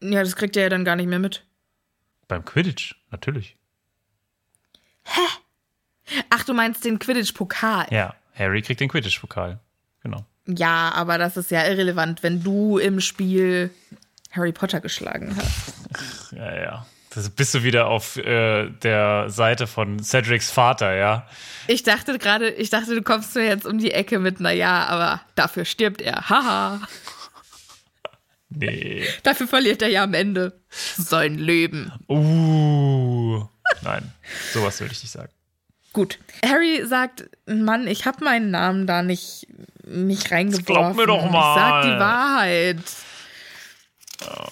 Ja, 0.00 0.22
das 0.22 0.36
kriegt 0.36 0.56
er 0.56 0.64
ja 0.64 0.68
dann 0.68 0.84
gar 0.84 0.96
nicht 0.96 1.08
mehr 1.08 1.18
mit. 1.18 1.44
Beim 2.30 2.44
Quidditch, 2.44 2.94
natürlich. 3.10 3.56
Ach, 6.30 6.44
du 6.44 6.54
meinst 6.54 6.84
den 6.84 7.00
Quidditch-Pokal. 7.00 7.88
Ja, 7.90 8.14
Harry 8.36 8.62
kriegt 8.62 8.78
den 8.78 8.88
Quidditch-Pokal. 8.88 9.58
Genau. 10.04 10.24
Ja, 10.46 10.92
aber 10.94 11.18
das 11.18 11.36
ist 11.36 11.50
ja 11.50 11.66
irrelevant, 11.66 12.22
wenn 12.22 12.44
du 12.44 12.78
im 12.78 13.00
Spiel 13.00 13.70
Harry 14.30 14.52
Potter 14.52 14.80
geschlagen 14.80 15.36
hast. 15.36 16.32
Ja, 16.32 16.54
ja. 16.54 16.86
Das 17.12 17.28
bist 17.30 17.52
du 17.52 17.64
wieder 17.64 17.88
auf 17.88 18.16
äh, 18.16 18.70
der 18.70 19.28
Seite 19.28 19.66
von 19.66 20.00
Cedrics 20.00 20.52
Vater, 20.52 20.94
ja? 20.94 21.26
Ich 21.66 21.82
dachte 21.82 22.16
gerade, 22.16 22.50
ich 22.50 22.70
dachte, 22.70 22.94
du 22.94 23.02
kommst 23.02 23.34
mir 23.34 23.46
jetzt 23.46 23.66
um 23.66 23.78
die 23.78 23.90
Ecke 23.90 24.20
mit, 24.20 24.38
na 24.38 24.52
ja, 24.52 24.86
aber 24.86 25.20
dafür 25.34 25.64
stirbt 25.64 26.00
er. 26.00 26.28
Haha. 26.30 26.80
Nee. 28.52 29.06
Dafür 29.22 29.46
verliert 29.46 29.80
er 29.80 29.88
ja 29.90 30.02
am 30.02 30.12
Ende 30.12 30.59
sein 30.96 31.34
Leben. 31.36 31.92
Uh. 32.08 33.44
Nein, 33.82 34.12
sowas 34.52 34.80
würde 34.80 34.92
ich 34.92 35.02
nicht 35.02 35.12
sagen. 35.12 35.32
Gut. 35.92 36.18
Harry 36.44 36.84
sagt, 36.86 37.28
Mann, 37.46 37.86
ich 37.86 38.06
habe 38.06 38.24
meinen 38.24 38.50
Namen 38.50 38.86
da 38.86 39.02
nicht, 39.02 39.46
nicht 39.84 40.30
reingeworfen. 40.30 40.64
glaub 40.66 40.96
mir 40.96 41.06
doch 41.06 41.24
Ich 41.24 41.30
mal. 41.30 41.54
sag 41.54 41.82
die 41.84 41.98
Wahrheit. 42.00 42.78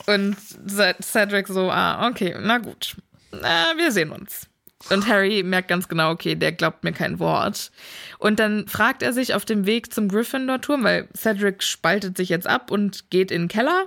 Und 0.06 0.36
C- 0.68 0.94
Cedric 1.02 1.46
so, 1.48 1.70
ah, 1.70 2.08
okay, 2.08 2.34
na 2.40 2.58
gut. 2.58 2.96
Na, 3.30 3.72
wir 3.76 3.92
sehen 3.92 4.10
uns. 4.10 4.46
Und 4.90 5.06
Harry 5.08 5.42
merkt 5.42 5.68
ganz 5.68 5.88
genau, 5.88 6.10
okay, 6.12 6.34
der 6.34 6.52
glaubt 6.52 6.84
mir 6.84 6.92
kein 6.92 7.18
Wort. 7.18 7.70
Und 8.18 8.38
dann 8.38 8.66
fragt 8.68 9.02
er 9.02 9.12
sich 9.12 9.34
auf 9.34 9.44
dem 9.44 9.66
Weg 9.66 9.92
zum 9.92 10.08
Gryffindor-Turm, 10.08 10.84
weil 10.84 11.08
Cedric 11.16 11.62
spaltet 11.62 12.16
sich 12.16 12.28
jetzt 12.30 12.46
ab 12.46 12.70
und 12.70 13.10
geht 13.10 13.30
in 13.30 13.42
den 13.42 13.48
Keller. 13.48 13.86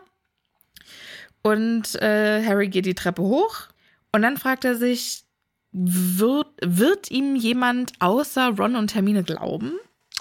Und 1.43 1.95
äh, 2.01 2.45
Harry 2.45 2.67
geht 2.67 2.85
die 2.85 2.93
Treppe 2.95 3.21
hoch. 3.21 3.67
Und 4.11 4.21
dann 4.21 4.37
fragt 4.37 4.65
er 4.65 4.75
sich, 4.75 5.23
wird, 5.71 6.47
wird 6.61 7.09
ihm 7.11 7.35
jemand 7.35 7.93
außer 7.99 8.49
Ron 8.57 8.75
und 8.75 8.93
Hermine 8.93 9.23
glauben? 9.23 9.73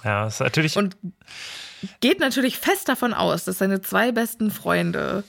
Ja, 0.04 0.24
das 0.24 0.34
ist 0.34 0.40
natürlich. 0.40 0.76
Und 0.76 0.96
geht 2.00 2.20
natürlich 2.20 2.56
fest 2.58 2.88
davon 2.88 3.12
aus, 3.12 3.44
dass 3.44 3.58
seine 3.58 3.80
zwei 3.82 4.12
besten 4.12 4.50
Freunde 4.50 5.24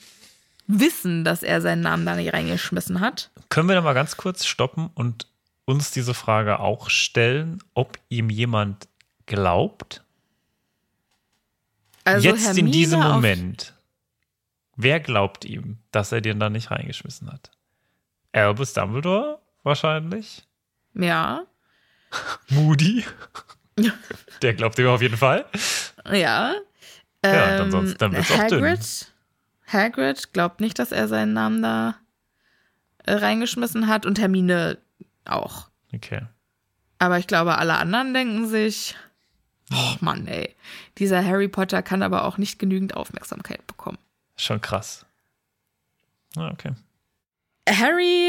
wissen, 0.66 1.24
dass 1.24 1.42
er 1.42 1.60
seinen 1.60 1.80
Namen 1.82 2.06
da 2.06 2.14
nicht 2.14 2.32
reingeschmissen 2.32 3.00
hat. 3.00 3.30
Können 3.50 3.68
wir 3.68 3.74
da 3.74 3.80
mal 3.82 3.92
ganz 3.94 4.16
kurz 4.16 4.46
stoppen 4.46 4.90
und 4.94 5.26
uns 5.64 5.90
diese 5.90 6.14
Frage 6.14 6.60
auch 6.60 6.88
stellen, 6.88 7.58
ob 7.74 7.98
ihm 8.08 8.30
jemand 8.30 8.88
glaubt? 9.26 10.02
Also 12.04 12.28
Jetzt 12.28 12.40
in 12.42 12.44
Hermine 12.54 12.70
diesem 12.70 13.02
auf- 13.02 13.14
Moment. 13.14 13.74
Wer 14.76 15.00
glaubt 15.00 15.44
ihm, 15.44 15.78
dass 15.90 16.12
er 16.12 16.20
den 16.20 16.40
da 16.40 16.48
nicht 16.50 16.70
reingeschmissen 16.70 17.30
hat? 17.30 17.50
Albus 18.32 18.72
Dumbledore 18.72 19.38
wahrscheinlich. 19.62 20.46
Ja, 20.94 21.42
Moody. 22.50 23.04
Der 24.42 24.54
glaubt 24.54 24.78
ihm 24.78 24.86
auf 24.88 25.00
jeden 25.02 25.16
Fall. 25.16 25.46
ja. 26.10 26.54
Ja, 27.24 27.50
Ähm, 27.52 27.58
dann 27.58 27.70
sonst- 27.70 27.96
dann 28.02 28.12
wird's 28.12 28.30
auch 28.32 28.46
dünn. 28.48 28.64
Hagrid, 28.64 29.12
Hagrid 29.68 30.32
glaubt 30.32 30.60
nicht, 30.60 30.78
dass 30.78 30.90
er 30.92 31.06
seinen 31.08 31.32
Namen 31.34 31.62
da 31.62 31.94
äh, 33.04 33.12
reingeschmissen 33.14 33.86
hat 33.86 34.06
und 34.06 34.18
Hermine 34.20 34.78
auch. 35.24 35.68
Okay. 35.94 36.22
Aber 36.98 37.18
ich 37.18 37.26
glaube, 37.28 37.56
alle 37.58 37.74
anderen 37.76 38.12
denken 38.12 38.48
sich, 38.48 38.96
oh 39.72 39.94
Mann, 40.00 40.26
ey, 40.26 40.54
dieser 40.98 41.24
Harry 41.24 41.48
Potter 41.48 41.82
kann 41.82 42.02
aber 42.02 42.24
auch 42.24 42.38
nicht 42.38 42.58
genügend 42.58 42.94
Aufmerksamkeit 42.96 43.66
bekommen. 43.66 43.98
Schon 44.36 44.60
krass. 44.60 45.06
Ah, 46.36 46.50
okay. 46.50 46.72
Harry 47.68 48.28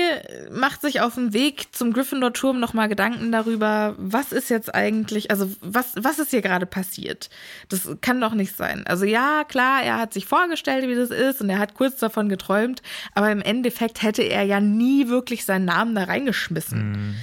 macht 0.51 0.81
sich 0.81 1.01
auf 1.01 1.15
den 1.15 1.33
Weg 1.33 1.75
zum 1.75 1.91
Gryffindor-Turm 1.91 2.59
nochmal 2.59 2.87
Gedanken 2.87 3.31
darüber, 3.31 3.95
was 3.97 4.31
ist 4.31 4.49
jetzt 4.49 4.73
eigentlich, 4.75 5.31
also 5.31 5.49
was, 5.59 5.93
was 5.97 6.19
ist 6.19 6.29
hier 6.29 6.43
gerade 6.43 6.67
passiert? 6.67 7.31
Das 7.67 7.89
kann 8.01 8.21
doch 8.21 8.35
nicht 8.35 8.55
sein. 8.55 8.85
Also 8.85 9.05
ja, 9.05 9.43
klar, 9.43 9.81
er 9.81 9.97
hat 9.97 10.13
sich 10.13 10.27
vorgestellt, 10.27 10.87
wie 10.87 10.93
das 10.93 11.09
ist 11.09 11.41
und 11.41 11.49
er 11.49 11.57
hat 11.57 11.73
kurz 11.73 11.97
davon 11.97 12.29
geträumt, 12.29 12.83
aber 13.15 13.31
im 13.31 13.41
Endeffekt 13.41 14.03
hätte 14.03 14.21
er 14.21 14.43
ja 14.43 14.59
nie 14.59 15.07
wirklich 15.07 15.45
seinen 15.45 15.65
Namen 15.65 15.95
da 15.95 16.03
reingeschmissen. 16.03 17.15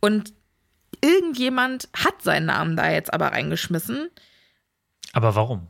Und 0.00 0.32
irgendjemand 1.00 1.88
hat 1.94 2.20
seinen 2.20 2.46
Namen 2.46 2.76
da 2.76 2.90
jetzt 2.90 3.14
aber 3.14 3.28
reingeschmissen. 3.28 4.08
Aber 5.12 5.36
warum? 5.36 5.68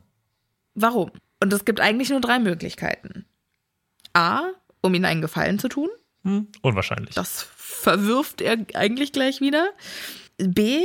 Warum? 0.73 1.11
Und 1.39 1.53
es 1.53 1.65
gibt 1.65 1.79
eigentlich 1.79 2.09
nur 2.09 2.21
drei 2.21 2.39
Möglichkeiten. 2.39 3.25
A, 4.13 4.49
um 4.81 4.93
ihnen 4.93 5.05
einen 5.05 5.21
Gefallen 5.21 5.59
zu 5.59 5.69
tun. 5.69 5.89
Hm, 6.23 6.47
unwahrscheinlich. 6.61 7.15
Das 7.15 7.43
verwirft 7.55 8.41
er 8.41 8.57
eigentlich 8.73 9.13
gleich 9.13 9.39
wieder. 9.39 9.71
B, 10.37 10.83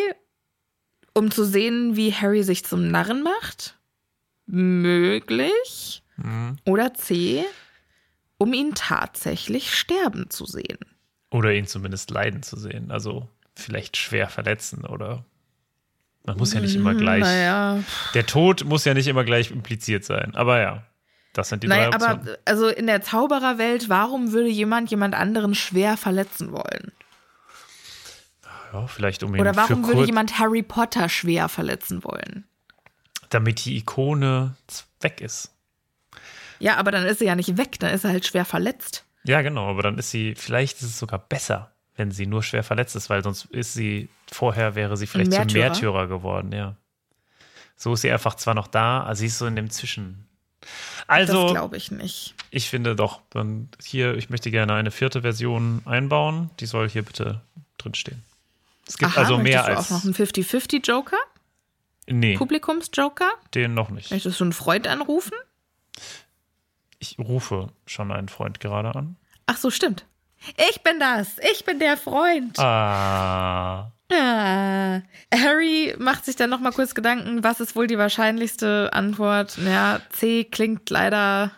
um 1.12 1.30
zu 1.30 1.44
sehen, 1.44 1.96
wie 1.96 2.12
Harry 2.12 2.42
sich 2.42 2.64
zum 2.64 2.88
Narren 2.88 3.22
macht. 3.22 3.78
Möglich. 4.46 6.02
Hm. 6.16 6.57
Oder 6.66 6.94
C, 6.94 7.44
um 8.38 8.52
ihn 8.52 8.74
tatsächlich 8.74 9.74
sterben 9.74 10.30
zu 10.30 10.44
sehen. 10.44 10.78
Oder 11.30 11.55
ihn 11.55 11.66
zumindest 11.66 12.11
leiden 12.11 12.42
zu 12.42 12.57
sehen. 12.57 12.90
Also 12.90 13.28
vielleicht 13.57 13.96
schwer 13.96 14.28
verletzen 14.28 14.84
oder. 14.84 15.24
Man 16.25 16.39
muss 16.39 16.55
ja 16.55 16.61
nicht 16.61 16.75
immer 16.75 16.95
gleich. 16.95 17.20
Naja, 17.22 17.81
Der 18.14 18.27
Tod 18.27 18.64
muss 18.64 18.85
ja 18.85 18.95
nicht 18.95 19.07
immer 19.09 19.25
gleich 19.25 19.51
impliziert 19.51 20.05
sein. 20.05 20.35
Aber 20.35 20.61
ja, 20.61 20.83
das 21.35 21.51
sind 21.51 21.62
die 21.62 21.68
naja 21.68 21.91
drei 21.91 21.97
aber 21.97 22.14
Optionen. 22.14 22.39
also 22.47 22.68
in 22.68 22.87
der 22.87 23.03
Zaubererwelt, 23.03 23.89
warum 23.89 24.33
würde 24.33 24.49
jemand 24.49 24.91
jemand 24.91 25.14
anderen 25.14 25.55
schwer 25.55 25.97
verletzen 25.97 26.53
wollen? 26.53 26.93
ja, 28.72 28.87
vielleicht 28.87 29.22
um 29.22 29.35
ihn 29.35 29.41
Oder 29.41 29.55
warum 29.55 29.87
würde 29.87 30.05
jemand 30.05 30.39
Harry 30.39 30.62
Potter 30.62 31.09
schwer 31.09 31.49
verletzen 31.49 32.05
wollen? 32.05 32.45
damit 33.31 33.64
die 33.64 33.77
Ikone 33.79 34.55
weg 35.01 35.20
ist. 35.20 35.51
Ja, 36.61 36.77
aber 36.77 36.93
dann 36.93 37.05
ist 37.05 37.20
er 37.20 37.27
ja 37.29 37.35
nicht 37.35 37.57
weg, 37.57 37.81
dann 37.81 37.93
ist 37.93 38.05
er 38.05 38.11
halt 38.11 38.25
schwer 38.25 38.45
verletzt. 38.45 39.05
Ja, 39.25 39.43
genau, 39.43 39.68
aber 39.68 39.83
dann 39.83 39.99
ist 39.99 40.11
sie, 40.12 40.37
vielleicht 40.37 40.77
ist 40.77 40.85
es 40.85 40.99
sogar 41.01 41.18
besser, 41.18 41.72
wenn 41.97 42.11
sie 42.11 42.26
nur 42.26 42.42
schwer 42.42 42.64
verletzt 42.64 42.97
ist, 42.97 43.09
weil 43.11 43.22
sonst 43.22 43.45
ist 43.47 43.72
sie, 43.74 44.09
vorher 44.30 44.74
wäre 44.74 44.97
sie 44.97 45.07
vielleicht 45.07 45.32
zum 45.32 45.40
Märtyrer? 45.42 45.64
Märtyrer 45.64 46.07
geworden, 46.09 46.53
ja. 46.53 46.76
So 47.76 47.95
ist 47.95 48.03
sie 48.03 48.11
einfach 48.11 48.34
zwar 48.34 48.55
noch 48.55 48.66
da, 48.68 49.03
aber 49.03 49.14
sie 49.16 49.26
ist 49.26 49.38
so 49.38 49.47
in 49.47 49.57
dem 49.57 49.70
Zwischen. 49.70 50.26
das 50.61 50.70
Also, 51.09 51.47
glaube 51.49 51.76
ich 51.76 51.90
nicht. 51.90 52.34
ich 52.51 52.68
finde 52.70 52.95
doch, 52.97 53.20
dann 53.30 53.68
hier, 53.84 54.14
ich 54.16 54.30
möchte 54.30 54.51
gerne 54.51 54.74
eine 54.74 54.90
vierte 54.90 55.22
Version 55.22 55.82
einbauen. 55.84 56.51
Die 56.61 56.66
soll 56.66 56.88
hier 56.88 57.03
bitte 57.03 57.40
drinstehen. 57.78 58.22
Es 58.86 58.99
gibt 58.99 59.12
Aha, 59.12 59.20
also 59.20 59.38
mehr 59.38 59.62
möchtest 59.62 59.68
du 59.68 59.72
als. 59.76 59.86
auch 59.86 59.90
noch 59.90 60.05
einen 60.05 60.14
50-50-Joker? 60.14 61.16
nee, 62.07 62.36
Publikumsjoker? 62.36 63.30
den 63.55 63.72
noch 63.74 63.90
nicht. 63.90 64.11
Möchtest 64.11 64.38
du 64.40 64.45
einen 64.45 64.53
Freund 64.53 64.86
anrufen? 64.86 65.32
Ich 66.99 67.18
rufe 67.18 67.68
schon 67.86 68.12
einen 68.12 68.28
Freund 68.28 68.61
gerade 68.61 68.95
an. 68.95 69.16
Ach 69.47 69.57
so, 69.57 69.70
stimmt. 69.70 70.05
Ich 70.70 70.82
bin 70.82 71.01
das. 71.01 71.36
Ich 71.53 71.64
bin 71.64 71.78
der 71.78 71.97
Freund. 71.97 72.59
Ah. 72.59 73.90
Ah. 74.12 75.01
Harry 75.34 75.95
macht 75.99 76.24
sich 76.24 76.36
dann 76.36 76.51
noch 76.51 76.61
mal 76.61 76.72
kurz 76.72 76.95
Gedanken, 76.95 77.42
was 77.42 77.61
ist 77.61 77.74
wohl 77.74 77.86
die 77.86 77.99
wahrscheinlichste 77.99 78.90
Antwort? 78.92 79.57
Ja, 79.59 80.01
C 80.11 80.45
klingt 80.45 80.88
leider, 80.90 81.51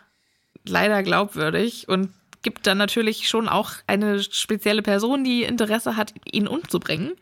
leider 0.66 1.02
glaubwürdig 1.02 1.88
und 1.88 2.12
gibt 2.42 2.66
dann 2.66 2.78
natürlich 2.78 3.28
schon 3.28 3.48
auch 3.48 3.72
eine 3.88 4.22
spezielle 4.22 4.82
Person, 4.82 5.24
die 5.24 5.42
Interesse 5.42 5.96
hat, 5.96 6.14
ihn 6.30 6.46
umzubringen. 6.46 7.12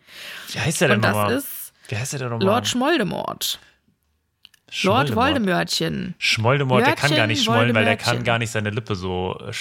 Wie 0.52 0.60
heißt 0.60 0.82
der 0.82 0.88
denn 0.88 0.96
Und 0.98 1.02
das 1.02 1.12
nochmal? 1.16 1.32
ist 1.32 1.72
Wie 1.88 1.96
heißt 1.96 2.12
der 2.12 2.20
denn 2.20 2.28
nochmal? 2.28 2.46
Lord 2.46 2.68
Schmoldemort. 2.68 3.58
Lord 4.82 5.14
Voldemörtchen. 5.14 6.14
Schmoldemort, 6.18 6.84
der 6.86 6.94
kann 6.94 7.14
gar 7.14 7.26
nicht 7.26 7.44
schmollen, 7.44 7.74
weil 7.74 7.84
der 7.84 7.96
kann 7.96 8.24
gar 8.24 8.38
nicht 8.38 8.50
seine 8.50 8.70
Lippe 8.70 8.96
so 8.96 9.38
äh, 9.48 9.52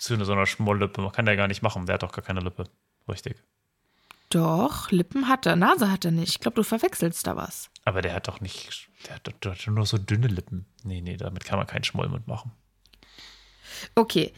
zu 0.00 0.22
so 0.24 0.32
einer 0.32 0.46
Schmolllippe. 0.46 1.10
Kann 1.14 1.26
der 1.26 1.36
gar 1.36 1.48
nicht 1.48 1.62
machen. 1.62 1.86
Der 1.86 1.94
hat 1.94 2.02
doch 2.02 2.12
gar 2.12 2.24
keine 2.24 2.40
Lippe. 2.40 2.64
Richtig. 3.08 3.36
Doch, 4.30 4.90
Lippen 4.92 5.28
hat 5.28 5.44
er, 5.46 5.56
Nase 5.56 5.90
hat 5.90 6.04
er 6.04 6.12
nicht. 6.12 6.28
Ich 6.30 6.40
glaube, 6.40 6.54
du 6.56 6.62
verwechselst 6.62 7.26
da 7.26 7.34
was. 7.36 7.68
Aber 7.84 8.00
der 8.00 8.14
hat 8.14 8.28
doch 8.28 8.40
nicht. 8.40 8.88
Der 9.06 9.16
hat, 9.16 9.26
doch- 9.26 9.32
der 9.42 9.52
hat 9.52 9.66
nur 9.66 9.86
so 9.86 9.98
dünne 9.98 10.28
Lippen. 10.28 10.66
Nee, 10.84 11.00
nee, 11.00 11.16
damit 11.16 11.44
kann 11.44 11.58
man 11.58 11.66
keinen 11.66 11.84
Schmollmund 11.84 12.26
machen. 12.28 12.52
Okay. 13.94 14.32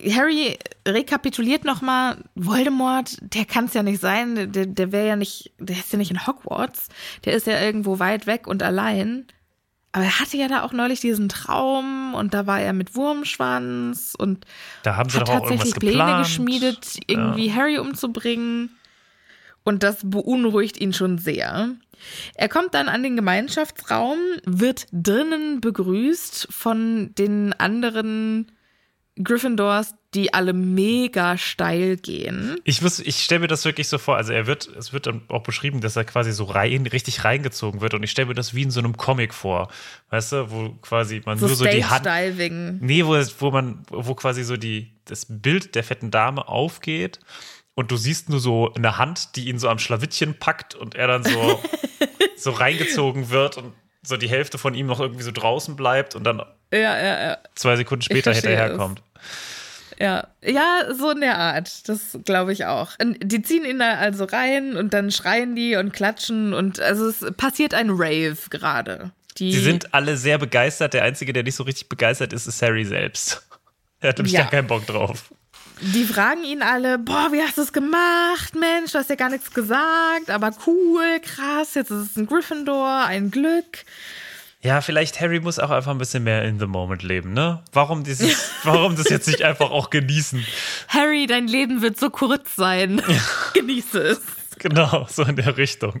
Harry 0.00 0.56
rekapituliert 0.86 1.64
nochmal, 1.64 2.22
Voldemort, 2.36 3.16
der 3.20 3.44
kann 3.44 3.64
es 3.64 3.74
ja 3.74 3.82
nicht 3.82 4.00
sein, 4.00 4.52
der, 4.52 4.66
der 4.66 4.92
wäre 4.92 5.08
ja 5.08 5.16
nicht, 5.16 5.50
der 5.58 5.76
ist 5.76 5.92
ja 5.92 5.98
nicht 5.98 6.12
in 6.12 6.24
Hogwarts, 6.24 6.88
der 7.24 7.32
ist 7.32 7.48
ja 7.48 7.60
irgendwo 7.60 7.98
weit 7.98 8.26
weg 8.28 8.46
und 8.46 8.62
allein. 8.62 9.26
Aber 9.98 10.06
er 10.06 10.20
hatte 10.20 10.36
ja 10.36 10.46
da 10.46 10.62
auch 10.62 10.72
neulich 10.72 11.00
diesen 11.00 11.28
Traum 11.28 12.14
und 12.14 12.32
da 12.32 12.46
war 12.46 12.60
er 12.60 12.72
mit 12.72 12.94
Wurmschwanz 12.94 14.14
und 14.16 14.46
Da 14.84 14.94
haben 14.94 15.10
sie 15.10 15.18
hat 15.18 15.26
tatsächlich 15.26 15.74
Pläne 15.74 16.18
geschmiedet, 16.18 17.00
irgendwie 17.08 17.52
Harry 17.52 17.78
umzubringen. 17.78 18.70
Und 19.64 19.82
das 19.82 19.98
beunruhigt 20.04 20.80
ihn 20.80 20.92
schon 20.92 21.18
sehr. 21.18 21.70
Er 22.36 22.48
kommt 22.48 22.74
dann 22.74 22.88
an 22.88 23.02
den 23.02 23.16
Gemeinschaftsraum, 23.16 24.18
wird 24.44 24.86
drinnen 24.92 25.60
begrüßt 25.60 26.46
von 26.48 27.12
den 27.18 27.52
anderen 27.54 28.52
Gryffindors, 29.22 29.94
die 30.14 30.32
alle 30.32 30.52
mega 30.52 31.36
steil 31.36 31.96
gehen. 31.96 32.56
Ich, 32.64 32.80
muss- 32.82 32.98
ich 32.98 33.22
stelle 33.22 33.40
mir 33.40 33.46
das 33.48 33.64
wirklich 33.64 33.88
so 33.88 33.98
vor. 33.98 34.16
Also 34.16 34.32
er 34.32 34.46
wird, 34.46 34.66
es 34.68 34.92
wird 34.92 35.06
dann 35.06 35.22
auch 35.28 35.42
beschrieben, 35.42 35.80
dass 35.80 35.96
er 35.96 36.04
quasi 36.04 36.32
so 36.32 36.44
rein, 36.44 36.86
richtig 36.86 37.24
reingezogen 37.24 37.80
wird. 37.80 37.94
Und 37.94 38.02
ich 38.02 38.10
stelle 38.10 38.28
mir 38.28 38.34
das 38.34 38.54
wie 38.54 38.62
in 38.62 38.70
so 38.70 38.80
einem 38.80 38.96
Comic 38.96 39.34
vor. 39.34 39.68
Weißt 40.10 40.32
du, 40.32 40.50
wo 40.50 40.70
quasi 40.80 41.20
man 41.26 41.38
So 41.38 41.46
nur 41.46 41.56
so 41.56 41.64
die 41.66 41.84
Hand. 41.84 42.00
Stage-Diving. 42.02 42.78
Nee, 42.80 43.04
wo, 43.04 43.14
wo 43.38 43.50
man, 43.50 43.82
wo 43.90 44.14
quasi 44.14 44.44
so 44.44 44.56
die, 44.56 44.92
das 45.04 45.26
Bild 45.28 45.74
der 45.74 45.84
fetten 45.84 46.10
Dame 46.10 46.48
aufgeht 46.48 47.18
und 47.74 47.90
du 47.90 47.96
siehst 47.96 48.28
nur 48.30 48.40
so 48.40 48.72
eine 48.74 48.98
Hand, 48.98 49.36
die 49.36 49.48
ihn 49.48 49.58
so 49.58 49.68
am 49.68 49.78
Schlawittchen 49.78 50.38
packt 50.38 50.74
und 50.74 50.94
er 50.94 51.06
dann 51.08 51.22
so, 51.24 51.60
so 52.36 52.50
reingezogen 52.52 53.30
wird 53.30 53.56
und 53.58 53.72
so 54.08 54.16
die 54.16 54.28
Hälfte 54.28 54.58
von 54.58 54.74
ihm 54.74 54.86
noch 54.86 55.00
irgendwie 55.00 55.22
so 55.22 55.30
draußen 55.32 55.76
bleibt 55.76 56.14
und 56.14 56.24
dann 56.24 56.38
Ja, 56.72 56.78
ja, 56.78 57.20
ja. 57.28 57.38
zwei 57.54 57.76
Sekunden 57.76 58.02
später 58.02 58.32
hinterherkommt. 58.32 59.02
Ja, 60.00 60.28
ja, 60.44 60.94
so 60.96 61.10
in 61.10 61.20
der 61.20 61.36
Art. 61.38 61.88
Das 61.88 62.16
glaube 62.24 62.52
ich 62.52 62.64
auch. 62.66 62.92
Und 63.02 63.16
die 63.20 63.42
ziehen 63.42 63.64
ihn 63.64 63.80
da 63.80 63.94
also 63.94 64.24
rein 64.24 64.76
und 64.76 64.94
dann 64.94 65.10
schreien 65.10 65.56
die 65.56 65.74
und 65.76 65.92
klatschen 65.92 66.54
und 66.54 66.80
also 66.80 67.08
es 67.08 67.24
passiert 67.36 67.74
ein 67.74 67.90
Rave 67.90 68.36
gerade. 68.50 69.10
Die, 69.38 69.52
Sie 69.52 69.60
sind 69.60 69.92
alle 69.94 70.16
sehr 70.16 70.38
begeistert. 70.38 70.94
Der 70.94 71.02
Einzige, 71.04 71.32
der 71.32 71.42
nicht 71.42 71.56
so 71.56 71.64
richtig 71.64 71.88
begeistert 71.88 72.32
ist, 72.32 72.46
ist 72.46 72.62
Harry 72.62 72.84
selbst. 72.84 73.44
Er 74.00 74.10
hat 74.10 74.18
nämlich 74.18 74.32
Ja. 74.34 74.42
gar 74.42 74.50
keinen 74.50 74.68
Bock 74.68 74.86
drauf. 74.86 75.32
Die 75.80 76.04
fragen 76.04 76.44
ihn 76.44 76.62
alle, 76.62 76.98
boah, 76.98 77.28
wie 77.32 77.42
hast 77.42 77.58
du 77.58 77.62
es 77.62 77.72
gemacht? 77.72 78.54
Mensch, 78.54 78.92
du 78.92 78.98
hast 78.98 79.10
ja 79.10 79.16
gar 79.16 79.30
nichts 79.30 79.52
gesagt, 79.52 80.30
aber 80.30 80.50
cool, 80.66 81.20
krass, 81.20 81.74
jetzt 81.74 81.90
ist 81.90 82.12
es 82.12 82.16
ein 82.16 82.26
Gryffindor, 82.26 83.04
ein 83.04 83.30
Glück. 83.30 83.84
Ja, 84.60 84.80
vielleicht 84.80 85.20
Harry 85.20 85.38
muss 85.38 85.60
auch 85.60 85.70
einfach 85.70 85.92
ein 85.92 85.98
bisschen 85.98 86.24
mehr 86.24 86.42
in 86.44 86.58
the 86.58 86.66
moment 86.66 87.04
leben, 87.04 87.32
ne? 87.32 87.62
Warum, 87.72 88.02
dieses, 88.02 88.50
warum 88.64 88.96
das 88.96 89.08
jetzt 89.08 89.28
nicht 89.28 89.42
einfach 89.42 89.70
auch 89.70 89.90
genießen? 89.90 90.44
Harry, 90.88 91.26
dein 91.26 91.46
Leben 91.46 91.80
wird 91.80 91.98
so 91.98 92.10
kurz 92.10 92.56
sein. 92.56 93.00
Genieße 93.54 94.00
es. 94.00 94.20
Genau, 94.58 95.06
so 95.08 95.22
in 95.22 95.36
der 95.36 95.56
Richtung. 95.56 96.00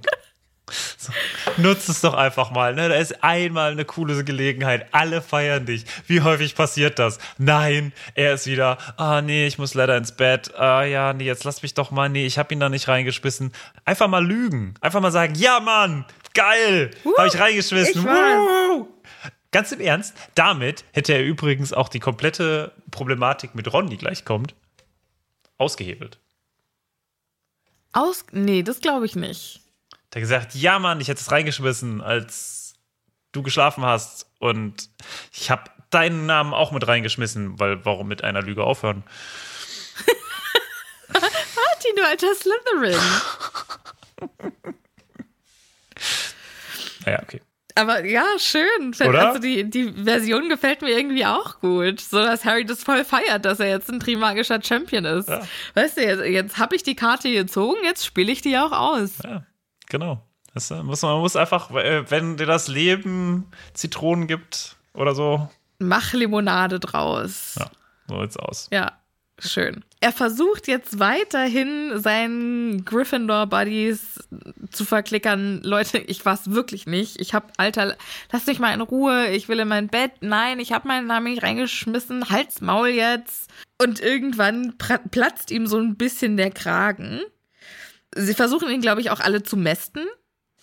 So, 1.00 1.12
nutz 1.58 1.88
es 1.88 2.00
doch 2.00 2.14
einfach 2.14 2.50
mal, 2.50 2.74
ne? 2.74 2.88
Da 2.88 2.96
ist 2.96 3.22
einmal 3.22 3.72
eine 3.72 3.84
coole 3.84 4.24
Gelegenheit. 4.24 4.88
Alle 4.92 5.22
feiern 5.22 5.64
dich. 5.64 5.84
Wie 6.06 6.22
häufig 6.22 6.56
passiert 6.56 6.98
das? 6.98 7.18
Nein, 7.38 7.92
er 8.14 8.34
ist 8.34 8.46
wieder, 8.46 8.78
ah 8.96 9.22
nee, 9.22 9.46
ich 9.46 9.58
muss 9.58 9.74
leider 9.74 9.96
ins 9.96 10.12
Bett. 10.12 10.54
Ah 10.56 10.82
ja, 10.82 11.12
nee, 11.12 11.24
jetzt 11.24 11.44
lass 11.44 11.62
mich 11.62 11.74
doch 11.74 11.90
mal, 11.90 12.08
nee, 12.08 12.26
ich 12.26 12.38
hab 12.38 12.50
ihn 12.50 12.58
da 12.58 12.68
nicht 12.68 12.88
reingeschmissen. 12.88 13.52
Einfach 13.84 14.08
mal 14.08 14.24
lügen. 14.26 14.74
Einfach 14.80 15.00
mal 15.00 15.12
sagen, 15.12 15.34
ja 15.36 15.60
Mann, 15.60 16.04
geil, 16.34 16.90
hab 17.16 17.26
ich 17.26 17.38
reingeschmissen. 17.38 18.02
ich! 18.02 18.84
Ganz 19.50 19.72
im 19.72 19.80
Ernst, 19.80 20.14
damit 20.34 20.84
hätte 20.92 21.14
er 21.14 21.24
übrigens 21.24 21.72
auch 21.72 21.88
die 21.88 22.00
komplette 22.00 22.72
Problematik 22.90 23.54
mit 23.54 23.72
Ron, 23.72 23.88
die 23.88 23.96
gleich 23.96 24.24
kommt, 24.24 24.54
ausgehebelt. 25.56 26.18
Aus. 27.92 28.26
Nee, 28.32 28.62
das 28.62 28.80
glaube 28.80 29.06
ich 29.06 29.16
nicht. 29.16 29.62
Der 30.12 30.20
hat 30.20 30.28
gesagt, 30.28 30.54
ja 30.54 30.78
Mann, 30.78 31.00
ich 31.00 31.08
hätte 31.08 31.20
es 31.20 31.30
reingeschmissen, 31.30 32.00
als 32.00 32.74
du 33.32 33.42
geschlafen 33.42 33.84
hast 33.84 34.26
und 34.38 34.88
ich 35.32 35.50
habe 35.50 35.70
deinen 35.90 36.26
Namen 36.26 36.54
auch 36.54 36.72
mit 36.72 36.86
reingeschmissen, 36.86 37.58
weil 37.58 37.84
warum 37.84 38.08
mit 38.08 38.24
einer 38.24 38.42
Lüge 38.42 38.64
aufhören? 38.64 39.04
Martin, 41.12 41.96
du 41.96 42.06
alter 42.06 42.34
Slytherin. 42.34 43.00
Naja, 47.04 47.22
okay. 47.22 47.40
Aber 47.74 48.04
ja, 48.04 48.24
schön. 48.38 48.92
Oder? 49.06 49.28
Also 49.28 49.38
die, 49.38 49.70
die 49.70 49.92
Version 49.92 50.48
gefällt 50.48 50.82
mir 50.82 50.90
irgendwie 50.90 51.24
auch 51.24 51.60
gut. 51.60 52.00
So 52.00 52.18
dass 52.18 52.44
Harry 52.44 52.64
das 52.64 52.82
voll 52.82 53.04
feiert, 53.04 53.44
dass 53.44 53.60
er 53.60 53.68
jetzt 53.68 53.88
ein 53.88 54.00
Trimagischer 54.00 54.60
Champion 54.60 55.04
ist. 55.04 55.28
Ja. 55.28 55.46
Weißt 55.74 55.96
du, 55.96 56.02
jetzt, 56.02 56.24
jetzt 56.24 56.58
habe 56.58 56.74
ich 56.74 56.82
die 56.82 56.96
Karte 56.96 57.30
gezogen, 57.32 57.78
jetzt 57.84 58.04
spiele 58.04 58.32
ich 58.32 58.42
die 58.42 58.58
auch 58.58 58.72
aus. 58.72 59.18
Ja, 59.22 59.44
genau. 59.88 60.22
Das 60.54 60.70
muss, 60.70 61.02
man 61.02 61.20
muss 61.20 61.36
einfach, 61.36 61.70
äh, 61.72 62.10
wenn 62.10 62.36
dir 62.36 62.46
das 62.46 62.68
Leben 62.68 63.46
Zitronen 63.74 64.26
gibt 64.26 64.76
oder 64.94 65.14
so, 65.14 65.48
Mach 65.78 66.12
Limonade 66.12 66.80
draus. 66.80 67.54
ja, 67.58 67.70
so 68.08 68.20
sieht's 68.22 68.36
aus. 68.36 68.68
Ja, 68.72 68.98
schön. 69.38 69.84
Er 70.00 70.10
versucht 70.10 70.66
jetzt 70.66 70.98
weiterhin 70.98 72.00
seinen 72.00 72.84
Gryffindor-Buddies 72.84 74.28
zu 74.72 74.84
verklickern. 74.84 75.60
Leute, 75.62 75.98
ich 75.98 76.24
war's 76.24 76.50
wirklich 76.50 76.86
nicht. 76.86 77.20
Ich 77.20 77.34
hab, 77.34 77.52
Alter, 77.58 77.96
lass 78.32 78.46
mich 78.46 78.58
mal 78.58 78.74
in 78.74 78.80
Ruhe. 78.80 79.28
Ich 79.28 79.48
will 79.48 79.60
in 79.60 79.68
mein 79.68 79.86
Bett. 79.86 80.12
Nein, 80.20 80.58
ich 80.58 80.72
hab 80.72 80.84
meinen 80.84 81.06
Namen 81.06 81.26
nicht 81.32 81.44
reingeschmissen. 81.44 82.28
Halt's 82.30 82.60
Maul 82.60 82.88
jetzt. 82.88 83.48
Und 83.80 84.00
irgendwann 84.00 84.74
platzt 85.12 85.52
ihm 85.52 85.68
so 85.68 85.78
ein 85.78 85.96
bisschen 85.96 86.36
der 86.36 86.50
Kragen. 86.50 87.20
Sie 88.16 88.34
versuchen 88.34 88.70
ihn, 88.70 88.80
glaube 88.80 89.00
ich, 89.00 89.10
auch 89.10 89.20
alle 89.20 89.42
zu 89.42 89.56
mästen. 89.56 90.06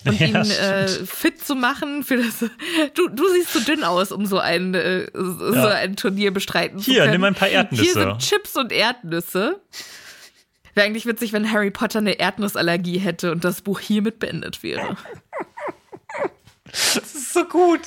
Und 0.05 0.19
Ja, 0.19 0.27
ihn 0.27 0.35
äh, 0.35 0.87
fit 0.87 1.43
zu 1.43 1.55
machen 1.55 2.03
für 2.03 2.17
das. 2.17 2.45
Du, 2.95 3.07
du 3.07 3.27
siehst 3.33 3.53
so 3.53 3.59
dünn 3.61 3.83
aus, 3.83 4.11
um 4.11 4.25
so 4.25 4.39
ein, 4.39 4.73
äh, 4.73 5.07
so 5.13 5.53
Ja. 5.53 5.67
ein 5.69 5.95
Turnier 5.95 6.31
bestreiten 6.31 6.79
zu 6.79 6.85
Hier, 6.91 7.01
können. 7.01 7.13
nimm 7.13 7.23
ein 7.23 7.35
paar 7.35 7.47
Erdnüsse. 7.49 7.83
Hier 7.83 7.93
sind 7.93 8.19
Chips 8.19 8.55
und 8.55 8.71
Erdnüsse. 8.71 9.61
Wäre 10.73 10.87
eigentlich 10.87 11.05
witzig, 11.05 11.31
wenn 11.33 11.51
Harry 11.51 11.71
Potter 11.71 11.99
eine 11.99 12.19
Erdnussallergie 12.19 12.97
hätte 12.99 13.31
und 13.31 13.43
das 13.45 13.61
Buch 13.61 13.79
hiermit 13.79 14.19
beendet 14.19 14.61
wäre. 14.61 14.97
Das 16.71 16.95
ist 17.15 17.33
so 17.33 17.45
gut. 17.45 17.79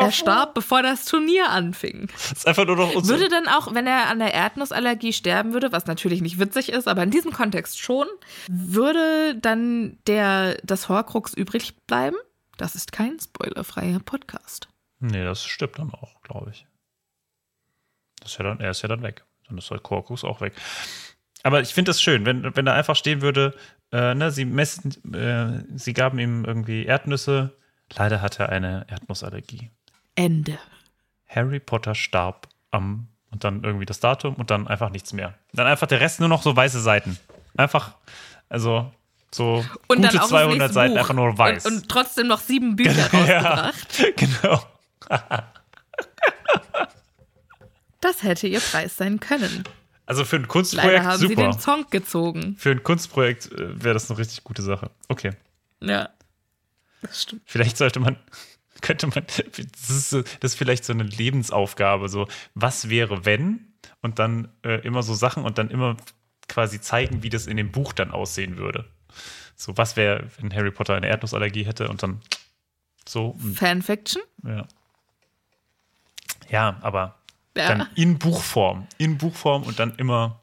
Er 0.00 0.12
starb, 0.12 0.54
bevor 0.54 0.82
das 0.82 1.04
Turnier 1.04 1.50
anfing. 1.50 2.08
Das 2.12 2.32
ist 2.32 2.46
einfach 2.46 2.64
nur 2.64 2.76
noch 2.76 2.94
unser. 2.94 3.14
Würde 3.14 3.28
dann 3.28 3.48
auch, 3.48 3.74
wenn 3.74 3.86
er 3.86 4.08
an 4.08 4.18
der 4.18 4.32
Erdnussallergie 4.32 5.12
sterben 5.12 5.52
würde, 5.52 5.72
was 5.72 5.86
natürlich 5.86 6.20
nicht 6.20 6.38
witzig 6.38 6.70
ist, 6.70 6.86
aber 6.88 7.02
in 7.02 7.10
diesem 7.10 7.32
Kontext 7.32 7.80
schon, 7.80 8.06
würde 8.48 9.34
dann 9.36 9.98
der, 10.06 10.58
das 10.62 10.88
Horcrux 10.88 11.34
übrig 11.34 11.76
bleiben? 11.86 12.16
Das 12.56 12.74
ist 12.74 12.92
kein 12.92 13.18
spoilerfreier 13.18 14.00
Podcast. 14.00 14.68
Nee, 15.00 15.24
das 15.24 15.44
stimmt 15.44 15.78
dann 15.78 15.92
auch, 15.92 16.20
glaube 16.22 16.50
ich. 16.50 16.66
Das 18.20 18.32
ist 18.32 18.38
ja 18.38 18.44
dann, 18.44 18.60
er 18.60 18.70
ist 18.70 18.82
ja 18.82 18.88
dann 18.88 19.02
weg. 19.02 19.24
Dann 19.48 19.58
ist 19.58 19.70
halt 19.70 19.82
Korkus 19.82 20.24
auch 20.24 20.40
weg. 20.40 20.52
Aber 21.42 21.60
ich 21.60 21.72
finde 21.72 21.90
das 21.90 22.02
schön, 22.02 22.26
wenn, 22.26 22.54
wenn 22.54 22.66
da 22.66 22.74
einfach 22.74 22.96
stehen 22.96 23.22
würde, 23.22 23.54
äh, 23.92 24.14
ne, 24.14 24.30
sie 24.30 24.44
messen, 24.44 24.92
äh, 25.14 25.64
sie 25.74 25.94
gaben 25.94 26.18
ihm 26.18 26.44
irgendwie 26.44 26.84
Erdnüsse. 26.84 27.56
Leider 27.96 28.22
hat 28.22 28.38
er 28.38 28.48
eine 28.48 28.86
Erdnussallergie. 28.88 29.70
Ende. 30.14 30.58
Harry 31.28 31.60
Potter 31.60 31.94
starb 31.94 32.48
am 32.70 33.08
und 33.30 33.44
dann 33.44 33.62
irgendwie 33.62 33.86
das 33.86 34.00
Datum 34.00 34.34
und 34.34 34.50
dann 34.50 34.66
einfach 34.66 34.90
nichts 34.90 35.12
mehr. 35.12 35.34
Dann 35.52 35.66
einfach 35.66 35.86
der 35.86 36.00
Rest 36.00 36.18
nur 36.20 36.28
noch 36.28 36.42
so 36.42 36.54
weiße 36.56 36.80
Seiten. 36.80 37.16
Einfach, 37.56 37.92
also 38.48 38.92
so 39.32 39.64
Und 39.86 40.00
gute 40.00 40.00
dann 40.02 40.18
auch 40.18 40.22
das 40.22 40.28
200 40.30 40.58
nächste 40.58 40.72
Seiten 40.74 40.94
Buch. 40.94 41.00
einfach 41.00 41.14
nur 41.14 41.38
weiß. 41.38 41.66
Und, 41.66 41.72
und 41.74 41.88
trotzdem 41.88 42.26
noch 42.26 42.40
sieben 42.40 42.74
Bücher 42.74 43.08
ja, 43.26 43.40
rausgebracht. 43.40 44.16
genau. 44.16 44.62
Das 48.00 48.22
hätte 48.22 48.46
ihr 48.46 48.60
Preis 48.60 48.96
sein 48.96 49.20
können. 49.20 49.64
Also 50.06 50.24
für 50.24 50.36
ein 50.36 50.42
Leider 50.42 50.48
Kunstprojekt 50.48 51.04
haben 51.04 51.18
sie 51.18 51.28
super. 51.28 51.42
den 51.42 51.60
Song 51.60 51.84
gezogen. 51.90 52.56
Für 52.58 52.70
ein 52.70 52.82
Kunstprojekt 52.82 53.52
äh, 53.52 53.84
wäre 53.84 53.92
das 53.94 54.10
eine 54.10 54.18
richtig 54.18 54.42
gute 54.42 54.62
Sache. 54.62 54.90
Okay. 55.08 55.32
Ja. 55.82 56.08
Das 57.02 57.22
stimmt. 57.22 57.42
Vielleicht 57.46 57.76
sollte 57.76 58.00
man, 58.00 58.16
könnte 58.80 59.06
man, 59.06 59.24
das 59.26 59.90
ist, 59.90 60.12
das 60.12 60.24
ist 60.52 60.54
vielleicht 60.56 60.84
so 60.84 60.92
eine 60.92 61.02
Lebensaufgabe, 61.04 62.08
so, 62.08 62.28
was 62.54 62.88
wäre, 62.88 63.24
wenn? 63.24 63.72
Und 64.02 64.18
dann 64.18 64.48
äh, 64.62 64.80
immer 64.86 65.02
so 65.02 65.14
Sachen 65.14 65.44
und 65.44 65.58
dann 65.58 65.70
immer 65.70 65.96
quasi 66.48 66.80
zeigen, 66.80 67.22
wie 67.22 67.28
das 67.30 67.46
in 67.46 67.56
dem 67.56 67.70
Buch 67.72 67.92
dann 67.92 68.10
aussehen 68.10 68.56
würde. 68.56 68.84
So, 69.56 69.76
was 69.76 69.96
wäre, 69.96 70.28
wenn 70.38 70.54
Harry 70.54 70.70
Potter 70.70 70.94
eine 70.94 71.06
Erdnussallergie 71.08 71.64
hätte 71.64 71.88
und 71.88 72.02
dann 72.02 72.20
so. 73.06 73.30
und- 73.30 73.54
Fanfiction? 73.56 74.22
Ja, 74.44 74.66
ja 76.48 76.78
aber 76.82 77.16
Ja. 77.56 77.68
dann 77.68 77.88
in 77.94 78.18
Buchform. 78.18 78.86
In 78.98 79.18
Buchform 79.18 79.62
und 79.64 79.78
dann 79.78 79.94
immer. 79.96 80.40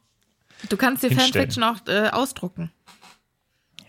Du 0.70 0.78
kannst 0.78 1.04
dir 1.04 1.10
Hinstellen. 1.10 1.34
Fanfiction 1.52 1.64
auch 1.64 1.88
äh, 1.88 2.10
ausdrucken. 2.10 2.72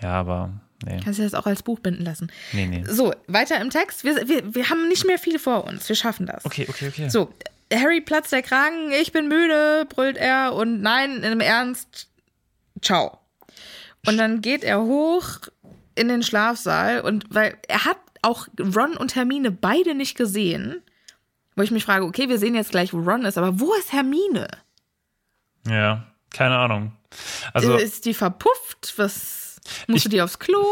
Ja, 0.01 0.13
aber. 0.21 0.53
Nee, 0.85 1.01
Kannst 1.03 1.19
dir 1.19 1.25
das 1.25 1.35
auch 1.35 1.47
als 1.47 1.63
Buch 1.63 1.81
binden 1.81 2.05
lassen. 2.05 2.31
nee, 2.53 2.67
nee. 2.67 2.85
So, 2.89 3.13
weiter 3.27 3.61
im 3.61 3.71
Text. 3.71 4.05
Wir, 4.05 4.29
wir, 4.29 4.55
wir 4.55 4.71
haben 4.71 4.89
nicht 4.89 5.05
mehr 5.07 5.19
viel 5.19 5.39
vor 5.39 5.65
uns. 5.65 5.89
Wir 5.89 5.97
schaffen 5.97 6.27
das. 6.27 6.45
Okay, 6.45 6.67
okay, 6.69 6.89
okay. 6.89 7.09
So, 7.09 7.33
Harry 7.73 8.01
platzt 8.01 8.33
der 8.33 8.43
Kragen, 8.43 8.93
ich 8.93 9.13
bin 9.13 9.29
müde, 9.29 9.87
brüllt 9.89 10.17
er 10.17 10.55
und 10.55 10.81
nein, 10.81 11.23
im 11.23 11.41
Ernst, 11.41 12.09
ciao. 12.81 13.19
Und 14.07 14.19
dann 14.19 14.41
geht 14.41 14.63
er 14.65 14.81
hoch 14.81 15.41
in 15.95 16.09
den 16.09 16.23
Schlafsaal 16.23 17.01
und 17.01 17.27
weil 17.29 17.57
er 17.67 17.85
hat 17.85 17.99
auch 18.23 18.47
Ron 18.59 18.97
und 18.97 19.17
Hermine 19.17 19.51
beide 19.51 19.95
nicht 19.95 20.17
gesehen, 20.17 20.81
wo 21.57 21.63
ich 21.63 21.71
mich 21.73 21.85
frage, 21.85 22.05
okay, 22.05 22.29
wir 22.29 22.39
sehen 22.39 22.55
jetzt 22.55 22.71
gleich, 22.71 22.93
wo 22.93 22.99
Ron 22.99 23.25
ist, 23.25 23.37
aber 23.37 23.59
wo 23.59 23.75
ist 23.75 23.93
Hermine? 23.93 24.49
Ja, 25.67 26.07
keine 26.31 26.57
Ahnung. 26.57 26.93
Also, 27.53 27.77
ist 27.77 28.05
die 28.05 28.15
verpufft? 28.15 28.95
Was 28.97 29.48
musste 29.87 30.09
Ich- 30.09 30.13
die 30.15 30.23
aufs 30.23 30.39
Klo? 30.39 30.65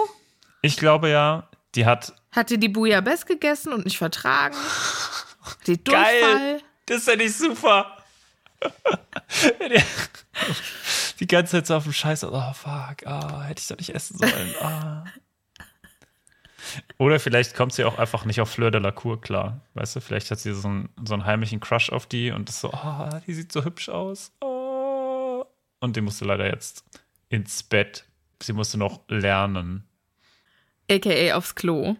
ich 0.62 0.76
glaube 0.76 1.08
ja, 1.10 1.48
die 1.74 1.86
hat. 1.86 2.14
Hat 2.32 2.50
die 2.50 2.58
die 2.58 2.68
Bouillabaisse 2.68 3.26
gegessen 3.26 3.72
und 3.72 3.84
nicht 3.84 3.98
vertragen? 3.98 4.56
Die 5.66 5.82
Geil! 5.82 6.20
Durchfall? 6.20 6.60
Das 6.86 6.98
ist 6.98 7.08
ja 7.08 7.16
nicht 7.16 7.36
super. 7.36 7.96
Die- 11.20 11.26
ganze 11.26 11.52
Zeit 11.52 11.66
so 11.66 11.76
auf 11.76 11.84
dem 11.84 11.92
Scheiß, 11.92 12.24
oh 12.24 12.52
fuck, 12.52 13.06
ah, 13.06 13.42
hätte 13.44 13.60
ich 13.60 13.68
doch 13.68 13.76
nicht 13.78 13.94
essen 13.94 14.18
sollen. 14.18 14.54
Ah. 14.60 15.04
Oder 16.98 17.20
vielleicht 17.20 17.54
kommt 17.54 17.72
sie 17.72 17.84
auch 17.84 17.98
einfach 17.98 18.24
nicht 18.24 18.40
auf 18.40 18.50
Fleur 18.50 18.70
de 18.70 18.80
la 18.80 18.90
Cour 18.90 19.20
klar. 19.20 19.60
Weißt 19.74 19.96
du, 19.96 20.00
vielleicht 20.00 20.30
hat 20.30 20.38
sie 20.40 20.52
so 20.54 20.68
einen, 20.68 20.88
so 21.04 21.14
einen 21.14 21.24
heimlichen 21.24 21.60
Crush 21.60 21.90
auf 21.90 22.06
die 22.06 22.30
und 22.32 22.48
ist 22.48 22.60
so, 22.60 22.72
ah, 22.72 23.20
die 23.26 23.34
sieht 23.34 23.52
so 23.52 23.64
hübsch 23.64 23.88
aus. 23.88 24.32
Ah. 24.40 25.44
Und 25.80 25.96
die 25.96 26.00
musste 26.00 26.24
leider 26.24 26.46
jetzt 26.46 26.84
ins 27.28 27.62
Bett. 27.62 28.04
Sie 28.42 28.52
musste 28.52 28.78
noch 28.78 29.00
lernen. 29.08 29.84
AKA 30.90 31.34
aufs 31.36 31.54
Klo. 31.54 31.96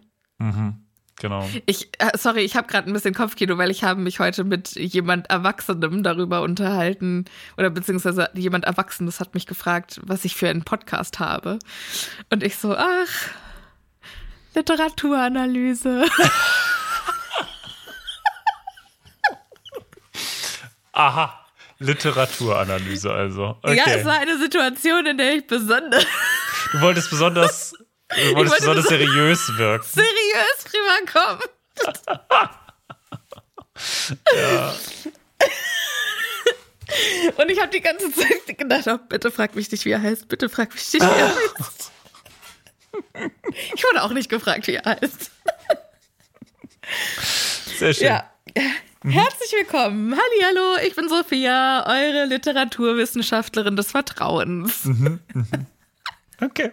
Genau. 1.19 1.49
Ich, 1.65 1.89
äh, 1.97 2.15
sorry, 2.15 2.41
ich 2.41 2.55
habe 2.55 2.67
gerade 2.67 2.87
ein 2.87 2.93
bisschen 2.93 3.15
Kopfkino, 3.15 3.57
weil 3.57 3.71
ich 3.71 3.83
habe 3.83 3.99
mich 3.99 4.19
heute 4.19 4.43
mit 4.43 4.75
jemand 4.75 5.31
Erwachsenem 5.31 6.03
darüber 6.03 6.41
unterhalten 6.43 7.25
oder 7.57 7.71
beziehungsweise 7.71 8.29
jemand 8.35 8.65
Erwachsenes 8.65 9.19
hat 9.19 9.33
mich 9.33 9.47
gefragt, 9.47 9.99
was 10.03 10.25
ich 10.25 10.35
für 10.35 10.47
einen 10.47 10.63
Podcast 10.63 11.19
habe. 11.19 11.57
Und 12.29 12.43
ich 12.43 12.57
so, 12.57 12.75
ach, 12.75 13.31
Literaturanalyse. 14.53 16.05
Aha. 20.91 21.46
Literaturanalyse 21.79 23.11
also. 23.11 23.57
Okay. 23.61 23.75
Ja, 23.77 23.83
es 23.85 24.05
war 24.05 24.19
eine 24.19 24.37
Situation, 24.39 25.05
in 25.05 25.17
der 25.17 25.35
ich 25.35 25.47
besonders 25.47 26.05
Du 26.71 26.81
wolltest 26.81 27.09
besonders, 27.09 27.71
du 27.71 28.15
wolltest 28.35 28.35
wollte 28.35 28.55
besonders 28.81 28.85
bes- 28.85 28.89
seriös 28.89 29.57
wirken. 29.57 29.87
seriös 29.87 30.65
rüberkommen. 30.73 31.43
Und 37.37 37.51
ich 37.51 37.59
habe 37.59 37.71
die 37.71 37.81
ganze 37.81 38.11
Zeit 38.13 38.57
gedacht, 38.57 38.87
oh, 38.87 38.97
bitte 39.09 39.29
frag 39.29 39.55
mich 39.55 39.69
nicht, 39.71 39.83
wie 39.85 39.91
er 39.91 40.01
heißt. 40.01 40.27
Bitte 40.29 40.47
frag 40.49 40.73
mich 40.73 40.93
nicht, 40.93 41.03
wie 41.05 41.19
er 41.19 41.35
heißt. 41.35 41.91
Ich 43.75 43.83
wurde 43.83 44.03
auch 44.03 44.11
nicht 44.11 44.29
gefragt, 44.29 44.65
wie 44.67 44.75
er 44.75 44.85
heißt. 44.85 45.31
Sehr 47.77 47.93
schön. 47.93 48.07
Ja. 48.07 48.31
Herzlich 49.03 49.51
willkommen. 49.57 50.15
Hallihallo, 50.17 50.77
ich 50.87 50.95
bin 50.95 51.07
Sophia, 51.09 51.85
eure 51.87 52.25
Literaturwissenschaftlerin 52.25 53.75
des 53.75 53.91
Vertrauens. 53.91 54.87
Okay. 56.41 56.71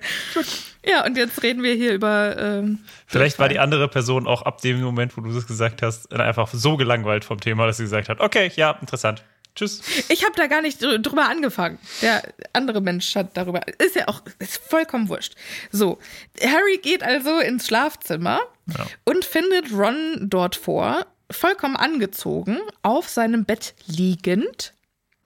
Ja, 0.85 1.05
und 1.07 1.17
jetzt 1.17 1.43
reden 1.43 1.63
wir 1.63 1.75
hier 1.75 1.95
über. 1.95 2.37
Ähm, 2.39 2.81
Vielleicht 3.07 3.39
war 3.39 3.49
die 3.49 3.59
andere 3.59 3.89
Person 3.89 4.27
auch 4.27 4.43
ab 4.43 4.61
dem 4.61 4.81
Moment, 4.83 5.17
wo 5.17 5.23
du 5.23 5.33
das 5.33 5.47
gesagt 5.47 5.81
hast, 5.83 6.13
einfach 6.13 6.49
so 6.53 6.77
gelangweilt 6.77 7.25
vom 7.25 7.41
Thema, 7.41 7.67
dass 7.67 7.79
sie 7.79 7.85
gesagt 7.85 8.09
hat, 8.09 8.21
okay, 8.21 8.51
ja, 8.57 8.73
interessant. 8.81 9.25
Tschüss. 9.55 9.81
Ich 10.09 10.25
habe 10.25 10.35
da 10.37 10.49
gar 10.49 10.61
nicht 10.63 10.83
dr- 10.83 10.99
drüber 10.99 11.29
angefangen. 11.29 11.79
Der 12.03 12.23
andere 12.53 12.81
Mensch 12.81 13.15
hat 13.15 13.37
darüber. 13.37 13.61
Ist 13.79 13.95
ja 13.95 14.09
auch 14.09 14.21
ist 14.41 14.61
vollkommen 14.69 15.09
wurscht. 15.09 15.35
So, 15.71 15.99
Harry 16.43 16.79
geht 16.83 17.05
also 17.05 17.39
ins 17.39 17.69
Schlafzimmer 17.69 18.41
Ja. 18.77 18.87
und 19.05 19.25
findet 19.25 19.73
Ron 19.73 20.27
dort 20.29 20.57
vor, 20.57 21.07
vollkommen 21.35 21.77
angezogen, 21.77 22.59
auf 22.83 23.09
seinem 23.09 23.45
Bett 23.45 23.75
liegend. 23.87 24.73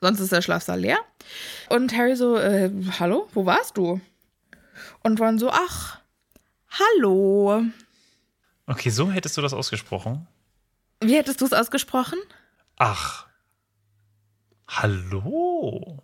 Sonst 0.00 0.20
ist 0.20 0.32
der 0.32 0.42
Schlafsaal 0.42 0.80
leer. 0.80 0.98
Und 1.68 1.96
Harry 1.96 2.16
so, 2.16 2.36
äh, 2.36 2.70
hallo, 2.98 3.28
wo 3.34 3.46
warst 3.46 3.76
du? 3.76 4.00
Und 5.02 5.20
Ron 5.20 5.38
so, 5.38 5.50
ach, 5.50 6.00
hallo. 6.70 7.64
Okay, 8.66 8.90
so 8.90 9.10
hättest 9.10 9.36
du 9.36 9.40
das 9.40 9.54
ausgesprochen. 9.54 10.26
Wie 11.00 11.16
hättest 11.16 11.40
du 11.40 11.46
es 11.46 11.52
ausgesprochen? 11.52 12.18
Ach. 12.76 13.26
Hallo. 14.68 16.02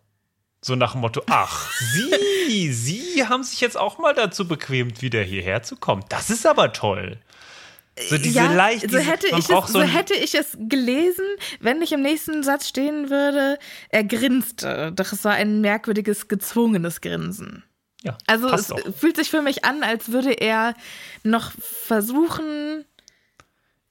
So 0.61 0.77
nach 0.77 0.93
dem 0.93 1.03
Motto, 1.03 1.23
ach, 1.29 1.71
Sie, 1.79 2.73
Sie 2.73 3.27
haben 3.27 3.43
sich 3.43 3.61
jetzt 3.61 3.77
auch 3.77 3.99
mal 3.99 4.15
dazu 4.15 4.49
bequemt, 4.49 5.03
wieder 5.03 5.23
hierher 5.23 5.63
zu 5.63 5.77
kommen. 5.77 6.05
Das 6.09 6.31
ist 6.31 6.47
aber 6.47 6.73
toll. 6.73 7.19
So 8.09 8.19
diese 8.19 8.41
leicht, 8.47 8.91
so 8.91 8.99
hätte, 8.99 9.29
ich 9.29 9.49
es, 9.49 9.69
so 9.69 9.81
hätte 9.83 10.15
ich 10.15 10.35
es 10.35 10.57
gelesen, 10.59 11.25
wenn 11.61 11.79
nicht 11.79 11.93
im 11.93 12.03
nächsten 12.03 12.43
Satz 12.43 12.69
stehen 12.69 13.09
würde, 13.09 13.59
er 13.89 14.03
grinste. 14.03 14.91
Doch 14.95 15.13
es 15.13 15.25
war 15.25 15.35
ein 15.35 15.61
merkwürdiges, 15.61 16.27
gezwungenes 16.27 17.01
Grinsen. 17.01 17.63
ja, 18.03 18.19
Also 18.27 18.49
es 18.51 18.67
doch. 18.67 18.81
fühlt 18.97 19.17
sich 19.17 19.31
für 19.31 19.43
mich 19.43 19.65
an, 19.65 19.85
als 19.85 20.11
würde 20.11 20.33
er 20.33 20.75
noch 21.23 21.53
versuchen, 21.61 22.85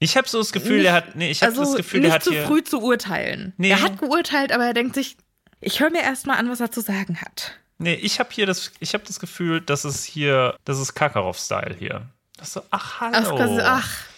Ich 0.00 0.16
habe 0.18 0.28
so 0.28 0.38
das 0.38 0.52
Gefühl, 0.52 0.78
nicht- 0.78 0.86
er 0.86 0.92
hat, 0.92 1.16
nee, 1.16 1.30
ich 1.30 1.42
habe 1.42 1.52
also 1.52 1.64
das 1.64 1.76
Gefühl, 1.76 2.00
nicht 2.00 2.08
er 2.10 2.14
hat 2.16 2.24
zu 2.24 2.32
früh 2.46 2.62
zu 2.62 2.80
urteilen. 2.82 3.54
Nee. 3.56 3.70
Er 3.70 3.80
hat 3.80 3.98
geurteilt, 3.98 4.52
aber 4.52 4.66
er 4.66 4.74
denkt 4.74 4.94
sich, 4.94 5.16
ich 5.62 5.80
höre 5.80 5.88
mir 5.90 6.02
erstmal 6.02 6.36
an, 6.36 6.50
was 6.50 6.60
er 6.60 6.70
zu 6.70 6.82
sagen 6.82 7.20
hat. 7.22 7.58
nee, 7.78 7.94
ich 7.94 8.20
habe 8.20 8.28
hier 8.32 8.44
das, 8.44 8.70
ich 8.80 8.92
habe 8.92 9.04
das 9.06 9.18
Gefühl, 9.18 9.62
dass 9.62 9.84
es 9.84 10.04
hier, 10.04 10.56
das 10.66 10.78
ist 10.78 10.92
Kakarov-Style 10.94 11.74
hier. 11.78 12.10
Das 12.36 12.52
so, 12.52 12.62
ach, 12.70 13.00
hallo. 13.00 13.38
Ach, 13.38 13.60
ach 13.62 14.14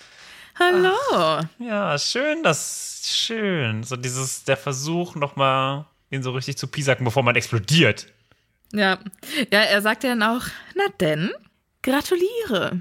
hallo. 0.59 1.47
Ja, 1.59 1.99
schön, 1.99 2.43
das, 2.43 3.03
schön. 3.05 3.83
So 3.83 3.97
dieses, 3.97 4.45
der 4.45 4.57
Versuch, 4.57 5.15
nochmal 5.15 5.87
ihn 6.11 6.23
so 6.23 6.33
richtig 6.33 6.57
zu 6.57 6.67
piesacken, 6.67 7.05
bevor 7.05 7.23
man 7.23 7.37
explodiert. 7.37 8.07
Ja. 8.73 8.99
ja, 9.53 9.61
er 9.61 9.83
sagt 9.83 10.05
ja 10.05 10.11
dann 10.11 10.23
auch, 10.23 10.47
na 10.75 10.85
denn, 11.01 11.31
gratuliere. 11.83 12.81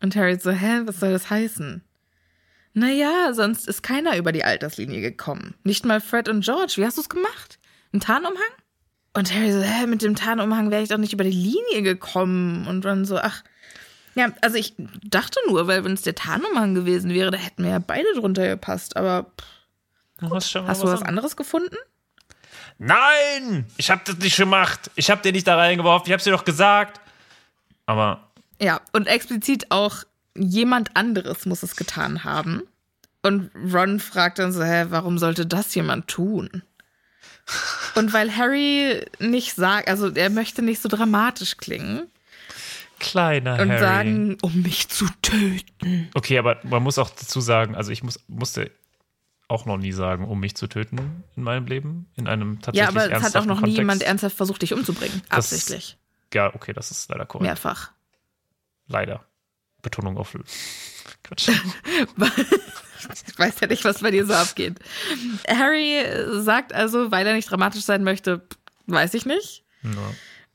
Und 0.00 0.16
Harry 0.16 0.38
so, 0.38 0.50
hä, 0.50 0.82
was 0.84 1.00
soll 1.00 1.12
das 1.12 1.30
heißen? 1.30 1.82
Naja, 2.74 3.32
sonst 3.34 3.68
ist 3.68 3.82
keiner 3.82 4.16
über 4.16 4.32
die 4.32 4.44
Alterslinie 4.44 5.00
gekommen. 5.00 5.54
Nicht 5.62 5.84
mal 5.84 6.00
Fred 6.00 6.28
und 6.28 6.44
George. 6.44 6.74
Wie 6.76 6.86
hast 6.86 6.96
du 6.96 7.02
es 7.02 7.08
gemacht? 7.08 7.58
Ein 7.92 8.00
Tarnumhang? 8.00 8.42
Und 9.14 9.32
Harry 9.32 9.52
so, 9.52 9.60
hä, 9.60 9.86
mit 9.86 10.00
dem 10.02 10.16
Tarnumhang 10.16 10.70
wäre 10.70 10.82
ich 10.82 10.88
doch 10.88 10.96
nicht 10.96 11.12
über 11.12 11.24
die 11.24 11.30
Linie 11.30 11.82
gekommen. 11.82 12.66
Und 12.66 12.84
dann 12.84 13.04
so, 13.04 13.18
ach. 13.18 13.42
Ja, 14.14 14.30
also 14.42 14.56
ich 14.56 14.74
dachte 15.04 15.38
nur, 15.48 15.66
weil 15.66 15.84
wenn 15.84 15.94
es 15.94 16.02
der 16.02 16.14
Tarnumhang 16.14 16.74
gewesen 16.74 17.12
wäre, 17.14 17.30
da 17.30 17.38
hätten 17.38 17.64
wir 17.64 17.70
ja 17.70 17.78
beide 17.78 18.12
drunter 18.14 18.46
gepasst. 18.46 18.96
Aber 18.96 19.30
pff, 19.40 19.46
Was, 20.30 20.52
wir 20.54 20.66
hast 20.66 20.82
du 20.82 20.86
was 20.88 21.02
an. 21.02 21.08
anderes 21.08 21.36
gefunden? 21.36 21.76
Nein! 22.78 23.66
Ich 23.76 23.90
habe 23.90 24.02
das 24.04 24.16
nicht 24.18 24.36
gemacht. 24.36 24.90
Ich 24.96 25.10
habe 25.10 25.22
dir 25.22 25.32
nicht 25.32 25.46
da 25.46 25.56
reingeworfen. 25.56 26.06
Ich 26.08 26.12
habe 26.12 26.22
dir 26.22 26.32
doch 26.32 26.44
gesagt. 26.44 27.00
Aber 27.86 28.28
Ja, 28.60 28.80
und 28.92 29.06
explizit 29.06 29.70
auch 29.70 30.04
jemand 30.36 30.96
anderes 30.96 31.46
muss 31.46 31.62
es 31.62 31.76
getan 31.76 32.24
haben. 32.24 32.62
Und 33.22 33.50
Ron 33.72 34.00
fragt 34.00 34.38
dann 34.40 34.52
so, 34.52 34.62
hä, 34.64 34.86
warum 34.88 35.18
sollte 35.18 35.46
das 35.46 35.74
jemand 35.74 36.08
tun? 36.08 36.62
Und 37.94 38.12
weil 38.12 38.36
Harry 38.36 39.04
nicht 39.20 39.54
sagt, 39.54 39.88
also 39.88 40.08
er 40.10 40.30
möchte 40.30 40.62
nicht 40.62 40.82
so 40.82 40.88
dramatisch 40.88 41.56
klingen 41.56 42.10
kleiner 43.02 43.60
und 43.60 43.68
Harry. 43.70 43.78
sagen, 43.80 44.38
um 44.42 44.62
mich 44.62 44.88
zu 44.88 45.06
töten. 45.20 46.08
Okay, 46.14 46.38
aber 46.38 46.58
man 46.64 46.82
muss 46.82 46.96
auch 46.98 47.10
dazu 47.10 47.40
sagen, 47.40 47.74
also 47.74 47.90
ich 47.90 48.02
muss, 48.02 48.18
musste 48.28 48.70
auch 49.48 49.66
noch 49.66 49.76
nie 49.76 49.92
sagen, 49.92 50.26
um 50.26 50.40
mich 50.40 50.54
zu 50.56 50.66
töten 50.66 51.24
in 51.36 51.42
meinem 51.42 51.66
Leben. 51.66 52.06
In 52.16 52.26
einem 52.28 52.62
tatsächlich 52.62 52.80
Ja, 52.80 52.88
aber 52.88 53.12
es 53.12 53.22
hat 53.22 53.36
auch 53.36 53.44
noch 53.44 53.56
nie 53.56 53.60
Kontext. 53.62 53.78
jemand 53.78 54.02
ernsthaft 54.02 54.36
versucht, 54.36 54.62
dich 54.62 54.72
umzubringen. 54.72 55.20
Das- 55.28 55.52
Absichtlich. 55.52 55.98
Ja, 56.32 56.54
okay, 56.54 56.72
das 56.72 56.90
ist 56.90 57.10
leider 57.10 57.26
korrekt. 57.26 57.44
Mehrfach. 57.46 57.90
Leider. 58.86 59.24
Betonung 59.82 60.16
auf 60.16 60.32
Quatsch. 61.24 61.48
Ich 63.26 63.38
weiß 63.38 63.60
ja 63.60 63.66
nicht, 63.66 63.84
was 63.84 64.00
bei 64.00 64.10
dir 64.12 64.24
so 64.26 64.32
abgeht. 64.32 64.78
Harry 65.48 66.02
sagt 66.40 66.72
also, 66.72 67.10
weil 67.10 67.26
er 67.26 67.34
nicht 67.34 67.50
dramatisch 67.50 67.82
sein 67.82 68.04
möchte, 68.04 68.46
weiß 68.86 69.14
ich 69.14 69.26
nicht. 69.26 69.64
Ja. 69.82 69.90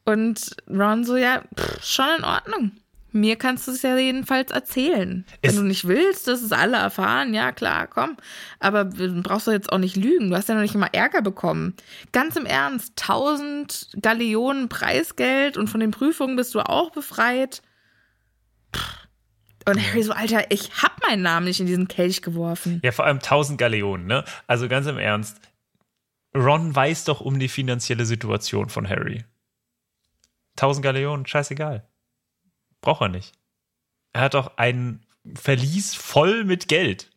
Und 0.08 0.56
Ron 0.70 1.04
so, 1.04 1.18
ja, 1.18 1.44
pff, 1.60 1.84
schon 1.86 2.06
in 2.20 2.24
Ordnung. 2.24 2.72
Mir 3.12 3.36
kannst 3.36 3.68
du 3.68 3.72
es 3.72 3.82
ja 3.82 3.98
jedenfalls 3.98 4.52
erzählen. 4.52 5.26
Es- 5.42 5.52
Wenn 5.56 5.64
du 5.64 5.68
nicht 5.68 5.86
willst, 5.88 6.28
dass 6.28 6.42
es 6.42 6.52
alle 6.54 6.78
erfahren, 6.78 7.34
ja 7.34 7.52
klar, 7.52 7.88
komm. 7.88 8.16
Aber 8.60 8.86
du 8.86 9.22
brauchst 9.22 9.48
doch 9.48 9.52
jetzt 9.52 9.72
auch 9.72 9.80
nicht 9.80 9.98
lügen. 9.98 10.30
Du 10.30 10.36
hast 10.38 10.48
ja 10.50 10.56
noch 10.56 10.62
nicht 10.62 10.76
immer 10.76 10.94
Ärger 10.94 11.22
bekommen. 11.22 11.74
Ganz 12.14 12.36
im 12.38 12.46
Ernst, 12.46 12.94
1000 13.02 13.90
Gallionen 14.02 14.70
Preisgeld 14.70 15.58
und 15.58 15.68
von 15.68 15.80
den 15.82 15.92
Prüfungen 15.92 16.36
bist 16.38 16.54
du 16.56 16.62
auch 16.62 16.92
befreit. 16.92 17.62
Und 19.68 19.86
Harry 19.86 20.04
so, 20.04 20.14
Alter, 20.14 20.50
ich 20.52 20.72
hab 20.82 21.02
meinen 21.06 21.24
Namen 21.24 21.46
nicht 21.46 21.60
in 21.60 21.66
diesen 21.66 21.88
Kelch 21.90 22.22
geworfen. 22.22 22.80
Ja, 22.84 22.92
vor 22.94 23.06
allem 23.06 23.18
1000 23.20 23.58
Galeonen, 23.60 24.06
ne? 24.08 24.24
Also 24.48 24.70
ganz 24.70 24.88
im 24.88 24.98
Ernst. 24.98 25.42
Ron 26.36 26.74
weiß 26.74 27.04
doch 27.06 27.20
um 27.20 27.40
die 27.40 27.50
finanzielle 27.50 28.06
Situation 28.06 28.70
von 28.70 28.88
Harry. 28.88 29.26
1000 30.58 30.84
Galeonen, 30.84 31.26
scheißegal. 31.26 31.88
Braucht 32.82 33.02
er 33.02 33.10
nicht. 33.10 33.34
Er 34.14 34.22
hat 34.22 34.34
doch 34.34 34.58
ein 34.58 35.06
Verlies 35.36 35.96
voll 35.96 36.44
mit 36.44 36.68
Geld. 36.68 37.12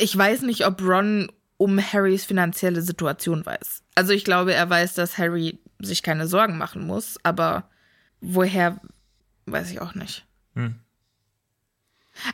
ich 0.00 0.16
weiß 0.16 0.42
nicht, 0.42 0.66
ob 0.66 0.80
Ron 0.80 1.30
um 1.58 1.78
Harrys 1.80 2.24
finanzielle 2.24 2.82
Situation 2.82 3.44
weiß. 3.44 3.82
Also 3.94 4.12
ich 4.12 4.24
glaube, 4.24 4.54
er 4.54 4.70
weiß, 4.70 4.94
dass 4.94 5.18
Harry 5.18 5.58
sich 5.80 6.02
keine 6.02 6.26
Sorgen 6.26 6.56
machen 6.56 6.86
muss, 6.86 7.18
aber 7.24 7.68
woher, 8.20 8.80
weiß 9.46 9.70
ich 9.70 9.80
auch 9.80 9.94
nicht. 9.94 10.24
Hm. 10.54 10.76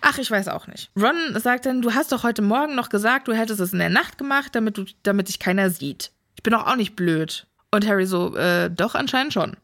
Ach, 0.01 0.19
ich 0.19 0.31
weiß 0.31 0.49
auch 0.49 0.67
nicht. 0.67 0.91
Ron 0.97 1.39
sagt 1.39 1.67
dann, 1.67 1.83
du 1.83 1.93
hast 1.95 2.13
doch 2.13 2.23
heute 2.23 2.43
Morgen 2.43 2.75
noch 2.75 2.89
gesagt, 2.89 3.29
du 3.29 3.33
hättest 3.33 3.61
es 3.61 3.73
in 3.73 3.79
der 3.79 3.91
Nacht 3.91 4.19
gemacht, 4.19 4.55
damit, 4.55 4.79
du, 4.79 4.85
damit 5.03 5.29
dich 5.29 5.39
keiner 5.39 5.71
sieht. 5.71 6.13
Ich 6.37 6.43
bin 6.43 6.53
doch 6.53 6.67
auch 6.67 6.77
nicht 6.77 6.97
blöd. 6.97 7.47
Und 7.71 7.87
Harry 7.87 8.07
so, 8.07 8.37
äh, 8.37 8.71
doch, 8.71 8.95
anscheinend 8.95 9.33
schon. 9.33 9.57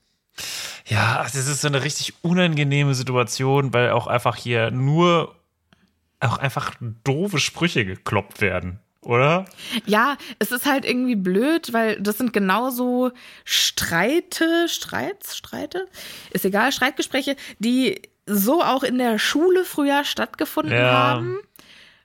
Ja, 0.87 1.23
das 1.23 1.35
ist 1.35 1.61
so 1.61 1.69
eine 1.69 1.83
richtig 1.85 2.15
unangenehme 2.23 2.95
Situation, 2.95 3.73
weil 3.73 3.91
auch 3.91 4.07
einfach 4.07 4.37
hier 4.37 4.71
nur 4.71 5.35
auch 6.21 6.39
einfach 6.39 6.75
doofe 7.05 7.39
Sprüche 7.39 7.85
gekloppt 7.85 8.41
werden, 8.41 8.79
oder? 9.03 9.47
Ja, 9.87 10.17
es 10.39 10.53
ist 10.53 10.67
halt 10.67 10.85
irgendwie 10.85 11.17
blöd, 11.17 11.73
weil 11.73 12.01
das 12.01 12.19
sind 12.19 12.33
genauso 12.33 13.13
Streite, 13.45 14.69
Streits, 14.69 15.37
Streite, 15.37 15.87
ist 16.31 16.45
egal, 16.45 16.73
Streitgespräche, 16.73 17.37
die 17.59 18.03
so 18.27 18.63
auch 18.63 18.83
in 18.83 18.99
der 18.99 19.19
Schule 19.19 19.65
früher 19.65 20.05
stattgefunden 20.05 20.77
Ja. 20.77 20.93
haben 20.93 21.39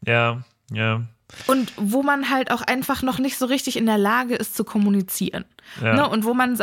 Ja, 0.05 0.43
ja. 0.71 1.01
und 1.47 1.73
wo 1.76 2.03
man 2.03 2.30
halt 2.30 2.51
auch 2.51 2.61
einfach 2.61 3.01
noch 3.01 3.19
nicht 3.19 3.38
so 3.38 3.45
richtig 3.45 3.76
in 3.78 3.86
der 3.86 3.97
Lage 3.97 4.36
ist 4.36 4.55
zu 4.55 4.63
kommunizieren. 4.63 5.45
Ja. 5.82 5.93
Ne? 5.95 6.09
Und 6.09 6.24
wo 6.26 6.34
man 6.34 6.57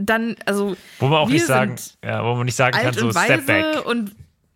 dann, 0.00 0.36
also 0.46 0.76
Wo 0.98 1.06
man 1.08 1.18
auch 1.18 1.28
nicht 1.28 1.46
sagen, 1.46 1.76
ja, 2.04 2.24
wo 2.24 2.34
man 2.34 2.44
nicht 2.46 2.56
sagen 2.56 2.76
kann, 2.78 2.92
so 2.94 3.06
und 3.06 3.12
Step 3.18 3.46
back. 3.46 3.86
und, 3.86 4.14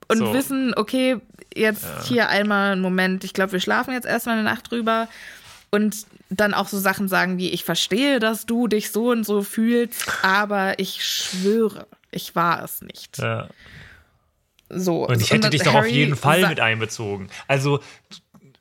und 0.09 0.19
So. 0.19 0.33
wissen, 0.35 0.75
okay, 0.77 1.17
jetzt 1.55 1.87
hier 2.07 2.29
einmal 2.29 2.73
einen 2.73 2.81
Moment, 2.83 3.25
ich 3.25 3.33
glaube, 3.33 3.53
wir 3.53 3.61
schlafen 3.61 3.95
jetzt 3.95 4.07
erstmal 4.07 4.35
eine 4.37 4.45
Nacht 4.45 4.71
drüber 4.71 5.09
und 5.71 6.07
dann 6.31 6.53
auch 6.55 6.69
so 6.69 6.79
Sachen 6.79 7.09
sagen 7.09 7.39
wie, 7.39 7.51
ich 7.51 7.65
verstehe, 7.65 8.19
dass 8.21 8.45
du 8.47 8.67
dich 8.69 8.91
so 8.91 9.11
und 9.11 9.25
so 9.25 9.43
fühlst, 9.43 10.07
aber 10.23 10.79
ich 10.79 11.05
schwöre, 11.05 11.87
ich 12.11 12.35
war 12.35 12.63
es 12.63 12.83
nicht. 12.83 13.19
Ja. 13.19 13.49
So. 14.69 15.07
Und 15.07 15.21
ich 15.21 15.31
hätte 15.31 15.51
dich 15.51 15.63
doch 15.63 15.75
auf 15.75 15.87
jeden 15.87 16.17
Fall 16.17 16.47
mit 16.49 16.59
einbezogen. 16.61 17.29
Also, 17.49 17.81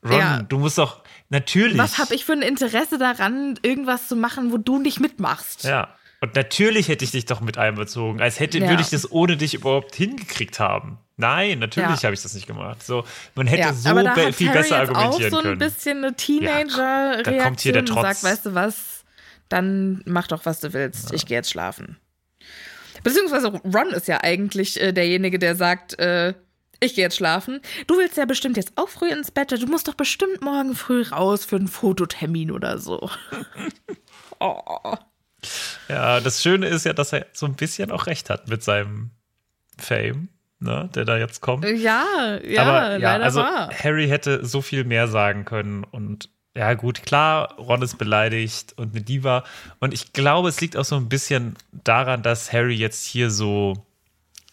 Ron, 0.04 0.20
Ja. 0.20 0.42
du 0.44 0.60
musst 0.60 0.78
doch 0.78 1.03
natürlich. 1.34 1.78
Was 1.78 1.98
habe 1.98 2.16
ich 2.16 2.24
für 2.24 2.32
ein 2.34 2.42
Interesse 2.42 2.98
daran, 2.98 3.60
irgendwas 3.62 4.08
zu 4.08 4.16
machen, 4.16 4.52
wo 4.54 4.58
du 4.58 4.80
nicht 4.80 5.00
mitmachst? 5.02 5.66
Ja. 5.66 5.94
Und 6.22 6.36
natürlich 6.36 6.88
hätte 6.88 7.04
ich 7.04 7.12
dich 7.12 7.26
doch 7.26 7.42
mit 7.42 7.58
einbezogen, 7.58 8.22
als 8.22 8.40
hätte, 8.40 8.60
Ja. 8.60 8.70
würde 8.70 8.82
ich 8.82 8.90
das 8.90 9.12
ohne 9.12 9.36
dich 9.36 9.54
überhaupt 9.56 9.94
hingekriegt 9.94 10.58
haben. 10.62 10.98
Nein, 11.18 11.60
natürlich 11.60 12.00
Ja. 12.00 12.04
habe 12.04 12.14
ich 12.14 12.22
das 12.24 12.34
nicht 12.34 12.48
gemacht. 12.48 12.82
So, 12.82 13.04
man 13.36 13.46
hätte 13.46 13.62
Ja, 13.62 13.74
so 13.74 13.90
aber 13.90 14.04
da 14.04 14.14
be 14.14 14.28
hat 14.28 14.36
viel 14.36 14.48
Harry 14.48 14.60
besser 14.60 14.80
jetzt 14.80 14.90
auch 14.92 14.96
argumentieren 14.96 15.32
so 15.32 15.38
ein 15.50 15.58
bisschen 15.58 15.98
eine 15.98 16.08
da 16.08 16.08
kommt 16.14 16.22
hier 16.22 16.40
Teenager-Reaktion 16.40 17.74
der 17.74 17.86
Trotz. 17.86 18.02
sagt, 18.02 18.24
weißt 18.24 18.46
du 18.46 18.54
was, 18.56 19.04
dann 19.50 20.02
mach 20.06 20.28
doch, 20.28 20.46
was 20.46 20.62
du 20.62 20.72
willst. 20.72 21.12
Ich 21.14 21.26
gehe 21.26 21.38
jetzt 21.38 21.52
schlafen. 21.52 21.98
Beziehungsweise 23.04 23.48
Ron 23.50 23.90
ist 23.92 24.08
ja 24.08 24.22
eigentlich 24.24 24.80
äh, 24.82 24.94
derjenige, 24.94 25.38
der 25.40 25.56
sagt, 25.56 26.00
äh, 26.00 26.34
ich 26.84 26.96
gehe 26.96 27.04
jetzt 27.04 27.18
schlafen. 27.18 27.62
Du 27.88 27.98
willst 27.98 28.18
ja 28.18 28.26
bestimmt 28.26 28.58
jetzt 28.58 28.74
auch 28.76 28.90
früh 28.90 29.10
ins 29.10 29.32
Bett. 29.32 29.52
Du 29.52 29.66
musst 29.68 29.88
doch 29.88 29.96
bestimmt 29.96 30.42
morgen 30.42 30.76
früh 30.76 31.04
raus 31.04 31.46
für 31.46 31.56
einen 31.56 31.68
Fototermin 31.68 32.52
oder 32.52 32.78
so. 32.78 33.10
oh. 34.40 34.96
Ja, 35.90 36.20
das 36.20 36.42
Schöne 36.42 36.68
ist 36.68 36.86
ja, 36.86 36.94
dass 36.94 37.14
er 37.14 37.26
so 37.34 37.46
ein 37.46 37.56
bisschen 37.56 37.92
auch 37.92 38.08
recht 38.08 38.30
hat 38.30 38.48
mit 38.48 38.64
seinem 38.64 39.12
Fame, 39.78 40.30
ne, 40.60 40.90
der 40.96 41.06
da 41.06 41.18
jetzt 41.18 41.42
kommt. 41.42 41.66
Ja, 41.66 42.40
ja, 42.44 42.62
Aber 42.62 42.92
ja, 42.92 42.98
leider 42.98 43.24
also 43.24 43.42
wahr. 43.42 43.70
Harry 43.72 44.08
hätte 44.08 44.46
so 44.46 44.62
viel 44.62 44.84
mehr 44.84 45.08
sagen 45.08 45.46
können 45.46 45.84
und 45.84 46.30
ja 46.56 46.76
gut, 46.76 47.04
klar, 47.04 47.56
Ron 47.58 47.82
ist 47.82 47.98
beleidigt 47.98 48.74
und 48.78 48.96
eine 48.96 49.04
Diva 49.04 49.44
und 49.80 49.94
ich 49.94 50.14
glaube, 50.14 50.50
es 50.50 50.62
liegt 50.62 50.78
auch 50.78 50.86
so 50.86 50.96
ein 50.96 51.10
bisschen 51.10 51.56
daran, 51.72 52.22
dass 52.22 52.54
Harry 52.54 52.76
jetzt 52.76 53.06
hier 53.06 53.32
so 53.32 53.86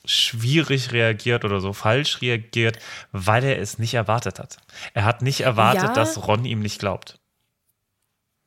schwierig 0.04 0.92
reagiert 0.92 1.44
oder 1.44 1.60
so 1.60 1.72
falsch 1.72 2.20
reagiert, 2.22 2.78
weil 3.12 3.44
er 3.44 3.58
es 3.58 3.78
nicht 3.78 3.94
erwartet 3.94 4.38
hat. 4.38 4.56
Er 4.94 5.04
hat 5.04 5.22
nicht 5.22 5.40
erwartet, 5.40 5.82
Ja. 5.82 5.92
dass 5.92 6.26
Ron 6.26 6.44
ihm 6.44 6.60
nicht 6.60 6.78
glaubt. 6.78 7.18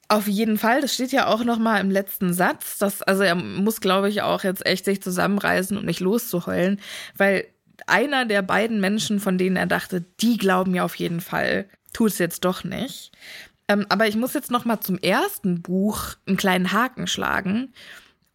Auf 0.09 0.27
jeden 0.27 0.57
Fall, 0.57 0.81
das 0.81 0.93
steht 0.93 1.11
ja 1.11 1.27
auch 1.27 1.43
noch 1.43 1.57
mal 1.59 1.79
im 1.79 1.89
letzten 1.89 2.33
Satz. 2.33 2.77
Dass, 2.77 3.01
also 3.01 3.23
er 3.23 3.35
muss, 3.35 3.81
glaube 3.81 4.09
ich, 4.09 4.21
auch 4.21 4.43
jetzt 4.43 4.65
echt 4.65 4.85
sich 4.85 5.01
zusammenreißen 5.01 5.77
und 5.77 5.85
nicht 5.85 6.01
loszuheulen, 6.01 6.79
weil 7.17 7.45
einer 7.87 8.25
der 8.25 8.41
beiden 8.41 8.79
Menschen, 8.79 9.19
von 9.19 9.37
denen 9.37 9.55
er 9.55 9.65
dachte, 9.65 10.01
die 10.21 10.37
glauben 10.37 10.71
mir 10.71 10.83
auf 10.85 10.95
jeden 10.95 11.21
Fall, 11.21 11.67
tut 11.93 12.11
es 12.11 12.17
jetzt 12.19 12.45
doch 12.45 12.63
nicht. 12.63 13.11
Ähm, 13.67 13.85
aber 13.89 14.07
ich 14.07 14.15
muss 14.15 14.33
jetzt 14.33 14.51
noch 14.51 14.65
mal 14.65 14.81
zum 14.81 14.97
ersten 14.97 15.61
Buch 15.61 16.15
einen 16.27 16.37
kleinen 16.37 16.71
Haken 16.73 17.07
schlagen 17.07 17.73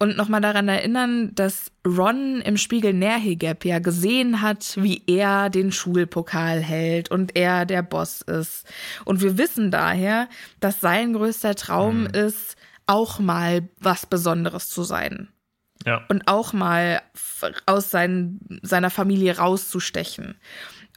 und 0.00 0.16
noch 0.16 0.28
mal 0.28 0.40
daran 0.40 0.68
erinnern, 0.68 1.34
dass 1.34 1.72
Ron 1.86 2.40
im 2.40 2.56
Spiegel 2.56 2.92
Nerhigeb 2.92 3.64
ja 3.64 3.80
gesehen 3.80 4.40
hat, 4.42 4.76
wie 4.76 5.02
er 5.08 5.50
den 5.50 5.72
Schulpokal 5.72 6.60
hält 6.60 7.10
und 7.10 7.34
er 7.36 7.66
der 7.66 7.82
Boss 7.82 8.22
ist. 8.22 8.64
Und 9.04 9.20
wir 9.22 9.36
wissen 9.38 9.70
daher, 9.72 10.28
dass 10.60 10.80
sein 10.80 11.14
größter 11.14 11.56
Traum 11.56 12.06
ist, 12.06 12.56
auch 12.86 13.18
mal 13.18 13.68
was 13.80 14.06
Besonderes 14.06 14.70
zu 14.70 14.82
sein 14.84 15.28
Ja. 15.84 16.04
und 16.08 16.28
auch 16.28 16.52
mal 16.52 17.02
aus 17.66 17.90
sein, 17.90 18.38
seiner 18.62 18.90
Familie 18.90 19.36
rauszustechen. 19.38 20.36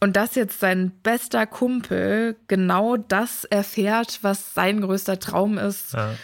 Und 0.03 0.15
dass 0.15 0.33
jetzt 0.33 0.59
sein 0.59 0.91
bester 1.03 1.45
Kumpel 1.45 2.35
genau 2.47 2.97
das 2.97 3.43
erfährt, 3.45 4.19
was 4.23 4.55
sein 4.55 4.81
größter 4.81 5.19
Traum 5.19 5.59
ist, 5.59 5.93
Ja, 5.93 6.15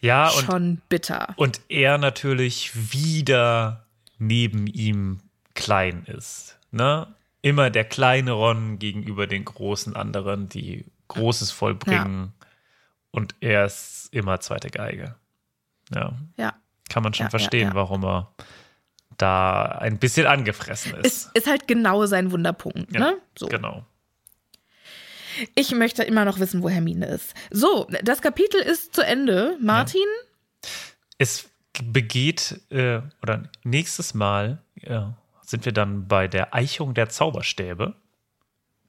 ja 0.00 0.28
und 0.30 0.44
schon 0.44 0.82
bitter. 0.88 1.34
Und 1.36 1.60
er 1.68 1.98
natürlich 1.98 2.72
wieder 2.92 3.86
neben 4.18 4.66
ihm 4.66 5.20
klein 5.54 6.04
ist. 6.06 6.58
Ne? 6.70 7.06
Immer 7.42 7.70
der 7.70 7.84
kleine 7.84 8.32
Ron 8.32 8.78
gegenüber 8.78 9.26
den 9.26 9.44
großen 9.44 9.94
anderen, 9.96 10.48
die 10.48 10.84
Großes 11.08 11.50
vollbringen. 11.50 12.32
Und 13.10 13.34
er 13.40 13.66
ist 13.66 14.08
immer 14.12 14.40
zweite 14.40 14.70
Geige. 14.70 15.14
Ja, 15.94 16.14
Ja. 16.36 16.54
kann 16.88 17.02
man 17.02 17.12
schon 17.14 17.24
Ja, 17.24 17.26
ja, 17.26 17.30
verstehen, 17.30 17.68
ja. 17.68 17.74
warum 17.74 18.04
er 18.04 18.32
da 19.18 19.62
ein 19.66 19.98
bisschen 19.98 20.26
angefressen 20.26 20.94
ist. 20.96 21.06
Ist, 21.06 21.30
ist 21.36 21.46
halt 21.46 21.68
genau 21.68 22.06
sein 22.06 22.32
Wunderpunkt, 22.32 22.92
ja, 22.92 23.00
ne? 23.00 23.18
So. 23.38 23.46
Genau. 23.46 23.84
Ich 25.54 25.72
möchte 25.72 26.02
immer 26.02 26.24
noch 26.24 26.38
wissen, 26.38 26.62
wo 26.62 26.68
Hermine 26.68 27.06
ist. 27.06 27.34
So, 27.50 27.86
das 28.02 28.22
Kapitel 28.22 28.60
ist 28.60 28.94
zu 28.94 29.02
Ende. 29.02 29.56
Martin? 29.60 30.06
Es 31.18 31.48
begeht, 31.82 32.60
äh, 32.70 33.00
oder 33.22 33.44
nächstes 33.62 34.14
Mal 34.14 34.62
ja, 34.80 35.14
sind 35.42 35.64
wir 35.64 35.72
dann 35.72 36.06
bei 36.08 36.28
der 36.28 36.54
Eichung 36.54 36.94
der 36.94 37.08
Zauberstäbe. 37.08 37.94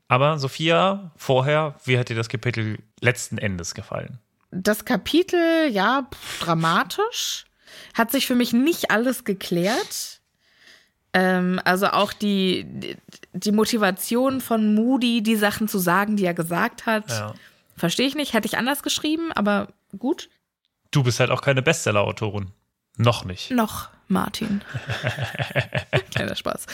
Aber 0.08 0.38
Sophia, 0.38 1.12
vorher, 1.16 1.76
wie 1.84 1.98
hat 1.98 2.10
dir 2.10 2.16
das 2.16 2.30
Kapitel 2.30 2.78
letzten 3.02 3.38
Endes 3.38 3.74
gefallen? 3.74 4.20
Das 4.52 4.86
Kapitel, 4.86 5.68
ja, 5.70 6.08
dramatisch. 6.40 7.46
Hat 7.94 8.12
sich 8.12 8.28
für 8.28 8.36
mich 8.36 8.54
nicht 8.54 8.92
alles 8.92 9.24
geklärt. 9.24 10.22
Ähm, 11.14 11.60
also 11.66 11.88
auch 11.88 12.14
die, 12.14 12.98
die- 13.36 13.52
Motivation 13.52 14.42
von 14.42 14.74
Moody, 14.76 15.22
die 15.22 15.36
Sachen 15.36 15.68
zu 15.68 15.78
sagen, 15.80 16.18
die 16.18 16.26
er 16.26 16.34
gesagt 16.34 16.86
hat, 16.86 17.10
Ja. 17.10 17.34
verstehe 17.78 18.08
ich 18.08 18.16
nicht. 18.16 18.34
Hätte 18.34 18.48
ich 18.48 18.58
anders 18.58 18.82
geschrieben, 18.84 19.32
aber 19.34 19.68
gut. 19.98 20.30
Du 20.92 21.04
bist 21.04 21.20
halt 21.20 21.30
auch 21.32 21.42
keine 21.42 21.62
Bestseller-Autorin. 21.62 22.52
Noch 22.98 23.26
nicht. 23.26 23.52
Noch, 23.52 23.90
Martin. 24.08 24.62
Kleiner 26.12 26.36
Spaß. 26.36 26.66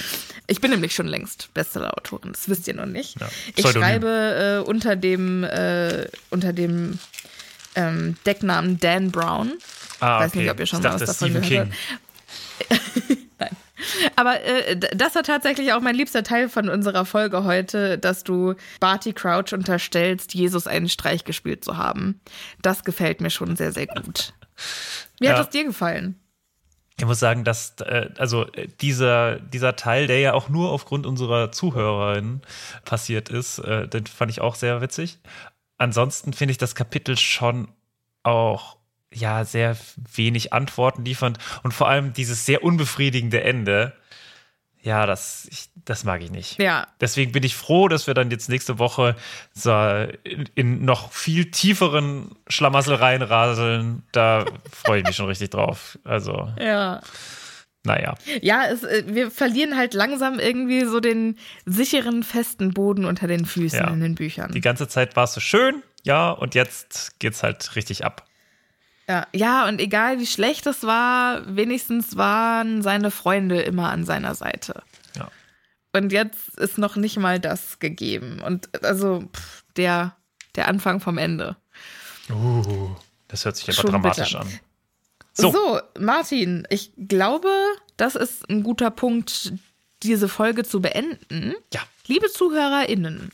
Ich 0.47 0.62
bin 0.62 0.70
nämlich 0.72 0.93
schon 0.93 1.07
längst 1.07 1.51
Bestseller-Autorin, 1.53 2.32
das 2.34 2.47
wisst 2.47 2.68
ihr 2.68 2.76
noch 2.76 2.86
nicht. 2.86 3.20
Ja, 3.20 3.28
Ich 3.55 3.68
schreibe 3.68 4.62
äh, 4.64 4.70
unter 4.70 4.95
dem, 4.95 5.43
äh, 5.43 6.07
unter 6.30 6.53
dem 6.53 6.99
ähm, 7.76 8.18
Decknamen 8.26 8.80
Dan 8.80 9.12
Brown. 9.12 9.53
Ah, 9.99 10.20
weiß 10.20 10.36
nicht, 10.36 10.49
ob 10.51 10.59
ihr 10.59 10.66
schon 10.68 10.80
ich 10.80 10.84
mal 10.84 10.89
dachte, 10.91 11.07
was 11.07 11.18
davon 11.18 11.30
Stephen 11.41 11.49
gehört 11.49 11.70
King. 12.70 13.18
Aber 14.15 14.41
äh, 14.41 14.77
das 14.77 15.15
war 15.15 15.23
tatsächlich 15.23 15.73
auch 15.73 15.82
mein 15.82 15.95
liebster 15.95 16.23
Teil 16.23 16.49
von 16.49 16.69
unserer 16.69 17.05
Folge 17.05 17.43
heute, 17.43 17.97
dass 17.97 18.23
du 18.23 18.55
Barty 18.79 19.13
Crouch 19.13 19.53
unterstellst, 19.53 20.34
Jesus 20.34 20.67
einen 20.67 20.89
Streich 20.89 21.23
gespielt 21.23 21.63
zu 21.63 21.77
haben. 21.77 22.21
Das 22.61 22.84
gefällt 22.84 23.21
mir 23.21 23.29
schon 23.29 23.55
sehr, 23.55 23.71
sehr 23.71 23.88
gut. 23.88 24.34
Wie 25.19 25.25
ja. 25.25 25.34
hat 25.34 25.45
es 25.45 25.49
dir 25.49 25.63
gefallen? 25.63 26.19
Ich 26.97 27.05
muss 27.05 27.19
sagen, 27.19 27.43
dass 27.43 27.75
äh, 27.82 28.09
also 28.17 28.45
dieser, 28.79 29.39
dieser 29.39 29.75
Teil, 29.75 30.07
der 30.07 30.19
ja 30.19 30.34
auch 30.34 30.49
nur 30.49 30.71
aufgrund 30.71 31.07
unserer 31.07 31.51
Zuhörerin 31.51 32.41
passiert 32.86 33.29
ist, 33.29 33.59
äh, 33.59 33.88
den 33.88 34.05
fand 34.05 34.29
ich 34.29 34.41
auch 34.41 34.55
sehr 34.55 34.82
witzig. 34.82 35.17
Ansonsten 35.77 36.34
finde 36.34 36.51
ich 36.51 36.59
das 36.59 36.75
Kapitel 36.75 37.17
schon 37.17 37.69
auch 38.21 38.77
ja 39.14 39.45
sehr 39.45 39.78
wenig 40.16 40.53
Antworten 40.53 41.05
liefernd 41.05 41.38
und 41.64 41.74
vor 41.74 41.88
allem 41.88 42.14
dieses 42.14 42.45
sehr 42.45 42.64
unbefriedigende 42.64 43.43
Ende. 43.43 43.93
Ja, 44.84 45.05
das, 45.05 45.47
ich, 45.51 45.70
das 45.86 46.03
mag 46.03 46.24
ich 46.24 46.32
nicht. 46.32 46.59
Ja. 46.59 46.88
Deswegen 46.99 47.32
bin 47.32 47.43
ich 47.43 47.55
froh, 47.55 47.88
dass 47.88 48.07
wir 48.07 48.16
dann 48.16 48.32
jetzt 48.32 48.49
nächste 48.49 48.80
Woche 48.80 49.16
so 49.53 49.72
in, 50.24 50.49
in 50.55 50.86
noch 50.86 51.12
viel 51.12 51.51
tieferen 51.51 52.36
Schlamassel 52.47 52.95
reinraseln. 52.95 54.03
Da 54.12 54.45
freue 54.72 55.01
ich 55.01 55.05
mich 55.05 55.16
schon 55.16 55.28
richtig 55.28 55.51
drauf. 55.51 55.99
Also. 56.03 56.51
Ja. 56.59 57.01
Naja. 57.84 58.16
Ja, 58.41 58.66
es, 58.68 58.84
äh, 58.84 59.03
wir 59.07 59.32
verlieren 59.32 59.76
halt 59.78 59.93
langsam 59.93 60.39
irgendwie 60.39 60.86
so 60.86 60.99
den 60.99 61.38
sicheren, 61.66 62.24
festen 62.24 62.74
Boden 62.74 63.05
unter 63.05 63.28
den 63.28 63.45
Füßen 63.45 63.80
ja. 63.80 63.88
in 63.89 64.01
den 64.01 64.16
Büchern. 64.16 64.51
Die 64.51 64.62
ganze 64.62 64.88
Zeit 64.88 65.16
war 65.16 65.24
es 65.24 65.34
so 65.34 65.41
schön, 65.41 65.82
ja, 66.03 66.32
und 66.32 66.53
jetzt 66.53 67.20
geht's 67.20 67.43
halt 67.43 67.76
richtig 67.76 68.05
ab. 68.05 68.28
Ja, 69.12 69.28
ja, 69.34 69.68
und 69.68 69.82
egal 69.82 70.20
wie 70.20 70.26
schlecht 70.26 70.66
es 70.68 70.84
war, 70.84 71.41
wenigstens 71.53 72.16
waren 72.16 72.82
seine 72.82 73.12
Freunde 73.12 73.59
immer 73.62 73.91
an 73.91 74.05
seiner 74.05 74.36
Seite. 74.36 74.84
Ja. 75.18 75.30
Und 75.91 76.14
jetzt 76.14 76.57
ist 76.57 76.78
noch 76.78 76.95
nicht 76.95 77.18
mal 77.18 77.38
das 77.38 77.80
gegeben. 77.80 78.39
Und 78.39 78.70
also 78.86 79.26
pff, 79.36 79.66
der, 79.76 80.16
der 80.55 80.70
Anfang 80.70 81.01
vom 81.01 81.18
Ende. 81.18 81.57
Uh, 82.30 82.95
das 83.28 83.43
hört 83.43 83.57
sich 83.57 83.66
aber 83.66 83.74
Schon 83.74 83.91
dramatisch 83.91 84.32
bitter. 84.32 84.45
an. 84.45 84.59
So. 85.34 85.51
so, 85.51 85.82
Martin, 85.99 86.66
ich 86.70 86.93
glaube, 86.95 87.49
das 87.97 88.16
ist 88.16 88.49
ein 88.49 88.64
guter 88.64 88.91
Punkt, 88.91 89.51
diese 90.03 90.30
Folge 90.30 90.64
zu 90.64 90.80
beenden. 90.82 91.53
Ja. 91.74 91.82
Liebe 92.07 92.30
ZuhörerInnen, 92.32 93.34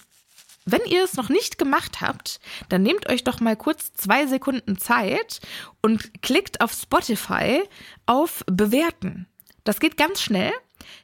wenn 0.68 0.82
ihr 0.86 1.04
es 1.04 1.16
noch 1.16 1.30
nicht 1.30 1.58
gemacht 1.58 2.02
habt, 2.02 2.40
dann 2.68 2.84
nehmt 2.84 3.10
euch 3.10 3.24
doch 3.24 3.40
mal 3.40 3.56
kurz 3.56 3.94
zwei 3.94 4.28
Sekunden 4.28 4.78
Zeit 4.78 5.40
und 5.82 6.22
klickt 6.22 6.62
auf 6.62 6.74
Spotify 6.74 7.64
auf 8.06 8.44
Bewerten. 8.48 9.28
Das 9.64 9.80
geht 9.80 9.98
ganz 9.98 10.22
schnell. 10.22 10.52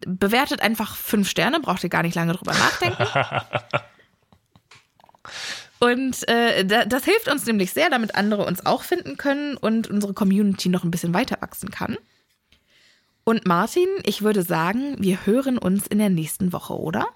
Bewertet 0.05 0.61
einfach 0.61 0.95
fünf 0.95 1.30
Sterne, 1.30 1.59
braucht 1.59 1.84
ihr 1.84 1.89
gar 1.89 2.03
nicht 2.03 2.16
lange 2.16 2.34
drüber 2.34 2.53
nachdenken. 2.53 3.07
Und 5.80 6.28
äh, 6.30 6.66
das 6.66 7.03
hilft 7.03 7.30
uns 7.30 7.45
nämlich 7.45 7.74
sehr, 7.74 7.89
damit 7.89 8.16
andere 8.16 8.45
uns 8.45 8.66
auch 8.66 8.84
finden 8.84 9.18
können 9.18 9.57
und 9.57 9.89
unsere 9.89 10.14
Community 10.14 10.70
noch 10.70 10.86
ein 10.86 10.91
bisschen 10.91 11.14
weiter 11.14 11.41
wachsen 11.41 11.72
kann. 11.72 11.97
Und 13.26 13.45
Martin, 13.45 13.89
ich 14.03 14.22
würde 14.22 14.43
sagen, 14.43 14.95
wir 14.99 15.26
hören 15.26 15.57
uns 15.57 15.88
in 15.88 15.97
der 15.97 16.09
nächsten 16.09 16.53
Woche, 16.53 16.74
oder? 16.74 17.07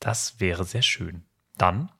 Das 0.00 0.38
wäre 0.38 0.64
sehr 0.64 0.82
schön. 0.82 1.24
Dann. 1.60 1.90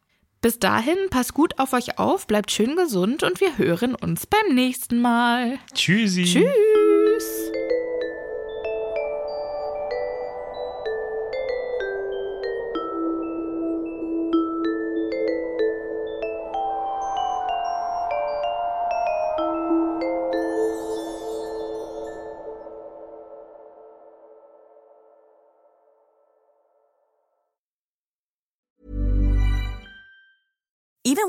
Bis 0.40 0.58
dahin, 0.58 0.96
passt 1.10 1.34
gut 1.34 1.58
auf 1.58 1.74
euch 1.74 1.98
auf, 1.98 2.26
bleibt 2.26 2.50
schön 2.50 2.76
gesund 2.76 3.22
und 3.22 3.40
wir 3.40 3.58
hören 3.58 3.94
uns 3.94 4.26
beim 4.26 4.54
nächsten 4.54 5.02
Mal. 5.02 5.58
Tschüssi. 5.74 6.24
Tschüss. 6.24 7.52